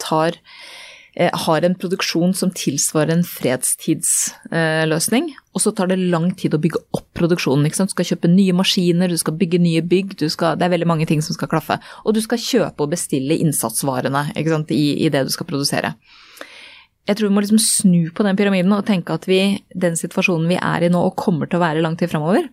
tar 0.00 0.36
Eh, 0.36 0.87
har 1.18 1.64
en 1.66 1.74
produksjon 1.74 2.30
som 2.36 2.50
tilsvarer 2.54 3.16
en 3.16 3.24
fredstidsløsning. 3.26 5.32
og 5.54 5.60
så 5.60 5.72
tar 5.74 5.88
det 5.90 5.98
lang 5.98 6.30
tid 6.38 6.54
å 6.54 6.60
bygge 6.62 6.78
opp 6.94 7.08
produksjonen. 7.18 7.66
Du 7.66 7.90
skal 7.90 8.06
kjøpe 8.06 8.30
nye 8.30 8.54
maskiner, 8.54 9.10
du 9.10 9.18
skal 9.18 9.34
bygge 9.34 9.58
nye 9.58 9.82
bygg. 9.82 10.14
Skal, 10.30 10.54
det 10.54 10.68
er 10.68 10.74
veldig 10.76 10.86
mange 10.86 11.06
ting 11.10 11.22
som 11.24 11.34
skal 11.34 11.50
klaffe. 11.50 11.80
Og 12.04 12.14
du 12.14 12.20
skal 12.22 12.38
kjøpe 12.38 12.84
og 12.84 12.92
bestille 12.94 13.34
innsatsvarene 13.34 14.30
i, 14.38 15.04
i, 15.04 15.08
det 15.10 15.26
du 15.26 15.34
skal 15.34 15.48
produsere. 15.50 15.94
Jeg 17.08 17.16
tror 17.16 17.28
vi 17.28 17.34
må 17.34 17.42
liksom 17.42 17.58
snu 17.58 18.10
på 18.14 18.22
den 18.22 18.38
pyramiden 18.38 18.72
og 18.76 18.86
tenke 18.86 19.16
at 19.16 19.26
vi, 19.26 19.58
den 19.74 19.98
situasjonen 19.98 20.46
vi 20.46 20.60
er 20.60 20.86
i 20.86 20.92
nå 20.92 21.02
og 21.02 21.18
kommer 21.18 21.48
til 21.48 21.58
å 21.58 21.64
være 21.64 21.82
lang 21.82 21.98
tid 21.98 22.12
framover, 22.12 22.46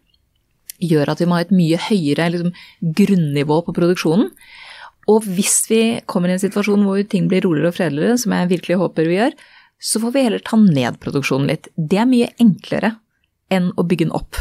gjør 0.81 1.11
at 1.11 1.21
vi 1.21 1.29
må 1.29 1.37
ha 1.37 1.45
et 1.45 1.53
mye 1.53 1.77
høyere 1.77 2.31
liksom, 2.33 2.53
grunnivå 2.81 3.61
på 3.67 3.75
produksjonen. 3.75 4.31
Og 5.11 5.25
hvis 5.37 5.65
vi 5.69 5.81
kommer 6.09 6.31
i 6.31 6.35
en 6.35 6.41
situasjon 6.41 6.85
hvor 6.87 7.01
ting 7.09 7.27
blir 7.29 7.45
roligere 7.45 7.71
og 7.71 7.77
fredeligere, 7.77 8.17
som 8.21 8.33
jeg 8.33 8.51
virkelig 8.55 8.79
håper 8.81 9.09
vi 9.09 9.19
gjør, 9.19 9.35
så 9.81 10.01
får 10.01 10.13
vi 10.15 10.23
heller 10.25 10.45
ta 10.45 10.57
ned 10.57 10.97
produksjonen 11.03 11.49
litt. 11.51 11.69
Det 11.75 11.99
er 12.01 12.09
mye 12.09 12.31
enklere 12.41 12.95
enn 13.53 13.69
å 13.77 13.85
bygge 13.85 14.07
den 14.07 14.15
opp. 14.17 14.39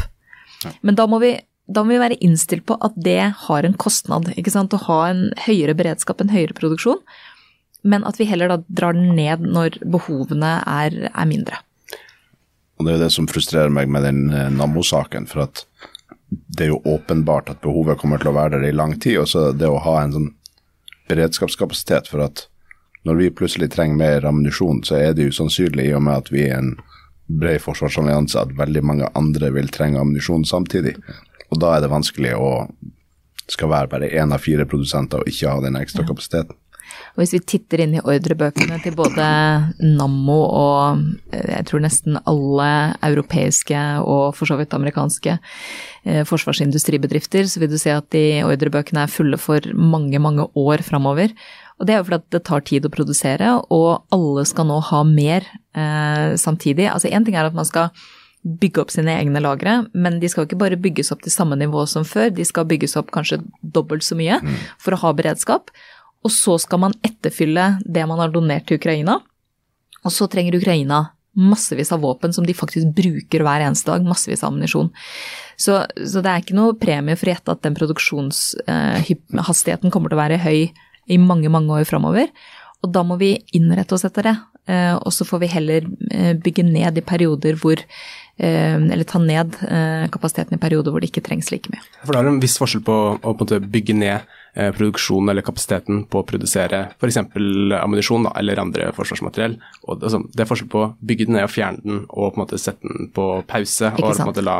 Ja. 0.63 0.71
Men 0.81 0.97
da 0.97 1.05
må, 1.11 1.19
vi, 1.21 1.35
da 1.69 1.83
må 1.85 1.93
vi 1.93 2.01
være 2.01 2.19
innstilt 2.25 2.65
på 2.65 2.79
at 2.81 2.97
det 2.97 3.19
har 3.45 3.67
en 3.67 3.77
kostnad. 3.77 4.31
ikke 4.33 4.53
sant? 4.53 4.73
Å 4.73 4.85
ha 4.87 4.99
en 5.11 5.27
høyere 5.45 5.77
beredskap, 5.77 6.23
en 6.23 6.33
høyere 6.33 6.57
produksjon. 6.57 7.03
Men 7.85 8.07
at 8.09 8.17
vi 8.17 8.25
heller 8.25 8.49
da 8.49 8.61
drar 8.65 8.97
den 8.97 9.13
ned 9.17 9.45
når 9.45 9.77
behovene 9.85 10.57
er, 10.65 10.97
er 11.11 11.29
mindre. 11.29 11.61
Og 12.75 12.87
Det 12.87 12.91
er 12.91 12.97
jo 12.97 13.03
det 13.05 13.13
som 13.13 13.27
frustrerer 13.29 13.71
meg 13.71 13.91
med 13.91 14.03
den 14.03 14.23
eh, 14.33 14.49
Nammo-saken. 14.51 15.29
For 15.29 15.45
at 15.45 15.61
det 16.57 16.65
er 16.65 16.73
jo 16.73 16.81
åpenbart 16.95 17.51
at 17.53 17.61
behovet 17.63 17.99
kommer 18.01 18.19
til 18.19 18.31
å 18.31 18.35
være 18.35 18.57
der 18.57 18.71
i 18.71 18.75
lang 18.75 18.97
tid. 18.97 19.21
Og 19.21 19.29
så 19.31 19.51
det 19.55 19.69
å 19.69 19.83
ha 19.85 19.99
en 20.01 20.15
sånn 20.15 20.31
beredskapskapasitet 21.09 22.09
for 22.11 22.25
at 22.25 22.47
når 23.05 23.19
vi 23.19 23.29
plutselig 23.37 23.69
trenger 23.73 23.99
mer 23.99 24.25
ammunisjon, 24.25 24.81
så 24.83 24.97
er 24.97 25.13
det 25.13 25.29
usannsynlig 25.29 25.91
i 25.91 25.93
og 25.93 26.03
med 26.07 26.23
at 26.23 26.31
vi 26.33 26.47
er 26.47 26.57
en 26.57 26.73
bred 27.29 27.61
forsvarsallianse 27.61 28.39
at 28.41 28.53
veldig 28.57 28.83
mange 28.85 29.09
andre 29.17 29.51
vil 29.53 29.69
trenge 29.73 30.01
ammunisjon 30.01 30.45
samtidig. 30.45 30.95
Og 31.53 31.61
da 31.61 31.75
er 31.75 31.85
det 31.85 31.93
vanskelig 31.93 32.33
å 32.37 32.49
skal 33.51 33.69
være 33.69 33.91
bare 33.91 34.09
én 34.09 34.33
av 34.33 34.41
fire 34.41 34.65
produsenter 34.65 35.21
og 35.21 35.29
ikke 35.29 35.51
ha 35.51 35.61
den 35.61 35.77
ekstra 35.77 36.05
kapasiteten. 36.07 36.57
Og 37.15 37.23
hvis 37.23 37.33
vi 37.37 37.41
titter 37.47 37.85
inn 37.85 37.95
i 37.95 38.03
ordrebøkene 38.03 38.77
til 38.83 38.95
både 38.97 39.25
Nammo 39.79 40.39
og 40.45 41.03
eh, 41.31 41.45
jeg 41.53 41.67
tror 41.69 41.83
nesten 41.85 42.19
alle 42.27 42.69
europeiske 43.07 43.83
og 44.03 44.35
for 44.35 44.51
så 44.51 44.57
vidt 44.59 44.75
amerikanske 44.75 45.37
eh, 45.37 46.23
forsvarsindustribedrifter, 46.27 47.47
så 47.47 47.63
vil 47.63 47.71
du 47.71 47.77
se 47.79 47.95
at 47.95 48.09
de 48.15 48.43
ordrebøkene 48.43 49.05
er 49.05 49.13
fulle 49.13 49.39
for 49.39 49.63
mange, 49.79 50.19
mange 50.19 50.49
år 50.59 50.83
framover. 50.83 51.31
Og 51.79 51.87
det 51.87 51.95
er 51.95 52.03
jo 52.03 52.09
fordi 52.09 52.35
det 52.35 52.43
tar 52.47 52.67
tid 52.67 52.85
å 52.87 52.91
produsere, 52.91 53.55
og 53.71 54.05
alle 54.15 54.45
skal 54.47 54.67
nå 54.67 54.81
ha 54.91 55.01
mer 55.07 55.47
eh, 55.75 56.35
samtidig. 56.39 56.89
Altså 56.91 57.11
én 57.11 57.23
ting 57.27 57.39
er 57.39 57.47
at 57.47 57.55
man 57.55 57.67
skal 57.67 57.91
bygge 58.45 58.83
opp 58.83 58.91
sine 58.93 59.15
egne 59.17 59.41
lagre, 59.41 59.79
men 59.97 60.19
de 60.21 60.29
skal 60.29 60.45
ikke 60.45 60.59
bare 60.61 60.77
bygges 60.77 61.09
opp 61.15 61.23
til 61.25 61.33
samme 61.33 61.57
nivå 61.57 61.87
som 61.89 62.05
før, 62.05 62.29
de 62.29 62.45
skal 62.45 62.67
bygges 62.69 62.93
opp 62.99 63.09
kanskje 63.15 63.39
dobbelt 63.63 64.05
så 64.05 64.17
mye 64.19 64.37
mm. 64.43 64.57
for 64.81 64.93
å 64.93 65.01
ha 65.01 65.13
beredskap. 65.17 65.71
Og 66.25 66.31
så 66.33 66.57
skal 66.61 66.81
man 66.81 66.95
etterfylle 67.05 67.75
det 67.85 68.05
man 68.09 68.21
har 68.21 68.33
donert 68.33 68.65
til 68.67 68.77
Ukraina. 68.79 69.13
Og 70.05 70.11
så 70.13 70.27
trenger 70.29 70.57
Ukraina 70.57 70.99
massevis 71.35 71.91
av 71.91 71.99
våpen 71.99 72.33
som 72.33 72.45
de 72.47 72.53
faktisk 72.55 72.87
bruker 72.95 73.43
hver 73.43 73.59
eneste 73.65 73.91
dag. 73.91 74.03
Massevis 74.07 74.43
av 74.43 74.47
ammunisjon. 74.53 74.89
Så, 75.57 75.85
så, 75.99 76.21
det 76.23 76.31
er 76.31 76.39
ikke 76.41 76.57
noe 76.57 76.73
premie 76.79 77.15
for 77.19 77.27
å 77.27 77.31
gjette 77.33 77.51
at 77.55 77.63
den 77.65 77.77
produksjonshastigheten 77.77 79.87
eh, 79.89 79.93
kommer 79.93 80.09
til 80.11 80.17
å 80.17 80.23
være 80.23 80.43
høy 80.43 80.59
i 81.05 81.17
mange, 81.21 81.49
mange 81.53 81.73
år 81.75 81.85
framover. 81.87 82.27
Og 82.83 82.87
da 82.93 83.01
må 83.07 83.15
vi 83.21 83.31
innrette 83.57 83.95
oss 83.95 84.05
etter 84.07 84.23
det. 84.29 84.37
Eh, 84.71 84.95
og 84.95 85.11
så 85.13 85.23
får 85.27 85.39
vi 85.43 85.51
heller 85.51 85.81
eh, 86.11 86.33
bygge 86.39 86.63
ned 86.67 86.93
i 86.97 87.05
perioder 87.05 87.53
hvor 87.61 87.77
eller 88.35 89.07
ta 89.07 89.15
ned 89.15 89.55
kapasiteten 90.11 90.57
i 90.57 90.59
perioder 90.59 90.91
hvor 90.91 90.99
det 90.99 91.07
ikke 91.07 91.23
trengs 91.23 91.47
like 91.53 91.71
mye. 91.71 91.79
For 92.01 92.11
Det 92.11 92.19
er 92.19 92.27
en 92.27 92.43
viss 92.43 92.59
forskjell 92.59 92.83
på 92.83 93.15
å 93.15 93.31
bygge 93.63 93.95
ned 93.95 94.27
produksjonen 94.55 95.29
eller 95.29 95.43
kapasiteten 95.45 96.03
på 96.11 96.21
å 96.21 96.25
produsere 96.27 96.81
f.eks. 96.95 97.17
ammunisjon 97.25 98.29
eller 98.31 98.61
andre 98.61 98.89
forsvarsmateriell. 98.95 99.57
Og, 99.83 99.97
altså, 99.97 100.21
det 100.31 100.45
er 100.45 100.49
forskjell 100.49 100.69
på 100.71 100.83
å 100.83 100.91
bygge 101.05 101.27
den 101.27 101.37
ned 101.37 101.47
og 101.47 101.51
fjerne 101.51 101.83
den 101.83 102.03
og 102.05 102.29
på 102.29 102.39
en 102.39 102.43
måte 102.43 102.59
sette 102.61 102.87
den 102.87 103.09
på 103.15 103.27
pause. 103.49 103.91
og 103.91 104.01
på 104.05 104.13
en 104.13 104.29
måte 104.31 104.45
la, 104.45 104.57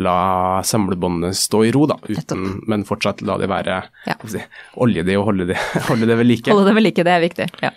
la 0.00 0.16
samlebåndene 0.64 1.34
stå 1.36 1.64
i 1.68 1.74
ro, 1.74 1.84
da, 1.90 1.98
uten, 2.08 2.62
men 2.70 2.86
fortsatt 2.88 3.24
la 3.26 3.36
det 3.40 3.50
være 3.52 3.82
ja. 4.08 4.16
si, 4.30 4.40
olje 4.80 5.04
det 5.06 5.18
og 5.20 5.28
holde 5.30 5.50
det, 5.52 5.60
holde 5.90 6.08
det 6.08 6.18
ved 6.20 6.30
like. 6.30 6.54
Holde 6.54 6.70
det 6.70 6.78
ved 6.78 6.88
like, 6.88 7.06
det 7.06 7.14
er 7.14 7.24
viktig. 7.28 7.50
ja. 7.64 7.74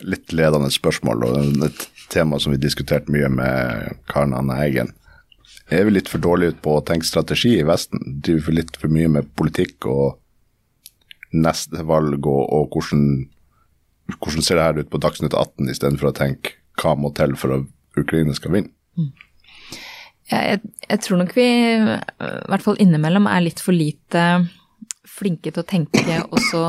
Litt 0.00 0.32
ledende 0.32 0.70
spørsmål. 0.72 1.24
og 1.28 1.64
et 1.66 1.88
tema 2.10 2.38
som 2.40 2.54
vi 2.54 2.60
diskuterte 2.60 3.12
mye 3.12 3.28
med 3.32 4.00
Karen 4.10 4.34
Anne 4.36 4.56
Eggen. 4.64 4.94
Er 5.70 5.86
vi 5.86 5.94
litt 5.94 6.08
for 6.10 6.22
dårlige 6.22 6.56
på 6.64 6.76
å 6.76 6.82
tenke 6.86 7.06
strategi 7.06 7.54
i 7.60 7.66
Vesten? 7.66 8.02
Driver 8.24 8.56
litt 8.56 8.74
for 8.80 8.90
mye 8.90 9.10
med 9.12 9.28
politikk 9.38 9.86
og 9.90 10.18
neste 11.30 11.84
valg 11.86 12.26
og, 12.26 12.42
og 12.50 12.74
hvordan, 12.74 13.04
hvordan, 14.16 14.42
ser 14.42 14.58
det 14.58 14.64
her 14.66 14.80
ut 14.82 14.90
på 14.90 15.00
Dagsnytt 15.02 15.36
18, 15.36 15.70
istedenfor 15.70 16.10
å 16.10 16.16
tenke 16.16 16.56
hva 16.80 16.96
må 16.98 17.12
til 17.14 17.36
for 17.38 17.54
at 17.54 18.00
Ukraina 18.00 18.34
skal 18.34 18.56
vinne? 18.56 18.72
Jeg, 20.30 20.58
jeg, 20.88 20.98
tror 21.04 21.20
nok 21.22 21.34
vi, 21.38 21.46
i 21.46 22.50
hvert 22.50 22.64
fall 22.66 22.78
innimellom, 22.82 23.26
er 23.30 23.46
litt 23.46 23.62
for 23.62 23.74
lite 23.74 24.24
flinke 25.06 25.50
til 25.50 25.62
å 25.62 25.68
tenke 25.70 26.20
også 26.30 26.64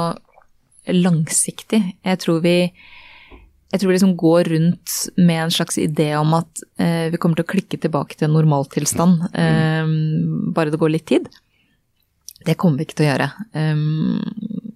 langsiktig. 0.93 1.81
Jeg 2.05 2.21
tror 2.21 2.41
vi 2.45 2.55
jeg 3.71 3.79
tror 3.79 3.91
vi 3.91 3.95
liksom 3.95 4.17
går 4.19 4.49
rundt 4.51 4.95
med 5.17 5.45
en 5.45 5.53
slags 5.53 5.77
idé 5.79 6.09
om 6.19 6.33
at 6.35 6.63
eh, 6.81 7.07
vi 7.13 7.19
kommer 7.21 7.39
til 7.39 7.47
å 7.47 7.51
klikke 7.53 7.79
tilbake 7.79 8.17
til 8.17 8.27
en 8.27 8.35
normaltilstand, 8.35 9.29
eh, 9.31 9.93
bare 10.51 10.73
det 10.73 10.81
går 10.81 10.91
litt 10.91 11.07
tid. 11.07 11.29
Det 12.45 12.57
kommer 12.59 12.81
vi 12.81 12.89
ikke 12.89 12.97
til 12.99 13.07
å 13.07 13.11
gjøre. 13.11 13.27
Um, 13.53 14.21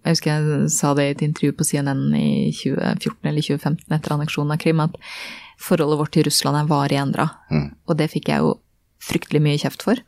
jeg 0.05 0.13
husker 0.13 0.31
jeg 0.31 0.69
sa 0.73 0.91
det 0.93 1.05
i 1.08 1.13
et 1.15 1.23
intervju 1.25 1.55
på 1.58 1.65
CNN 1.65 2.03
i 2.13 2.27
2014 2.53 3.29
eller 3.31 3.45
2015 3.47 3.95
etter 3.97 4.13
anneksjonen 4.13 4.53
av 4.53 4.60
Krim, 4.62 4.84
at 4.84 4.99
forholdet 5.62 6.01
vårt 6.01 6.13
til 6.13 6.27
Russland 6.27 6.60
er 6.60 6.67
varig 6.69 6.99
endra. 7.01 7.31
Mm. 7.49 7.71
Og 7.89 7.97
det 7.97 8.12
fikk 8.13 8.29
jeg 8.29 8.45
jo 8.45 8.51
fryktelig 9.01 9.41
mye 9.47 9.62
kjeft 9.62 9.86
for. 9.86 10.01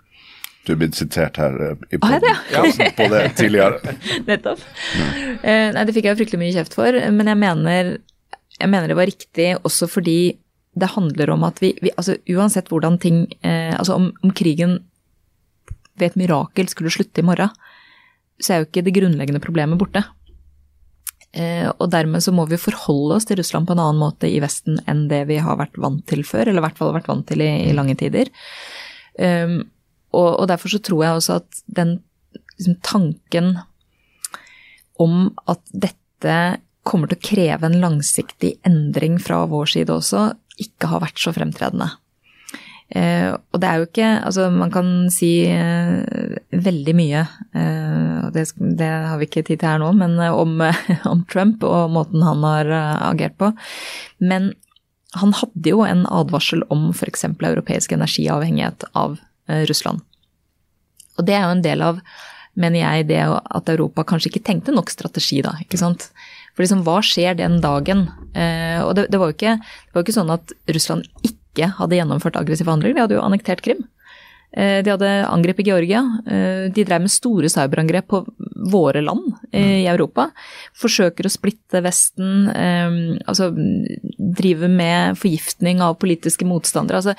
Du 0.67 0.76
er 0.76 0.82
blitt 0.84 1.00
sitert 1.00 1.39
her 1.41 1.56
eh, 1.63 1.82
i 1.95 2.00
podden, 2.04 2.30
ah, 2.30 2.43
ja, 2.54 2.91
på 2.93 3.08
det 3.13 3.23
tidligere. 3.39 3.95
Nettopp. 4.28 4.62
Mm. 4.93 5.10
Uh, 5.41 5.67
nei, 5.73 5.88
det 5.88 5.97
fikk 5.97 6.08
jeg 6.08 6.13
jo 6.13 6.21
fryktelig 6.21 6.43
mye 6.43 6.56
kjeft 6.60 6.78
for, 6.78 7.02
men 7.17 7.34
jeg 7.34 7.41
mener 7.41 7.91
jeg 8.58 8.70
mener 8.72 8.89
det 8.89 8.98
var 8.98 9.10
riktig 9.10 9.48
også 9.62 9.89
fordi 9.89 10.20
det 10.78 10.91
handler 10.93 11.32
om 11.34 11.46
at 11.48 11.62
vi, 11.62 11.72
vi 11.82 11.93
altså 11.98 12.17
Uansett 12.30 12.70
hvordan 12.70 13.00
ting 13.02 13.24
eh, 13.41 13.74
Altså 13.74 13.98
om, 13.98 14.12
om, 14.22 14.34
krigen 14.36 14.80
ved 15.98 16.12
et 16.12 16.20
mirakel 16.20 16.67
skulle 16.70 16.93
slutte 16.93 17.24
i 17.24 17.26
morgen, 17.26 17.50
så 18.38 18.54
er 18.54 18.60
jo 18.60 18.67
ikke 18.67 18.84
det 18.86 18.93
grunnleggende 18.93 19.41
problemet 19.41 19.80
borte. 19.82 20.04
Eh, 21.34 21.65
og 21.74 21.89
dermed 21.89 22.22
så 22.22 22.30
må 22.30 22.46
vi 22.46 22.60
forholde 22.62 23.15
oss 23.17 23.26
til 23.26 23.39
Russland 23.39 23.65
på 23.65 23.74
en 23.74 23.82
annen 23.82 23.98
måte 23.98 24.30
i 24.30 24.38
Vesten 24.43 24.78
enn 24.86 25.08
det 25.10 25.24
vi 25.32 25.39
har 25.41 25.58
vært 25.58 25.80
vant 25.82 26.04
til 26.06 26.22
før, 26.22 26.52
eller 26.52 26.62
i 26.62 26.65
hvert 26.67 26.78
fall 26.78 26.93
vært 26.93 27.10
vant 27.10 27.26
til 27.26 27.41
i, 27.41 27.50
i 27.65 27.74
lange 27.74 27.98
tider. 27.98 28.30
Um, 29.17 29.58
og, 30.13 30.30
og, 30.30 30.46
derfor 30.54 30.70
så 30.70 30.82
tror 30.86 31.02
jeg 31.02 31.17
også 31.17 31.39
at 31.41 31.63
den 31.80 31.98
liksom, 32.60 32.78
tanken 32.86 33.56
om 35.02 35.32
at 35.50 35.62
dette 35.74 36.38
kommer 36.88 37.12
til 37.12 37.19
å 37.19 37.28
kreve 37.28 37.67
en 37.67 37.80
langsiktig 37.84 38.56
endring 38.67 39.17
fra 39.21 39.43
vår 39.50 39.73
side 39.76 39.93
også, 39.93 40.30
ikke 40.62 40.89
har 40.91 41.04
vært 41.04 41.21
så 41.21 41.34
fremtredende. 41.36 41.91
Eh, 42.95 43.34
og 43.36 43.60
det 43.60 43.67
er 43.67 43.82
jo 43.82 43.86
ikke 43.89 44.10
Altså, 44.23 44.45
man 44.47 44.69
kan 44.71 44.91
si 45.12 45.32
eh, 45.52 46.38
veldig 46.56 46.93
mye, 46.95 47.23
eh, 47.52 48.13
og 48.23 48.30
det, 48.32 48.45
det, 48.80 48.88
har 48.88 49.19
vi 49.19 49.28
ikke 49.28 49.43
tid 49.43 49.60
til 49.60 49.67
her 49.67 49.82
nå, 49.84 49.89
men 50.00 50.15
eh, 50.23 50.32
om, 50.32 50.56
om, 51.12 51.26
Trump 51.28 51.65
og 51.67 51.91
måten 51.91 52.23
han 52.23 52.45
har 52.47 52.71
eh, 52.71 53.04
agert 53.10 53.36
på. 53.41 53.52
Men 54.23 54.54
han 55.20 55.36
hadde 55.36 55.74
jo 55.74 55.84
en 55.84 56.05
advarsel 56.07 56.64
om 56.72 56.89
f.eks. 56.93 57.28
europeisk 57.28 57.91
energiavhengighet 57.95 58.88
av 58.95 59.20
eh, 59.49 59.66
Russland. 59.68 60.03
Og 61.18 61.28
det 61.28 61.36
er 61.36 61.43
jo 61.43 61.53
en 61.57 61.66
del 61.66 61.84
av, 61.84 62.01
mener 62.55 62.84
jeg, 62.86 63.09
det 63.12 63.24
at 63.28 63.72
Europa 63.74 64.05
kanskje 64.07 64.32
ikke 64.32 64.45
tenkte 64.47 64.76
nok 64.76 64.91
strategi 64.93 65.41
da, 65.43 65.57
ikke 65.64 65.80
sant. 65.82 66.12
For 66.58 66.66
liksom, 66.66 66.82
hva 66.88 66.97
skjer 67.05 67.38
den 67.38 67.60
dagen? 67.62 68.08
Eh, 68.34 68.82
og 68.82 68.95
det, 68.97 69.12
det, 69.14 69.22
var 69.22 69.36
ikke, 69.36 69.60
det, 69.62 69.93
var 69.93 70.05
ikke, 70.05 70.18
sånn 70.18 70.34
at 70.34 70.55
Russland 70.74 71.05
ikke 71.22 71.38
ikke 71.58 71.74
hadde 71.80 71.97
gjennomført 71.97 72.36
aggressive 72.38 72.70
handlinger, 72.70 72.97
de 72.97 73.01
hadde 73.01 73.16
jo 73.18 73.24
annektert 73.26 73.64
Krim. 73.66 73.80
Eh, 74.53 74.80
de 74.86 74.91
hadde 74.93 75.10
angrepet 75.28 75.66
Georgia. 75.66 76.03
Eh, 76.30 76.68
de 76.70 76.86
drev 76.86 77.01
med 77.03 77.12
store 77.12 77.49
cyberangrep 77.49 78.08
på 78.14 78.20
våre 78.72 79.01
land 79.01 79.26
i 79.58 79.88
Europa. 79.89 80.30
Forsøker 80.78 81.26
å 81.28 81.32
splitte 81.32 81.82
Vesten. 81.86 82.49
Altså 83.26 83.49
driver 84.18 84.70
med 84.70 85.18
forgiftning 85.18 85.82
av 85.82 85.97
politiske 86.01 86.45
motstandere. 86.45 87.01
Altså, 87.01 87.16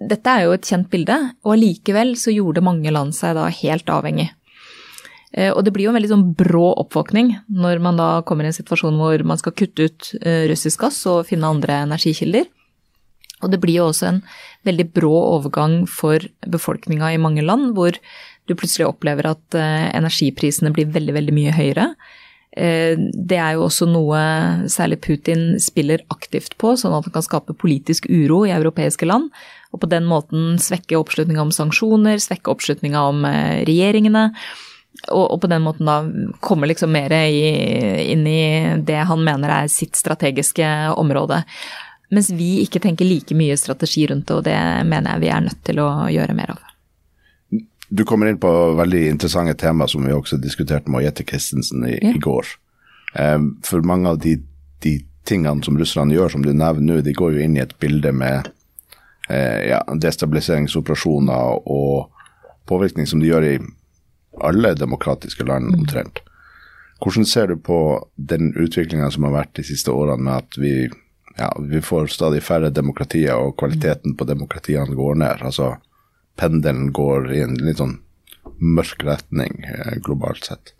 dette 0.00 0.34
er 0.34 0.46
jo 0.46 0.54
et 0.56 0.68
kjent 0.68 0.88
bilde, 0.92 1.16
og 1.44 1.56
allikevel 1.56 2.14
så 2.20 2.34
gjorde 2.34 2.64
mange 2.64 2.92
land 2.94 3.16
seg 3.16 3.36
da 3.36 3.48
helt 3.52 3.90
avhengig. 3.92 4.30
Og 5.36 5.58
det 5.60 5.74
blir 5.74 5.84
jo 5.84 5.90
en 5.92 5.98
veldig 5.98 6.08
sånn 6.08 6.28
brå 6.38 6.70
oppvåkning 6.80 7.34
når 7.52 7.82
man 7.84 7.98
da 8.00 8.06
kommer 8.24 8.46
i 8.46 8.48
en 8.48 8.56
situasjon 8.56 8.96
hvor 8.96 9.20
man 9.28 9.36
skal 9.36 9.52
kutte 9.52 9.84
ut 9.84 10.06
russisk 10.48 10.86
gass 10.86 11.02
og 11.10 11.26
finne 11.28 11.50
andre 11.52 11.82
energikilder. 11.84 12.46
Og 13.44 13.52
det 13.52 13.60
blir 13.62 13.78
jo 13.78 13.88
også 13.90 14.08
en 14.08 14.22
veldig 14.66 14.88
brå 14.96 15.14
overgang 15.36 15.82
for 15.90 16.24
befolkninga 16.48 17.12
i 17.14 17.20
mange 17.22 17.44
land, 17.44 17.74
hvor 17.76 17.98
du 18.48 18.56
plutselig 18.56 18.88
opplever 18.88 19.28
at 19.30 19.58
eh, 19.58 19.90
energiprisene 19.96 20.72
blir 20.74 20.88
veldig, 20.94 21.14
veldig 21.18 21.34
mye 21.36 21.54
høyere. 21.54 21.90
Eh, 22.56 22.96
det 22.96 23.38
er 23.38 23.56
jo 23.56 23.66
også 23.66 23.86
noe 23.90 24.20
særlig 24.72 25.00
Putin 25.04 25.52
spiller 25.62 26.02
aktivt 26.14 26.56
på, 26.58 26.74
sånn 26.80 26.96
at 26.96 27.06
han 27.06 27.14
kan 27.18 27.26
skape 27.26 27.56
politisk 27.60 28.08
uro 28.10 28.44
i 28.48 28.54
europeiske 28.56 29.08
land. 29.08 29.30
Og 29.70 29.84
på 29.84 29.90
den 29.92 30.08
måten 30.08 30.56
svekke 30.62 30.98
oppslutninga 30.98 31.44
om 31.44 31.54
sanksjoner, 31.54 32.18
svekke 32.24 32.50
oppslutninga 32.54 33.04
om 33.12 33.22
eh, 33.28 33.60
regjeringene. 33.68 34.30
Og, 35.08 35.24
og, 35.32 35.40
på 35.42 35.50
den 35.50 35.64
måten 35.64 35.88
da 35.88 35.98
kommer 36.44 36.70
liksom 36.70 36.92
mer 36.92 37.12
i, 37.16 37.42
inn 38.12 38.26
i 38.28 38.40
det 38.84 39.02
han 39.08 39.22
mener 39.24 39.52
er 39.54 39.72
sitt 39.72 39.96
strategiske 39.96 40.68
område. 40.96 41.42
Mens 42.14 42.30
vi 42.32 42.62
ikke 42.62 42.80
tenker 42.80 43.08
like 43.08 43.36
mye 43.36 43.56
strategi 43.60 44.06
rundt 44.08 44.28
det, 44.28 44.36
og 44.36 44.46
det 44.46 44.56
mener 44.88 45.14
jeg 45.14 45.24
vi 45.26 45.32
er 45.32 45.44
nødt 45.44 45.60
til 45.66 45.80
å 45.84 45.90
gjøre 46.12 46.36
mer 46.36 46.54
av. 46.54 46.64
Du 47.88 48.04
kommer 48.04 48.28
inn 48.28 48.40
på 48.40 48.52
veldig 48.76 49.06
interessante 49.08 49.54
tema 49.60 49.88
som 49.88 50.04
vi 50.04 50.12
også 50.12 50.36
diskuterte 50.40 50.92
med 50.92 51.06
Jette 51.06 51.24
Christensen 51.24 51.84
i, 51.88 51.96
ja. 51.96 52.12
i 52.12 52.20
går. 52.20 52.48
Um, 53.16 53.54
for 53.64 53.84
mange 53.84 54.12
av 54.12 54.20
de, 54.24 54.36
de, 54.84 54.98
tingene 55.28 55.60
som 55.64 55.76
Russland 55.76 56.12
gjør, 56.12 56.30
som 56.32 56.44
du 56.44 56.54
nevner 56.56 56.80
nå, 56.80 57.00
de 57.04 57.12
går 57.12 57.34
jo 57.34 57.40
inn 57.44 57.56
i 57.58 57.60
et 57.60 57.74
bilde 57.80 58.14
med 58.16 58.48
uh, 59.28 59.60
ja, 59.60 59.82
destabiliseringsoperasjoner 60.00 61.66
og 61.68 62.08
påvirkning 62.68 63.08
som 63.08 63.20
de 63.20 63.28
gjør 63.28 63.44
i 63.44 63.58
alle 64.44 64.74
demokratiske 64.78 65.44
land 65.44 65.70
mm. 65.70 65.80
omtrent. 65.80 66.22
Hvordan 66.98 67.26
ser 67.30 67.46
du 67.46 67.56
på 67.62 67.78
den 68.16 68.50
utviklinga 68.58 69.10
som 69.14 69.28
har 69.28 69.36
vært 69.36 69.54
de 69.58 69.64
siste 69.66 69.94
årene 69.94 70.24
med 70.24 70.34
at 70.42 70.58
vi 70.58 70.72
ja, 71.38 71.52
vi 71.62 71.78
får 71.82 72.10
stadig 72.10 72.42
færre 72.42 72.70
demokratier, 72.74 73.36
og 73.38 73.54
kvaliteten 73.60 74.16
på 74.18 74.26
demokratiene 74.26 74.96
går 74.98 75.20
ned. 75.22 75.44
Altså 75.46 75.76
pendelen 76.38 76.90
går 76.92 77.30
i 77.30 77.42
en 77.44 77.54
litt 77.62 77.78
sånn 77.78 78.00
mørk 78.58 79.04
retning 79.06 79.62
eh, 79.68 79.98
globalt 80.02 80.48
sett. 80.48 80.74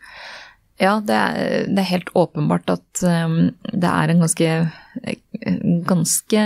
Ja, 0.78 0.98
det 1.02 1.14
er, 1.14 1.64
det 1.66 1.82
er 1.82 1.88
helt 1.90 2.10
åpenbart 2.14 2.70
at 2.70 3.02
um, 3.02 3.50
det 3.66 3.88
er 3.90 4.12
en 4.12 4.22
ganske, 4.22 4.50
ganske 5.88 6.44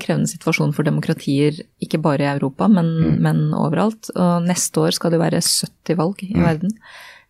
krevende 0.00 0.30
situasjon 0.30 0.72
for 0.76 0.88
demokratier, 0.88 1.58
ikke 1.84 2.00
bare 2.00 2.24
i 2.24 2.30
Europa, 2.30 2.70
men, 2.72 2.88
mm. 2.88 3.20
men 3.26 3.42
overalt. 3.52 4.08
Og 4.16 4.48
neste 4.48 4.80
år 4.80 4.96
skal 4.96 5.12
det 5.12 5.20
jo 5.20 5.24
være 5.26 5.44
70 5.44 6.00
valg 6.00 6.24
i 6.24 6.32
mm. 6.32 6.42
verden. 6.46 6.74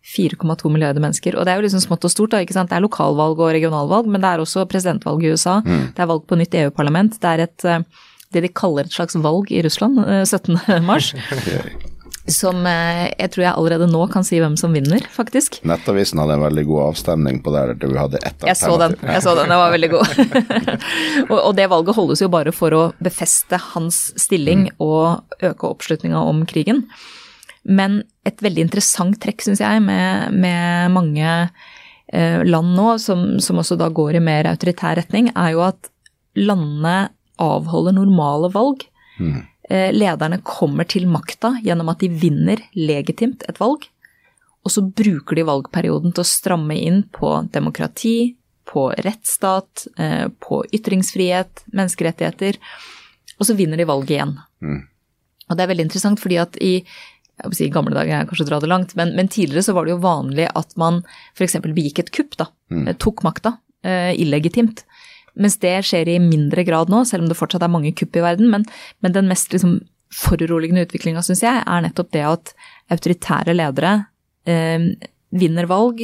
4,2 0.07 0.71
milliarder 0.71 1.03
mennesker. 1.03 1.35
Og 1.35 1.45
det 1.45 1.51
er 1.51 1.59
jo 1.59 1.67
liksom 1.67 1.83
smått 1.83 2.07
og 2.07 2.15
stort. 2.15 2.31
da, 2.31 2.41
ikke 2.41 2.55
sant? 2.55 2.71
Det 2.71 2.79
er 2.79 2.87
lokalvalg 2.87 3.43
og 3.43 3.51
regionalvalg, 3.53 4.07
men 4.09 4.23
det 4.23 4.31
er 4.31 4.41
også 4.41 4.65
presidentvalg 4.71 5.27
i 5.27 5.35
USA. 5.35 5.59
Mm. 5.67 5.91
Det 5.91 6.01
er 6.01 6.11
valg 6.15 6.25
på 6.31 6.39
nytt 6.39 6.57
EU-parlament. 6.63 7.19
Det 7.21 7.35
er 7.35 7.45
et, 7.45 7.69
det 8.31 8.47
de 8.47 8.55
kaller 8.55 8.87
et 8.87 8.95
slags 8.95 9.19
valg 9.19 9.51
i 9.51 9.61
Russland 9.67 9.99
17. 9.99 10.55
Eh, 10.63 10.79
mars. 10.87 11.11
Som 12.33 12.65
eh, 12.69 13.07
jeg 13.09 13.31
tror 13.33 13.45
jeg 13.45 13.53
allerede 13.53 13.87
nå 13.91 14.01
kan 14.11 14.25
si 14.27 14.39
hvem 14.41 14.57
som 14.59 14.73
vinner, 14.75 15.03
faktisk. 15.13 15.59
Nettavisen 15.67 16.21
hadde 16.21 16.37
en 16.37 16.45
veldig 16.45 16.65
god 16.69 16.83
avstemning 16.89 17.41
på 17.43 17.53
det 17.53 17.63
der 17.69 17.79
du 17.81 17.97
hadde 17.97 18.21
ett 18.21 18.43
alternativ. 18.43 18.49
Jeg 18.51 18.59
så 18.61 18.77
den, 18.81 18.97
jeg 19.11 19.25
så 19.25 19.35
den, 19.37 19.51
den 19.51 19.61
var 19.61 19.75
veldig 19.75 19.91
god. 19.93 20.13
og, 21.31 21.37
og, 21.37 21.51
det 21.59 21.67
valget 21.71 21.99
holdes 21.99 22.23
jo 22.23 22.31
bare 22.33 22.55
for 22.55 22.77
å 22.77 22.83
befeste 23.03 23.59
hans 23.71 24.03
stilling 24.19 24.67
mm. 24.69 24.75
og 24.83 25.43
øke 25.51 25.73
oppslutninga 25.73 26.23
om 26.31 26.45
krigen. 26.49 26.85
Men 27.63 28.01
et 28.25 28.41
veldig 28.41 28.65
interessant 28.65 29.19
trekk, 29.21 29.43
syns 29.45 29.61
jeg, 29.61 29.83
med, 29.85 30.33
med 30.33 30.93
mange 30.95 31.27
eh, 31.29 32.41
land 32.47 32.73
nå, 32.77 32.95
som, 33.01 33.25
som, 33.43 33.61
også 33.61 33.77
da 33.79 33.91
går 33.93 34.17
i 34.17 34.23
mer 34.23 34.49
autoritær 34.49 34.97
retning, 34.97 35.29
er 35.35 35.53
jo 35.55 35.63
at 35.67 35.91
landene 36.37 37.11
avholder 37.41 37.95
normale 37.97 38.49
valg. 38.53 38.85
Mm. 39.19 39.43
Eh, 39.71 39.89
lederne 39.95 40.41
kommer 40.43 40.87
til 40.89 41.05
makta 41.07 41.53
gjennom 41.63 41.91
at 41.93 42.01
de 42.03 42.09
vinner 42.11 42.59
legitimt 42.75 43.45
et 43.47 43.59
valg. 43.61 43.85
Og 44.61 44.73
så 44.73 44.83
bruker 44.83 45.39
de 45.39 45.47
valgperioden 45.47 46.11
til 46.13 46.25
å 46.25 46.27
stramme 46.27 46.75
inn 46.75 47.05
på 47.15 47.31
demokrati, 47.53 48.35
på 48.67 48.89
rettsstat, 49.05 49.87
eh, 49.97 50.27
på 50.43 50.61
ytringsfrihet, 50.75 51.63
menneskerettigheter. 51.71 52.59
Og 53.39 53.47
så 53.47 53.55
vinner 53.57 53.79
de 53.79 53.87
valget 53.89 54.17
igjen. 54.17 54.35
Mm. 54.61 54.83
Og 55.49 55.57
det 55.57 55.63
er 55.63 55.71
veldig 55.71 55.87
interessant, 55.87 56.21
fordi 56.21 56.37
at 56.41 56.59
i 56.61 56.73
jeg 57.41 57.57
si, 57.57 57.69
gamle 57.73 57.95
dager 57.95 58.11
jeg 58.11 58.27
kanskje 58.29 58.45
dra 58.51 58.59
det 58.61 58.69
langt, 58.69 58.91
men, 58.99 59.15
men, 59.17 59.29
tidligere 59.31 59.65
så 59.65 59.73
var 59.73 59.87
det 59.87 59.95
jo 59.95 60.03
vanlig 60.03 60.45
at 60.53 60.75
man 60.77 60.99
f.eks. 61.33 61.57
begikk 61.63 62.03
et 62.03 62.11
kupp, 62.13 62.35
da. 62.37 62.51
Mm. 62.69 62.83
Eh, 62.85 62.97
tok 63.01 63.23
makta. 63.25 63.55
Eh, 63.81 64.11
illegitimt. 64.21 64.83
Mens 65.39 65.57
det 65.63 65.77
skjer 65.87 66.09
i 66.11 66.19
mindre 66.23 66.65
grad 66.67 66.91
nå, 66.91 67.03
selv 67.07 67.25
om 67.25 67.31
det 67.31 67.39
fortsatt 67.39 67.63
er 67.65 67.71
mange 67.71 67.93
kupp 67.97 68.17
i 68.17 68.25
verden. 68.25 68.51
Men, 68.51 68.65
men 69.03 69.15
den 69.15 69.29
mest 69.31 69.53
liksom, 69.55 69.79
foruroligende 70.11 70.85
utviklinga, 70.87 71.23
syns 71.25 71.43
jeg, 71.45 71.63
er 71.63 71.85
nettopp 71.85 72.11
det 72.15 72.25
at 72.27 72.53
autoritære 72.91 73.55
ledere 73.55 73.95
eh, 74.49 74.91
vinner 75.31 75.69
valg 75.71 76.03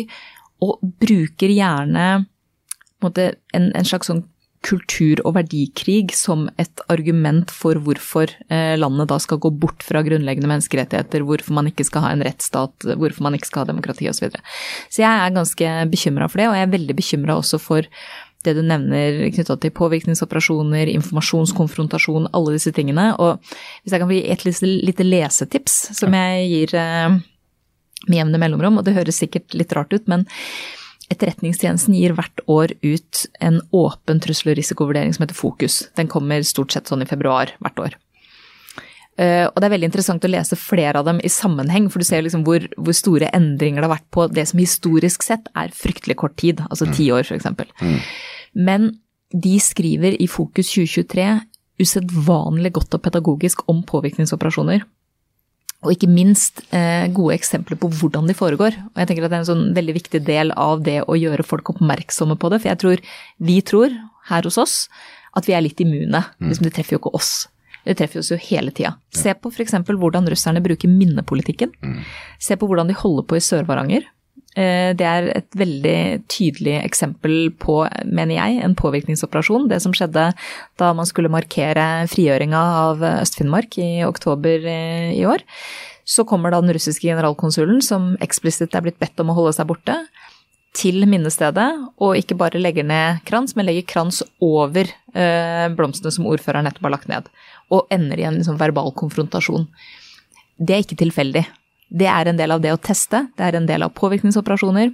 og 0.64 0.80
bruker 1.02 1.52
gjerne 1.52 2.08
en, 3.04 3.20
en, 3.54 3.70
en 3.78 3.86
slags 3.88 4.10
sånn 4.10 4.24
kultur- 4.66 5.22
og 5.26 5.36
verdikrig 5.38 6.12
som 6.18 6.48
et 6.60 6.82
argument 6.92 7.52
for 7.54 7.80
hvorfor 7.84 8.32
eh, 8.52 8.74
landet 8.80 9.10
da 9.12 9.20
skal 9.22 9.40
gå 9.44 9.52
bort 9.62 9.86
fra 9.86 10.02
grunnleggende 10.06 10.50
menneskerettigheter, 10.50 11.24
hvorfor 11.28 11.56
man 11.56 11.70
ikke 11.70 11.86
skal 11.88 12.04
ha 12.04 12.14
en 12.16 12.24
rettsstat, 12.26 12.88
hvorfor 12.98 13.28
man 13.28 13.38
ikke 13.38 13.50
skal 13.52 13.64
ha 13.64 13.70
demokrati 13.70 14.10
osv. 14.10 14.18
Så, 14.18 14.26
videre. 14.26 14.44
så 14.90 15.04
jeg 15.04 15.12
er 15.12 15.36
ganske 15.38 15.76
bekymra 15.94 16.30
for 16.32 16.42
det, 16.42 16.50
og 16.50 16.58
jeg 16.58 16.68
er 16.68 16.74
veldig 16.74 16.98
bekymra 16.98 17.38
også 17.38 17.62
for 17.62 17.92
det 18.46 18.54
du 18.58 18.62
nevner 18.66 19.24
knytta 19.34 19.58
til 19.62 19.74
påvirkningsoperasjoner, 19.76 20.92
informasjonskonfrontasjon, 20.94 22.30
alle 22.38 22.56
disse 22.56 22.74
tingene. 22.76 23.10
Og 23.18 23.42
hvis 23.82 23.96
jeg 23.96 24.04
kan 24.04 24.14
gi 24.14 24.22
et 24.30 24.46
lite 24.64 25.08
lesetips 25.08 25.78
som 25.98 26.16
jeg 26.16 26.50
gir 26.52 26.76
eh, 26.78 27.20
med 28.08 28.20
jevne 28.20 28.42
mellomrom, 28.42 28.80
og 28.80 28.88
det 28.88 28.96
høres 28.98 29.20
sikkert 29.24 29.58
litt 29.58 29.74
rart 29.76 29.96
ut, 29.96 30.06
men 30.12 30.28
Etterretningstjenesten 31.08 31.96
gir 31.96 32.12
hvert 32.18 32.42
år 32.52 32.74
ut 32.84 33.22
en 33.40 33.62
åpen 33.72 34.20
trussel- 34.20 34.52
og 34.52 34.58
risikovurdering 34.60 35.14
som 35.16 35.24
heter 35.24 35.38
Fokus. 35.40 35.86
Den 35.96 36.10
kommer 36.12 36.44
stort 36.44 36.76
sett 36.76 36.92
sånn 36.92 37.06
i 37.06 37.08
februar 37.08 37.54
hvert 37.64 37.80
år. 37.80 37.96
Uh, 39.18 39.50
og 39.50 39.58
det 39.58 39.66
er 39.66 39.74
veldig 39.74 39.90
interessant 39.90 40.26
å 40.28 40.30
lese 40.30 40.60
flere 40.62 41.02
av 41.02 41.08
dem 41.08 41.20
i 41.26 41.32
sammenheng, 41.34 41.88
for 41.90 42.04
du 42.04 42.06
ser 42.06 42.22
liksom 42.22 42.44
hvor, 42.46 42.68
hvor, 42.78 42.94
store 42.94 43.32
endringer 43.34 43.82
det 43.82 43.90
har 43.90 43.96
vært 43.96 44.12
på 44.14 44.28
det 44.30 44.46
som 44.52 44.62
historisk 44.62 45.26
sett 45.26 45.50
er 45.58 45.74
fryktelig 45.74 46.20
kort 46.22 46.38
tid, 46.38 46.62
altså 46.70 46.86
ti 46.92 47.10
mm. 47.10 47.16
år 47.18 47.26
f.eks. 47.26 47.48
Mm. 47.82 47.98
Men 48.68 48.92
de 49.34 49.56
skriver 49.60 50.20
i 50.22 50.30
Fokus 50.30 50.70
2023 50.76 51.32
usedvanlig 51.82 52.72
godt 52.78 52.96
og 52.98 53.04
pedagogisk 53.06 53.66
om 53.70 53.82
påvirkningsoperasjoner. 53.86 54.86
Og 55.86 55.94
ikke 55.94 56.10
minst 56.10 56.64
eh, 56.74 57.06
gode 57.14 57.36
eksempler 57.36 57.78
på 57.78 57.90
hvordan 58.00 58.30
de 58.30 58.36
foregår. 58.38 58.78
Og 58.96 59.02
jeg 59.02 59.10
tenker 59.10 59.28
at 59.28 59.34
det 59.34 59.38
er 59.38 59.44
en 59.44 59.52
sånn 59.52 59.68
veldig 59.78 59.94
viktig 60.00 60.24
del 60.26 60.54
av 60.58 60.82
det 60.86 61.04
å 61.06 61.18
gjøre 61.18 61.46
folk 61.46 61.70
oppmerksomme 61.76 62.38
på 62.42 62.50
det. 62.50 62.62
For 62.64 62.72
jeg 62.72 62.82
tror, 62.82 63.04
vi 63.50 63.60
tror 63.62 63.94
her 64.32 64.50
hos 64.50 64.58
oss 64.62 64.80
at 65.38 65.46
vi 65.46 65.54
er 65.54 65.62
litt 65.62 65.82
immune. 65.84 66.24
Mm. 66.40 66.50
Liksom, 66.50 66.66
det 66.66 66.74
treffer 66.80 66.98
jo 66.98 67.04
ikke 67.04 67.14
oss. 67.20 67.32
Det 67.88 67.96
treffer 68.00 68.20
oss 68.20 68.34
jo 68.34 68.40
hele 68.50 68.74
tida. 68.76 68.98
Se 69.16 69.32
på 69.34 69.52
f.eks. 69.54 69.78
hvordan 69.88 70.28
russerne 70.28 70.64
bruker 70.64 70.92
minnepolitikken. 70.92 71.72
Mm. 71.80 72.00
Se 72.44 72.60
på 72.60 72.68
hvordan 72.68 72.92
de 72.92 72.98
holder 73.00 73.28
på 73.30 73.40
i 73.40 73.44
Sør-Varanger. 73.44 74.10
Eh, 74.58 74.92
det 74.98 75.06
er 75.06 75.28
et 75.38 75.58
veldig 75.58 75.98
tydelig 76.34 76.80
eksempel 76.82 77.52
på, 77.62 77.84
mener 78.06 78.40
jeg, 78.40 78.62
en 78.66 78.78
påvirkningsoperasjon. 78.78 79.68
Det 79.70 79.80
som 79.84 79.94
skjedde 79.96 80.32
da 80.82 80.94
man 80.98 81.10
skulle 81.10 81.32
markere 81.34 82.08
frigjøringa 82.12 82.64
av 82.88 83.06
Øst-Finnmark 83.22 83.78
i 83.84 83.92
oktober 84.08 84.66
eh, 84.66 85.12
i 85.14 85.24
år. 85.30 85.46
Så 86.08 86.26
kommer 86.26 86.54
da 86.54 86.62
den 86.64 86.74
russiske 86.74 87.06
generalkonsulen, 87.06 87.84
som 87.84 88.16
eksplisitt 88.24 88.74
er 88.76 88.86
blitt 88.86 89.00
bedt 89.00 89.20
om 89.22 89.34
å 89.34 89.38
holde 89.38 89.54
seg 89.58 89.70
borte, 89.70 90.00
til 90.78 91.08
minnestedet, 91.10 91.68
og 92.04 92.20
ikke 92.20 92.38
bare 92.38 92.62
legger 92.62 92.86
ned 92.86 93.24
krans, 93.28 93.56
men 93.58 93.66
legger 93.66 93.88
krans 93.90 94.22
over 94.44 94.90
eh, 95.18 95.66
blomstene 95.74 96.14
som 96.14 96.28
ordføreren 96.30 96.68
nettopp 96.68 96.86
har 96.86 96.94
lagt 96.94 97.10
ned. 97.12 97.30
Og 97.74 97.88
ender 97.92 98.20
i 98.20 98.28
en 98.28 98.40
liksom, 98.40 98.60
verbal 98.60 98.94
konfrontasjon. 98.96 99.68
Det 100.58 100.76
er 100.76 100.86
ikke 100.86 101.00
tilfeldig. 101.04 101.44
Det 101.88 102.08
er 102.12 102.30
en 102.30 102.40
del 102.40 102.52
av 102.52 102.64
det 102.64 102.74
å 102.76 102.80
teste, 102.82 103.28
det 103.38 103.44
er 103.44 103.58
en 103.60 103.68
del 103.68 103.86
av 103.86 103.94
påvirkningsoperasjoner. 103.96 104.94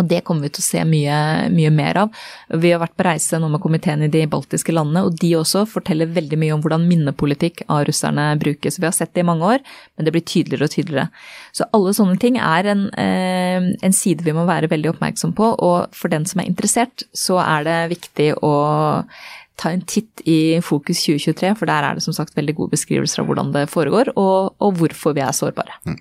Og 0.00 0.06
det 0.08 0.22
kommer 0.24 0.46
vi 0.46 0.52
til 0.54 0.62
å 0.62 0.64
se 0.64 0.82
mye, 0.88 1.16
mye, 1.52 1.70
mer 1.74 1.98
av. 2.04 2.20
Vi 2.62 2.70
har 2.72 2.80
vært 2.80 2.94
på 2.96 3.04
reise 3.04 3.40
nå 3.40 3.50
med 3.52 3.60
komiteen 3.60 4.06
i 4.06 4.10
de 4.12 4.22
baltiske 4.30 4.72
landene, 4.72 5.02
og 5.04 5.18
de 5.20 5.34
også 5.36 5.66
forteller 5.68 6.08
veldig 6.14 6.38
mye 6.40 6.54
om 6.54 6.62
hvordan 6.64 6.86
minnepolitikk 6.88 7.66
av 7.66 7.84
russerne 7.88 8.30
brukes. 8.40 8.78
Vi 8.80 8.88
har 8.88 8.94
sett 8.96 9.12
det 9.16 9.24
i 9.24 9.28
mange 9.28 9.50
år, 9.56 9.66
men 9.98 10.06
det 10.06 10.14
blir 10.14 10.24
tydeligere 10.24 10.70
og 10.70 10.72
tydeligere. 10.72 11.26
Så 11.52 11.68
alle 11.76 11.92
sånne 11.96 12.16
ting 12.22 12.38
er 12.40 12.70
en, 12.72 12.86
eh, 12.94 13.68
en 13.82 13.96
side 13.96 14.24
vi 14.24 14.36
må 14.36 14.46
være 14.48 14.70
veldig 14.72 14.94
oppmerksom 14.94 15.34
på, 15.36 15.52
og 15.58 15.92
for 15.92 16.08
den 16.08 16.24
som 16.24 16.40
er 16.40 16.48
interessert, 16.48 17.04
så 17.12 17.36
er 17.42 17.64
det 17.68 17.98
viktig 17.98 18.30
å 18.40 19.04
ta 19.60 19.72
en 19.74 19.82
titt 19.84 20.22
i 20.28 20.58
Fokus 20.64 21.02
2023, 21.04 21.54
for 21.58 21.70
der 21.70 21.86
er 21.86 21.98
det 21.98 22.04
som 22.04 22.16
sagt 22.16 22.36
veldig 22.38 22.56
gode 22.58 22.74
beskrivelser 22.76 23.22
av 23.22 23.30
hvordan 23.30 23.52
det 23.56 23.66
foregår, 23.72 24.14
og, 24.16 24.56
og 24.58 24.80
hvorfor 24.80 25.16
vi 25.16 25.24
er 25.24 25.36
sårbare. 25.36 25.76
Mm. 25.88 25.98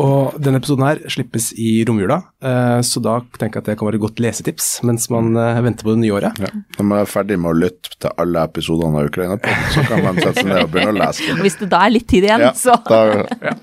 Og 0.00 0.34
denne 0.42 0.58
episoden 0.60 0.84
her 0.86 1.00
slippes 1.10 1.50
i 1.60 1.84
romjula, 1.86 2.18
eh, 2.44 2.80
så 2.86 3.02
da 3.02 3.16
tenker 3.38 3.60
jeg 3.60 3.62
at 3.62 3.70
det 3.70 3.76
kan 3.80 3.88
være 3.88 3.98
et 4.00 4.04
godt 4.04 4.22
lesetips 4.22 4.68
mens 4.86 5.06
man 5.12 5.32
eh, 5.40 5.60
venter 5.64 5.86
på 5.86 5.94
det 5.94 6.02
nye 6.02 6.14
året. 6.16 6.40
Ja. 6.42 6.50
Når 6.78 6.88
man 6.90 7.02
er 7.02 7.10
ferdig 7.10 7.38
med 7.42 7.52
å 7.52 7.58
lytte 7.64 7.94
til 8.02 8.14
alle 8.24 8.44
episodene 8.48 9.02
av 9.02 9.10
Ukraina, 9.10 9.38
så 9.74 9.84
kan 9.88 10.04
man 10.06 10.20
sette 10.20 10.42
seg 10.42 10.50
ned 10.50 10.62
og 10.64 10.72
begynne 10.74 10.94
å 10.94 10.98
lese. 11.00 11.28
Hvis 11.44 11.58
det 11.62 11.70
da 11.74 11.84
er 11.86 11.94
litt 11.96 12.08
tid 12.10 12.28
igjen, 12.28 12.46
ja, 12.48 12.54
så 12.58 12.78
da, 12.88 13.02
ja. 13.50 13.56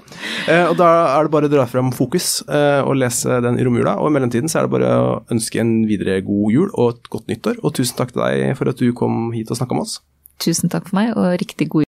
Eh, 0.48 0.66
og 0.70 0.78
da 0.80 0.92
er 1.16 1.28
det 1.28 1.36
bare 1.36 1.52
å 1.52 1.56
dra 1.56 1.68
frem 1.70 1.92
Fokus 1.96 2.30
og 2.48 2.94
lese 2.98 3.42
den 3.44 3.60
i 3.60 3.66
romjula, 3.66 3.98
og 4.02 4.12
i 4.12 4.16
mellomtiden 4.16 4.52
så 4.52 4.62
er 4.62 4.68
det 4.68 4.76
bare 4.76 4.94
å 5.02 5.10
ønske 5.34 5.60
en 5.62 5.74
videre 5.90 6.20
god 6.26 6.56
jul 6.56 6.70
og 6.72 6.96
et 6.96 7.12
godt 7.14 7.28
nyttår, 7.32 7.60
og 7.62 7.76
tusen 7.78 8.00
takk 8.00 8.16
til 8.16 8.24
deg 8.24 8.56
for 8.60 8.72
at 8.72 8.80
du 8.80 8.92
kom 8.98 9.30
hit 9.36 9.52
og 9.52 9.60
snakka 9.60 9.78
med 9.78 9.88
oss. 9.88 10.00
Tusen 10.42 10.72
takk 10.74 10.88
for 10.90 10.98
meg, 10.98 11.12
og 11.14 11.36
riktig 11.38 11.68
god 11.70 11.78
jul. 11.78 11.80